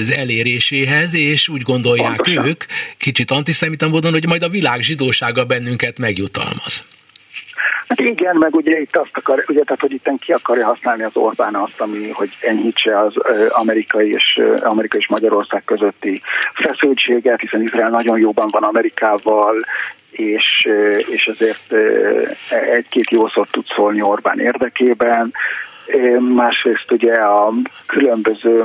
az 0.00 0.12
eléréséhez, 0.12 1.14
és 1.14 1.48
úgy 1.48 1.62
gondolják 1.62 2.16
Pontosan. 2.16 2.46
ők, 2.46 2.64
kicsit 2.96 3.30
antiszemita 3.30 3.88
módon, 3.88 4.12
hogy 4.12 4.26
majd 4.26 4.42
a 4.42 4.48
világ 4.48 4.80
zsidósága 4.80 5.44
bennünket 5.44 5.98
megjutalmaz. 5.98 6.84
Hát 7.90 8.00
igen, 8.00 8.36
meg 8.36 8.54
ugye 8.54 8.80
itt 8.80 8.96
azt 8.96 9.10
akar, 9.12 9.44
ugye, 9.48 9.62
tehát 9.62 9.80
hogy 9.80 9.92
itt 9.92 10.10
ki 10.18 10.32
akarja 10.32 10.66
használni 10.66 11.02
az 11.02 11.16
Orbán 11.16 11.54
azt, 11.54 11.80
ami, 11.80 12.10
hogy 12.10 12.30
enyhítse 12.40 12.98
az 12.98 13.14
amerikai 13.48 14.10
és, 14.10 14.40
amerikai 14.60 15.00
és 15.00 15.08
Magyarország 15.08 15.64
közötti 15.64 16.20
feszültséget, 16.54 17.40
hiszen 17.40 17.62
Izrael 17.62 17.90
nagyon 17.90 18.18
jóban 18.18 18.46
van 18.50 18.62
Amerikával, 18.62 19.54
és, 20.10 20.68
és 21.08 21.24
ezért 21.24 21.72
egy-két 22.48 23.10
jó 23.10 23.28
szót 23.28 23.50
tud 23.50 23.64
szólni 23.76 24.02
Orbán 24.02 24.40
érdekében, 24.40 25.32
Másrészt 26.34 26.92
ugye 26.92 27.12
a 27.12 27.52
különböző 27.86 28.64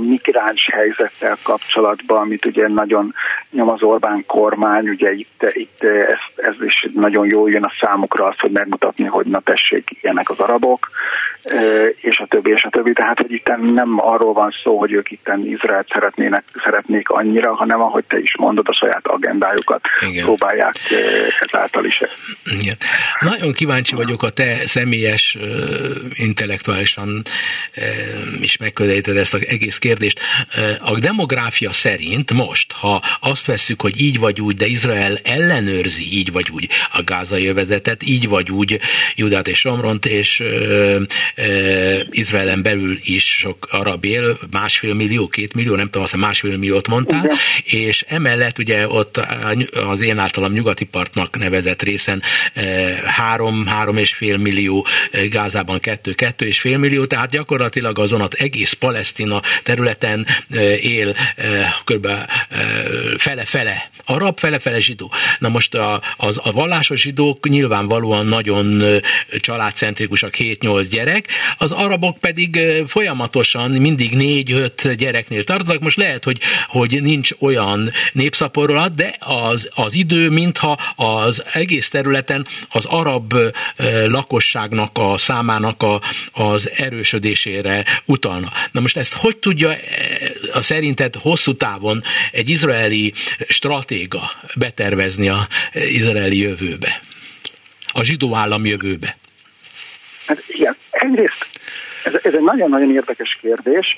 migráns 0.00 0.68
helyzettel 0.72 1.36
kapcsolatban, 1.42 2.18
amit 2.18 2.44
ugye 2.44 2.68
nagyon 2.68 3.14
nyom 3.50 3.68
az 3.68 3.82
Orbán 3.82 4.24
kormány, 4.26 4.88
ugye 4.88 5.12
itt, 5.12 5.46
itt 5.52 5.82
ez, 5.82 6.44
ez 6.44 6.54
is 6.60 6.88
nagyon 6.94 7.26
jól 7.26 7.50
jön 7.50 7.64
a 7.64 7.72
számukra 7.80 8.24
azt, 8.24 8.40
hogy 8.40 8.50
megmutatni, 8.50 9.04
hogy 9.04 9.26
na 9.26 9.40
tessék, 9.40 9.90
ilyenek 10.00 10.30
az 10.30 10.38
arabok, 10.38 10.88
és 11.96 12.18
a 12.18 12.26
többi, 12.26 12.50
és 12.50 12.62
a 12.62 12.70
többi. 12.70 12.92
Tehát, 12.92 13.20
hogy 13.20 13.32
itt 13.32 13.46
nem 13.74 13.94
arról 13.96 14.32
van 14.32 14.54
szó, 14.62 14.78
hogy 14.78 14.92
ők 14.92 15.10
itt 15.10 15.30
Izraelt 15.44 15.88
szeretnének, 15.92 16.44
szeretnék 16.64 17.08
annyira, 17.08 17.54
hanem 17.54 17.80
ahogy 17.80 18.04
te 18.04 18.18
is 18.18 18.36
mondod, 18.36 18.66
a 18.68 18.74
saját 18.74 19.06
agendájukat 19.06 19.80
Igen. 20.00 20.24
próbálják 20.24 20.74
ezáltal 21.40 21.84
is. 21.84 22.00
Igen. 22.44 22.76
Nagyon 23.20 23.52
kíváncsi 23.52 23.94
vagyok 23.94 24.22
a 24.22 24.30
te 24.30 24.66
személyes 24.66 25.38
intellektuálisan 26.14 27.22
is 28.40 28.56
megközelíted 28.56 29.16
ezt 29.16 29.34
az 29.34 29.46
egész 29.46 29.78
kérdést. 29.78 30.20
A 30.78 30.98
demográfia 30.98 31.72
szerint 31.72 32.32
most, 32.32 32.72
ha 32.72 33.02
azt 33.20 33.46
vesszük, 33.46 33.82
hogy 33.82 34.00
így 34.00 34.18
vagy 34.18 34.40
úgy, 34.40 34.56
de 34.56 34.66
Izrael 34.66 35.16
ellenőrzi 35.24 36.12
így 36.12 36.32
vagy 36.32 36.50
úgy 36.50 36.68
a 36.92 37.02
gázai 37.02 37.46
övezetet, 37.46 38.02
így 38.02 38.28
vagy 38.28 38.50
úgy 38.50 38.80
Judát 39.14 39.48
és 39.48 39.64
Romront, 39.64 40.06
és 40.06 40.42
Izraelen 42.10 42.62
belül 42.62 42.98
is 43.02 43.38
sok 43.38 43.68
arab 43.70 44.04
él, 44.04 44.38
másfél 44.50 44.94
millió, 44.94 45.28
két 45.28 45.54
millió, 45.54 45.74
nem 45.74 45.84
tudom, 45.84 46.02
azt 46.02 46.16
másfél 46.16 46.56
milliót 46.56 46.88
mondtál, 46.88 47.24
Igen. 47.24 47.36
és 47.64 48.04
emellett 48.08 48.58
ugye 48.58 48.88
ott 48.88 49.16
az 49.72 50.00
én 50.00 50.18
általam 50.18 50.52
nyugati 50.52 50.84
partnak 50.84 51.38
nevezett 51.38 51.82
részen 51.82 52.22
három, 53.04 53.66
három 53.66 53.96
és 53.96 54.14
fél 54.14 54.36
millió, 54.36 54.86
Gázában 55.30 55.80
kettő, 55.80 56.12
kettő 56.12 56.46
és 56.46 56.60
fél 56.60 56.78
millió, 56.78 57.04
tehát 57.04 57.30
gyakorlatilag 57.30 57.98
azon 57.98 58.20
az 58.20 58.38
egész 58.38 58.72
Palesztina 58.72 59.42
területen 59.62 60.26
él 60.80 61.16
kb. 61.84 62.08
fele-fele 63.16 63.90
arab, 64.04 64.38
fele-fele 64.38 64.78
zsidó. 64.78 65.10
Na 65.38 65.48
most 65.48 65.74
a, 65.74 65.94
a, 66.16 66.26
a 66.36 66.52
vallásos 66.52 67.00
zsidók 67.00 67.48
nyilvánvalóan 67.48 68.26
nagyon 68.26 68.82
családcentrikusak, 69.40 70.34
7-8 70.38 70.86
gyerek, 70.90 71.21
az 71.58 71.72
arabok 71.72 72.18
pedig 72.18 72.60
folyamatosan 72.86 73.70
mindig 73.70 74.12
4-5 74.14 74.94
gyereknél 74.98 75.44
tartanak. 75.44 75.82
Most 75.82 75.96
lehet, 75.96 76.24
hogy, 76.24 76.38
hogy 76.66 77.02
nincs 77.02 77.30
olyan 77.38 77.92
népszaporulat, 78.12 78.94
de 78.94 79.16
az, 79.18 79.68
az 79.74 79.94
idő, 79.94 80.30
mintha 80.30 80.78
az 80.96 81.42
egész 81.52 81.88
területen 81.88 82.46
az 82.68 82.84
arab 82.84 83.34
lakosságnak 84.06 84.98
a 84.98 85.18
számának 85.18 85.82
a, 85.82 86.00
az 86.32 86.70
erősödésére 86.76 87.84
utalna. 88.04 88.52
Na 88.72 88.80
most 88.80 88.96
ezt 88.96 89.14
hogy 89.14 89.36
tudja 89.36 89.74
a 90.52 90.62
szerinted 90.62 91.14
hosszú 91.14 91.56
távon 91.56 92.02
egy 92.32 92.48
izraeli 92.48 93.12
stratéga 93.48 94.30
betervezni 94.54 95.28
a 95.28 95.48
izraeli 95.72 96.38
jövőbe? 96.38 97.02
A 97.86 98.02
zsidó 98.02 98.34
állam 98.34 98.66
jövőbe? 98.66 99.16
Hát 100.26 100.42
igen, 100.46 100.76
egyrészt 100.90 101.46
ez, 102.04 102.14
ez 102.22 102.34
egy 102.34 102.42
nagyon-nagyon 102.42 102.90
érdekes 102.90 103.38
kérdés, 103.40 103.96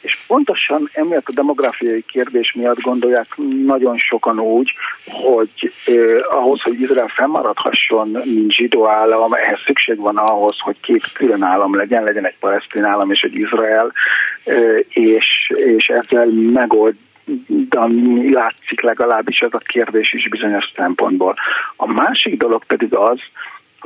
és 0.00 0.18
pontosan 0.26 0.90
emiatt 0.92 1.28
a 1.28 1.32
demográfiai 1.32 2.04
kérdés 2.06 2.52
miatt 2.52 2.80
gondolják 2.80 3.26
nagyon 3.64 3.98
sokan 3.98 4.40
úgy, 4.40 4.72
hogy 5.06 5.72
eh, 5.84 5.94
ahhoz, 6.30 6.62
hogy 6.62 6.80
Izrael 6.80 7.12
fennmaradhasson, 7.14 8.08
mint 8.08 8.52
zsidó 8.52 8.88
állam, 8.88 9.32
ehhez 9.32 9.60
szükség 9.66 9.96
van 9.96 10.16
ahhoz, 10.16 10.56
hogy 10.58 10.76
két 10.80 11.12
külön 11.12 11.42
állam 11.42 11.74
legyen, 11.74 12.02
legyen 12.02 12.26
egy 12.26 12.38
palesztin 12.40 12.84
állam 12.84 13.10
és 13.10 13.20
egy 13.20 13.34
Izrael, 13.34 13.92
eh, 14.44 14.78
és, 14.88 15.52
és 15.54 15.86
ezzel 15.86 16.26
megold 16.52 16.94
de 17.46 17.80
látszik 18.30 18.80
legalábbis 18.80 19.40
ez 19.40 19.54
a 19.54 19.58
kérdés 19.58 20.12
is 20.12 20.28
bizonyos 20.28 20.72
szempontból. 20.76 21.34
A 21.76 21.86
másik 21.86 22.36
dolog 22.36 22.64
pedig 22.64 22.94
az, 22.94 23.18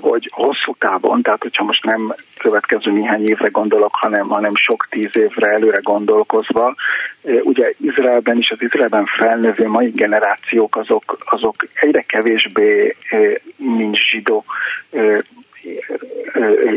hogy 0.01 0.31
hosszú 0.33 0.75
távon, 0.79 1.23
tehát 1.23 1.43
hogyha 1.43 1.65
most 1.65 1.85
nem 1.85 2.15
következő 2.39 2.91
néhány 2.91 3.29
évre 3.29 3.49
gondolok, 3.49 3.95
hanem, 3.95 4.29
hanem 4.29 4.55
sok 4.55 4.87
tíz 4.91 5.17
évre 5.17 5.51
előre 5.51 5.81
gondolkozva, 5.83 6.75
ugye 7.43 7.73
Izraelben 7.81 8.39
is 8.39 8.51
az 8.51 8.63
Izraelben 8.63 9.05
felnövő 9.19 9.69
mai 9.69 9.91
generációk 9.91 10.77
azok, 10.77 11.19
azok 11.25 11.55
egyre 11.75 12.01
kevésbé, 12.01 12.97
mint 13.57 13.97
zsidó, 13.97 14.45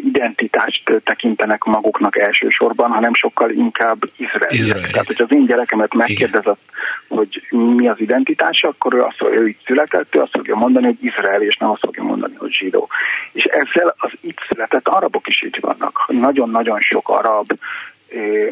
identitást 0.06 1.02
tekintenek 1.04 1.64
maguknak 1.64 2.18
elsősorban, 2.18 2.92
hanem 2.92 3.14
sokkal 3.14 3.52
inkább 3.52 3.98
Izrael. 4.18 4.54
Izrael. 4.54 4.90
Tehát, 4.90 5.08
hogy 5.08 5.22
az 5.22 5.32
én 5.32 5.46
gyerekemet 5.46 5.94
megkérdezett, 5.94 6.60
hogy 7.08 7.42
mi 7.50 7.88
az 7.88 8.00
identitása, 8.00 8.68
akkor 8.68 8.94
ő 8.94 9.02
azt 9.02 9.22
mondja, 9.22 9.42
ő 9.42 9.48
itt 9.48 9.62
született, 9.66 10.16
ő 10.16 10.20
azt 10.20 10.36
fogja 10.36 10.56
mondani, 10.56 10.86
hogy 10.86 10.98
Izrael, 11.02 11.42
és 11.42 11.58
nem 11.58 11.70
azt 11.70 11.86
fogja 11.86 12.04
mondani, 12.04 12.36
hogy 12.36 12.52
zsidó. 12.52 12.90
És 13.32 13.44
ezzel 13.44 13.96
az 13.98 14.12
itt 14.22 14.40
született 14.50 14.88
arabok 14.88 15.28
is 15.28 15.42
itt 15.42 15.58
vannak. 15.62 16.06
Nagyon-nagyon 16.08 16.80
sok 16.80 17.10
arab 17.10 17.54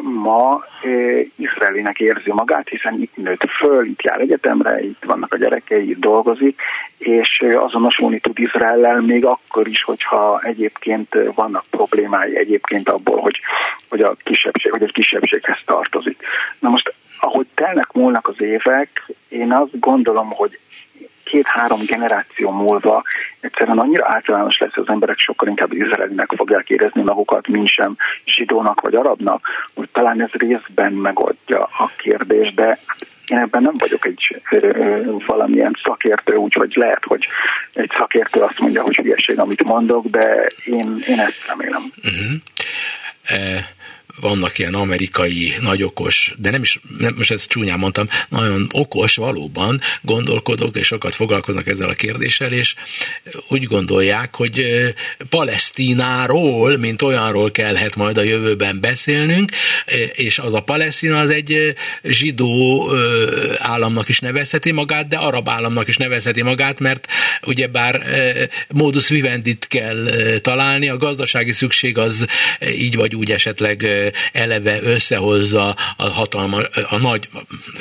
ma 0.02 0.64
izraelinek 1.36 1.98
érzi 1.98 2.32
magát, 2.32 2.68
hiszen 2.68 3.00
itt 3.00 3.16
nőtt 3.16 3.50
föl, 3.50 3.86
itt 3.86 4.02
jár 4.02 4.20
egyetemre, 4.20 4.80
itt 4.82 5.02
vannak 5.06 5.34
a 5.34 5.38
gyerekei, 5.38 5.90
itt 5.90 5.98
dolgozik, 5.98 6.60
és 6.98 7.44
azonosulni 7.52 8.20
tud 8.20 8.38
Izraellel 8.38 9.00
még 9.00 9.24
akkor 9.24 9.68
is, 9.68 9.82
hogyha 9.82 10.40
egyébként 10.42 11.16
vannak 11.34 11.64
problémái 11.70 12.36
egyébként 12.36 12.88
abból, 12.88 13.20
hogy, 13.20 13.40
hogy 13.88 14.00
a 14.00 14.16
kisebbség, 14.24 14.70
hogy 14.70 14.82
egy 14.82 14.92
kisebbséghez 14.92 15.58
tartozik. 15.64 16.22
Na 16.58 16.68
most 16.68 16.94
ahogy 17.20 17.46
telnek 17.54 17.92
múlnak 17.92 18.28
az 18.28 18.40
évek, 18.40 19.12
én 19.28 19.52
azt 19.52 19.80
gondolom, 19.80 20.30
hogy 20.30 20.58
két-három 21.26 21.80
generáció 21.86 22.50
múlva 22.50 23.02
egyszerűen 23.40 23.78
annyira 23.78 24.06
általános 24.08 24.58
lesz, 24.58 24.76
az 24.76 24.88
emberek 24.88 25.18
sokkal 25.18 25.48
inkább 25.48 25.72
izraelinek 25.72 26.32
fogják 26.36 26.70
érezni 26.70 27.02
magukat, 27.02 27.48
mint 27.48 27.68
sem 27.68 27.96
zsidónak 28.24 28.80
vagy 28.80 28.94
arabnak, 28.94 29.40
hogy 29.74 29.88
talán 29.92 30.22
ez 30.22 30.30
részben 30.30 30.92
megoldja 30.92 31.58
a 31.58 31.90
kérdést, 31.96 32.54
de 32.54 32.78
én 33.26 33.38
ebben 33.38 33.62
nem 33.62 33.74
vagyok 33.78 34.06
egy 34.06 34.42
ö, 34.50 34.60
valamilyen 35.26 35.76
szakértő, 35.84 36.34
úgyhogy 36.34 36.72
lehet, 36.74 37.04
hogy 37.04 37.26
egy 37.72 37.90
szakértő 37.98 38.40
azt 38.40 38.60
mondja, 38.60 38.82
hogy 38.82 38.96
hülyeség, 38.96 39.38
amit 39.38 39.64
mondok, 39.64 40.06
de 40.06 40.46
én, 40.64 40.98
én 41.06 41.18
ezt 41.18 41.46
remélem. 41.48 41.82
Uh-huh. 41.96 42.32
Uh 43.30 43.60
vannak 44.20 44.58
ilyen 44.58 44.74
amerikai 44.74 45.54
nagyokos, 45.60 46.34
de 46.38 46.50
nem 46.50 46.62
is, 46.62 46.80
nem, 46.98 47.14
most 47.16 47.30
ezt 47.30 47.48
csúnyán 47.48 47.78
mondtam, 47.78 48.08
nagyon 48.28 48.66
okos 48.72 49.16
valóban 49.16 49.80
gondolkodók, 50.02 50.76
és 50.76 50.86
sokat 50.86 51.14
foglalkoznak 51.14 51.66
ezzel 51.66 51.88
a 51.88 51.94
kérdéssel, 51.94 52.52
és 52.52 52.74
úgy 53.48 53.64
gondolják, 53.64 54.34
hogy 54.34 54.64
Palesztináról, 55.28 56.76
mint 56.76 57.02
olyanról 57.02 57.50
kellhet 57.50 57.96
majd 57.96 58.18
a 58.18 58.22
jövőben 58.22 58.80
beszélnünk, 58.80 59.50
és 60.12 60.38
az 60.38 60.54
a 60.54 60.60
Palesztina 60.60 61.18
az 61.18 61.30
egy 61.30 61.74
zsidó 62.02 62.90
államnak 63.58 64.08
is 64.08 64.18
nevezheti 64.18 64.72
magát, 64.72 65.08
de 65.08 65.16
arab 65.16 65.48
államnak 65.48 65.88
is 65.88 65.96
nevezheti 65.96 66.42
magát, 66.42 66.80
mert 66.80 67.06
ugyebár 67.46 68.02
modus 68.68 69.08
vivendit 69.08 69.66
kell 69.66 70.08
találni, 70.40 70.88
a 70.88 70.96
gazdasági 70.96 71.52
szükség 71.52 71.98
az 71.98 72.26
így 72.76 72.96
vagy 72.96 73.14
úgy 73.14 73.30
esetleg 73.30 73.86
eleve 74.32 74.82
összehozza 74.82 75.76
a 75.96 76.08
hatalmas, 76.08 76.64
a 76.88 76.98
nagy, 76.98 77.28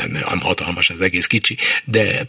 nem 0.08 0.40
hatalmas, 0.40 0.90
az 0.90 1.02
egész 1.02 1.28
kicsi, 1.28 1.58
de 1.86 2.28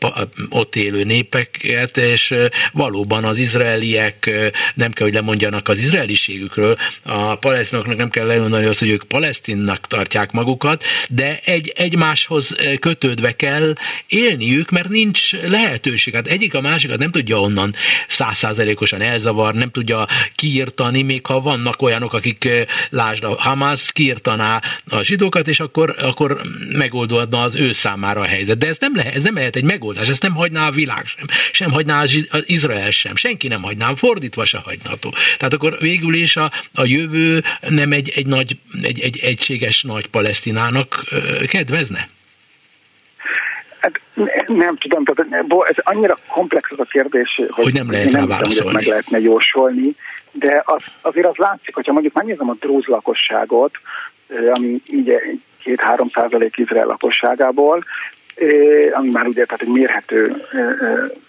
ott 0.48 0.76
élő 0.76 1.04
népeket, 1.04 1.96
és 1.96 2.34
valóban 2.72 3.24
az 3.24 3.38
izraeliek 3.38 4.30
nem 4.74 4.92
kell, 4.92 5.06
hogy 5.06 5.14
lemondjanak 5.14 5.68
az 5.68 5.78
izraeliségükről, 5.78 6.76
a 7.02 7.34
palesztinoknak 7.34 7.96
nem 7.96 8.10
kell 8.10 8.26
lemondani 8.26 8.66
azt, 8.66 8.78
hogy 8.78 8.88
ők 8.88 9.02
palesztinnak 9.02 9.86
tartják 9.86 10.32
magukat, 10.32 10.84
de 11.08 11.40
egy, 11.44 11.72
egymáshoz 11.74 12.56
kötődve 12.80 13.32
kell 13.32 13.72
élniük, 14.06 14.70
mert 14.70 14.88
nincs 14.88 15.32
lehetőség. 15.32 16.14
Hát 16.14 16.26
egyik 16.26 16.54
a 16.54 16.60
másikat 16.60 16.98
nem 16.98 17.10
tudja 17.10 17.40
onnan 17.40 17.74
százszázalékosan 18.06 19.00
elzavar, 19.00 19.54
nem 19.54 19.70
tudja 19.70 20.06
kiirtani, 20.34 21.02
még 21.02 21.26
ha 21.26 21.40
vannak 21.40 21.82
olyanok, 21.82 22.12
akik 22.12 22.48
lásd 22.90 23.24
a 23.24 23.34
Hamas 23.38 23.85
kiirtaná 23.90 24.60
a 24.88 25.02
zsidókat, 25.02 25.48
és 25.48 25.60
akkor, 25.60 25.94
akkor 25.98 26.40
megoldódna 26.72 27.40
az 27.42 27.54
ő 27.54 27.72
számára 27.72 28.20
a 28.20 28.26
helyzet. 28.26 28.58
De 28.58 28.66
ez 28.66 28.78
nem, 28.78 28.96
lehet, 28.96 29.14
ez 29.14 29.22
nem 29.22 29.34
lehet 29.34 29.56
egy 29.56 29.64
megoldás, 29.64 30.08
ezt 30.08 30.22
nem 30.22 30.34
hagyná 30.34 30.66
a 30.66 30.70
világ 30.70 31.04
sem, 31.04 31.26
sem 31.52 31.70
hagyná 31.70 32.00
az 32.00 32.44
Izrael 32.46 32.90
sem, 32.90 33.16
senki 33.16 33.48
nem 33.48 33.62
hagyná, 33.62 33.94
fordítva 33.94 34.44
se 34.44 34.58
hagyható. 34.58 35.14
Tehát 35.36 35.54
akkor 35.54 35.76
végül 35.78 36.14
is 36.14 36.36
a, 36.36 36.50
a 36.74 36.84
jövő 36.84 37.42
nem 37.68 37.92
egy, 37.92 38.12
egy, 38.14 38.26
nagy, 38.26 38.58
egy, 38.82 39.00
egy 39.00 39.18
egységes 39.22 39.82
nagy 39.82 40.06
palesztinának 40.06 41.04
kedvezne? 41.46 42.08
Hát 43.78 44.00
nem 44.46 44.76
tudom, 44.76 45.04
tehát 45.04 45.44
ez 45.68 45.76
annyira 45.78 46.18
komplex 46.28 46.70
az 46.70 46.78
a 46.80 46.84
kérdés, 46.84 47.34
hogy, 47.36 47.64
hogy 47.64 47.74
nem 47.74 47.90
lehet 47.90 48.12
rá 48.12 48.26
válaszolni. 48.26 48.72
meg 48.72 48.86
lehetne 48.86 49.20
jósolni 49.20 49.94
de 50.38 50.62
az, 50.64 50.82
azért 51.00 51.26
az 51.26 51.36
látszik, 51.36 51.74
hogyha 51.74 51.92
mondjuk 51.92 52.14
megnézem 52.14 52.50
a 52.50 52.56
drúz 52.60 52.86
lakosságot, 52.86 53.70
ami 54.52 54.82
ugye 54.92 55.20
két-három 55.62 56.08
százalék 56.08 56.56
Izrael 56.56 56.86
lakosságából, 56.86 57.84
ami 58.92 59.10
már 59.10 59.26
ugye 59.26 59.44
tehát 59.44 59.62
egy 59.62 59.72
mérhető 59.72 60.46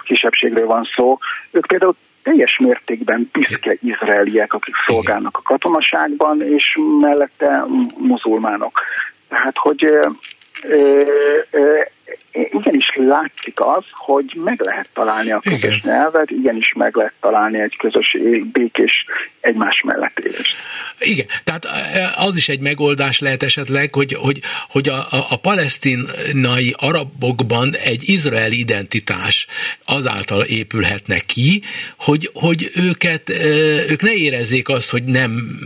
kisebbségről 0.03 0.66
van 0.66 0.88
szó, 0.95 1.18
ők 1.51 1.66
például 1.66 1.95
teljes 2.24 2.58
mértékben 2.58 3.30
büszke 3.32 3.78
izraeliek, 3.82 4.53
akik 4.53 4.76
szolgálnak 4.88 5.38
a 5.38 5.41
katonaságban, 5.41 6.41
és 6.41 6.78
mellette 6.99 7.66
muzulmánok. 7.97 8.82
Tehát, 9.30 9.58
hogy 9.58 9.89
igenis 12.32 12.86
látszik 12.95 13.60
az, 13.60 13.84
hogy 13.91 14.38
meg 14.43 14.60
lehet 14.60 14.89
találni 14.93 15.32
a 15.32 15.39
közös 15.39 15.62
Igen. 15.62 15.80
nyelvet, 15.84 16.30
igenis 16.30 16.74
meg 16.76 16.95
lehet 16.95 17.14
találni 17.22 17.60
egy 17.60 17.76
közös 17.78 18.18
békés 18.51 19.05
egymás 19.39 19.82
mellett 19.86 20.20
élést. 20.20 20.55
Igen, 20.99 21.26
tehát 21.43 21.68
az 22.16 22.36
is 22.36 22.49
egy 22.49 22.60
megoldás 22.60 23.20
lehet 23.20 23.43
esetleg, 23.43 23.93
hogy, 23.93 24.14
hogy, 24.14 24.39
hogy 24.70 24.89
a, 24.89 24.97
a, 24.97 25.26
a 25.30 25.38
palesztinai 25.38 26.74
arabokban 26.78 27.70
egy 27.84 28.10
izraeli 28.10 28.60
identitás 28.60 29.47
azáltal 29.86 30.43
épülhetne 30.43 31.20
ki, 31.20 31.62
hogy, 31.97 32.30
hogy 32.34 32.72
őket, 32.76 33.30
ők 33.89 34.01
ne 34.01 34.14
érezzék 34.14 34.70
azt, 34.70 34.89
hogy 34.89 35.03
nem 35.03 35.60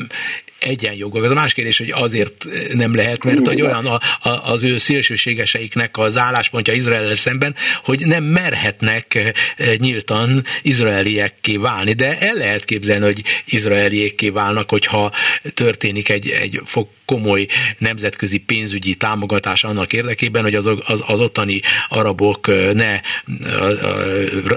egyenjogok. 0.63 1.23
Ez 1.23 1.31
a 1.31 1.33
más 1.33 1.53
kérdés, 1.53 1.77
hogy 1.77 1.91
azért 1.91 2.45
nem 2.73 2.95
lehet, 2.95 3.23
mert 3.23 3.47
hogy 3.47 3.61
olyan 3.61 3.85
a, 3.85 3.99
a, 4.29 4.51
az 4.51 4.63
ő 4.63 4.77
szélsőségeseiknek 4.77 5.97
az 5.97 6.17
álláspontja 6.17 6.73
Izrael 6.73 7.13
szemben, 7.13 7.55
hogy 7.83 8.05
nem 8.05 8.23
merhetnek 8.23 9.15
eh, 9.15 9.75
nyíltan 9.77 10.43
izraeliekké 10.61 11.57
válni, 11.57 11.93
de 11.93 12.19
el 12.19 12.33
lehet 12.33 12.65
képzelni, 12.65 13.05
hogy 13.05 13.23
izraeliekké 13.45 14.29
válnak, 14.29 14.69
hogyha 14.69 15.11
történik 15.53 16.09
egy, 16.09 16.29
egy 16.29 16.61
fog 16.65 16.87
komoly 17.11 17.45
nemzetközi 17.77 18.37
pénzügyi 18.37 18.95
támogatás 18.95 19.63
annak 19.63 19.93
érdekében, 19.93 20.43
hogy 20.43 20.55
az, 20.55 20.65
az, 20.65 21.03
az 21.07 21.19
ottani 21.19 21.61
arabok 21.87 22.47
ne 22.73 22.99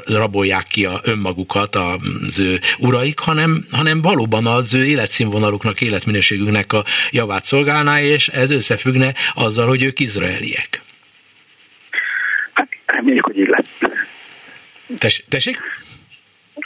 rabolják 0.05 0.67
ki 0.67 0.85
a 0.85 1.01
önmagukat 1.05 1.75
az 1.75 2.39
ő 2.39 2.61
uraik, 2.79 3.19
hanem, 3.19 3.67
hanem 3.71 4.03
valóban 4.03 4.47
az 4.47 4.75
ő 4.75 4.85
életszínvonaluknak, 4.85 5.81
élet 5.81 5.93
életminőségünknek 5.93 6.73
a 6.73 6.85
javát 7.11 7.45
szolgálná, 7.45 8.01
és 8.01 8.29
ez 8.29 8.51
összefüggne 8.51 9.15
azzal, 9.35 9.67
hogy 9.67 9.83
ők 9.83 10.01
izraeliek. 10.01 10.81
Hát 12.53 12.69
reméljük, 12.87 13.25
hogy 13.25 13.39
így 13.39 13.49
lesz. 13.49 13.93
Tess, 14.99 15.23
tessék? 15.29 15.57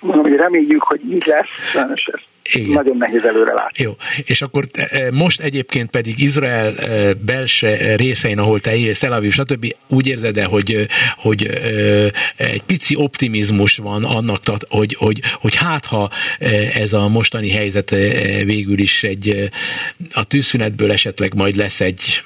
Mondom, 0.01 0.23
hogy 0.23 0.37
reméljük, 0.37 0.83
hogy 0.83 1.01
így 1.11 1.27
lesz, 1.27 1.71
sajnos 1.73 2.05
ezt 2.05 2.27
igen. 2.53 2.71
Nagyon 2.71 2.97
nehéz 2.97 3.25
előre 3.25 3.53
látni. 3.53 3.85
Jó, 3.85 3.97
és 4.25 4.43
akkor 4.43 4.65
e, 4.73 5.11
most 5.11 5.41
egyébként 5.41 5.91
pedig 5.91 6.19
Izrael 6.19 6.77
e, 6.77 7.15
belse 7.15 7.97
részein, 7.97 8.39
ahol 8.39 8.61
te 8.61 8.77
élsz, 8.77 8.99
Tel 8.99 9.13
Aviv, 9.13 9.33
stb. 9.33 9.75
úgy 9.89 10.07
érzed 10.07 10.37
-e, 10.37 10.45
hogy, 10.45 10.89
hogy 11.17 11.47
e, 11.47 12.13
egy 12.37 12.63
pici 12.63 12.97
optimizmus 12.97 13.77
van 13.77 14.05
annak, 14.05 14.41
hogy, 14.69 14.95
hogy, 14.99 15.21
hogy 15.41 15.55
hát 15.55 15.85
ha 15.85 16.11
ez 16.75 16.93
a 16.93 17.09
mostani 17.09 17.51
helyzet 17.51 17.91
végül 18.45 18.79
is 18.79 19.03
egy 19.03 19.51
a 20.13 20.25
tűzszünetből 20.25 20.93
esetleg 20.93 21.35
majd 21.35 21.57
lesz 21.57 21.81
egy 21.81 22.23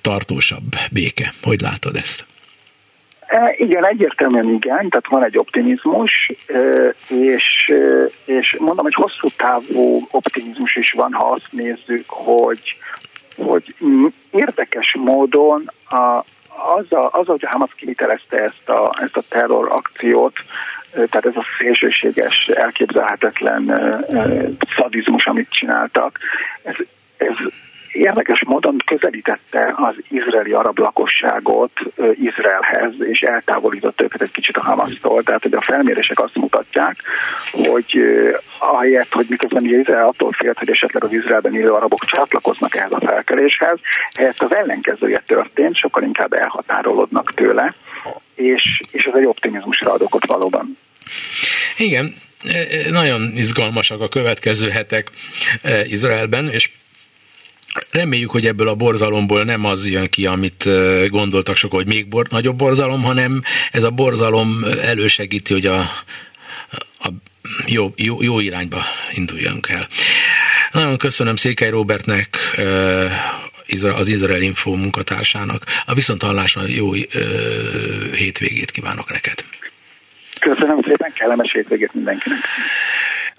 tartósabb 0.00 0.76
béke. 0.90 1.32
Hogy 1.42 1.60
látod 1.60 1.96
ezt? 1.96 2.28
E, 3.30 3.54
igen, 3.56 3.86
egyértelműen 3.86 4.48
igen, 4.48 4.88
tehát 4.88 5.06
van 5.08 5.24
egy 5.24 5.38
optimizmus, 5.38 6.32
e, 6.46 6.58
és, 7.08 7.68
e, 7.68 8.10
és 8.24 8.56
mondom, 8.58 8.84
hogy 8.84 8.94
hosszú 8.94 9.28
távú 9.36 10.08
optimizmus 10.10 10.76
is 10.76 10.92
van, 10.92 11.12
ha 11.12 11.30
azt 11.30 11.48
nézzük, 11.50 12.04
hogy, 12.06 12.76
hogy 13.36 13.74
érdekes 14.30 14.96
módon 14.98 15.70
a, 15.88 16.24
az, 16.76 16.92
a, 16.92 17.08
az, 17.12 17.26
hogy 17.26 17.44
Hamas 17.46 17.74
kivitelezte 17.76 18.38
ezt 18.38 18.68
a, 18.68 18.92
ezt 19.02 19.16
a 19.16 19.22
terror 19.28 19.72
akciót, 19.72 20.34
tehát 20.90 21.26
ez 21.26 21.36
a 21.36 21.46
szélsőséges, 21.58 22.50
elképzelhetetlen 22.54 23.74
szadizmus, 24.76 25.26
amit 25.26 25.50
csináltak, 25.50 26.18
ez, 26.62 26.74
ez 27.16 27.34
érdekes 27.92 28.44
módon 28.44 28.76
közelítette 28.86 29.74
az 29.76 29.94
izraeli 30.08 30.52
arab 30.52 30.78
lakosságot 30.78 31.72
Izraelhez, 32.12 32.92
és 32.98 33.20
eltávolított 33.20 34.02
őket 34.02 34.22
egy 34.22 34.30
kicsit 34.30 34.56
a 34.56 34.62
Hamasztól. 34.62 35.22
Tehát, 35.22 35.42
hogy 35.42 35.54
a 35.54 35.60
felmérések 35.60 36.20
azt 36.20 36.34
mutatják, 36.34 36.96
hogy 37.52 38.02
ahelyett, 38.58 39.12
hogy 39.12 39.26
miközben 39.28 39.64
Izrael 39.64 40.06
attól 40.06 40.32
félt, 40.32 40.58
hogy 40.58 40.70
esetleg 40.70 41.04
az 41.04 41.12
Izraelben 41.12 41.54
élő 41.54 41.70
arabok 41.70 42.04
csatlakoznak 42.04 42.76
ehhez 42.76 42.92
a 42.92 43.00
felkeléshez, 43.06 43.78
ehhez 44.12 44.36
az 44.38 44.54
ellenkezője 44.54 45.22
történt, 45.26 45.76
sokkal 45.76 46.02
inkább 46.02 46.32
elhatárolódnak 46.32 47.34
tőle, 47.34 47.74
és, 48.34 48.80
és 48.90 49.04
ez 49.04 49.14
egy 49.14 49.26
optimizmusra 49.26 49.92
ad 49.92 50.02
okot 50.02 50.26
valóban. 50.26 50.78
Igen, 51.76 52.14
nagyon 52.90 53.32
izgalmasak 53.34 54.00
a 54.00 54.08
következő 54.08 54.68
hetek 54.68 55.10
Izraelben, 55.84 56.48
és 56.50 56.70
Reméljük, 57.90 58.30
hogy 58.30 58.46
ebből 58.46 58.68
a 58.68 58.74
borzalomból 58.74 59.44
nem 59.44 59.64
az 59.64 59.88
jön 59.88 60.08
ki, 60.08 60.26
amit 60.26 60.68
gondoltak 61.08 61.56
sok, 61.56 61.72
hogy 61.72 61.86
még 61.86 62.08
bor, 62.08 62.26
nagyobb 62.30 62.56
borzalom, 62.56 63.02
hanem 63.02 63.42
ez 63.70 63.82
a 63.82 63.90
borzalom 63.90 64.64
elősegíti, 64.82 65.52
hogy 65.52 65.66
a, 65.66 65.78
a 66.98 67.08
jó, 67.66 67.92
jó, 67.96 68.22
jó 68.22 68.40
irányba 68.40 68.82
induljunk 69.12 69.68
el. 69.68 69.88
Nagyon 70.72 70.96
köszönöm 70.96 71.36
Székely 71.36 71.70
Robertnek, 71.70 72.36
az 73.82 74.08
Izrael 74.08 74.42
Info 74.42 74.74
munkatársának. 74.74 75.62
A 75.86 75.94
viszonthallásra 75.94 76.62
jó 76.66 76.92
hétvégét 78.12 78.70
kívánok 78.70 79.10
neked. 79.10 79.44
Köszönöm 80.40 80.82
szépen, 80.82 81.12
kellemes 81.12 81.52
hétvégét 81.52 81.94
mindenkinek 81.94 82.38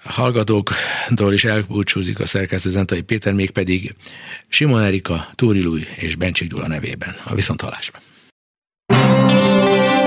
hallgatóktól 0.04 1.34
is 1.34 1.44
elbúcsúzik 1.44 2.20
a 2.20 2.26
szerkesztő 2.26 2.70
Zentai 2.70 3.02
Péter, 3.02 3.34
mégpedig 3.34 3.96
Simon 4.48 4.82
Erika, 4.82 5.28
Túri 5.36 5.62
Lui 5.62 5.88
és 5.96 6.16
Bencsik 6.16 6.50
Gyula 6.50 6.68
nevében. 6.68 7.16
A 7.24 7.36
viszonthallásban. 7.36 8.02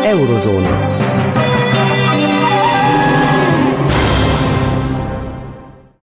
Eurozóna. 0.02 1.23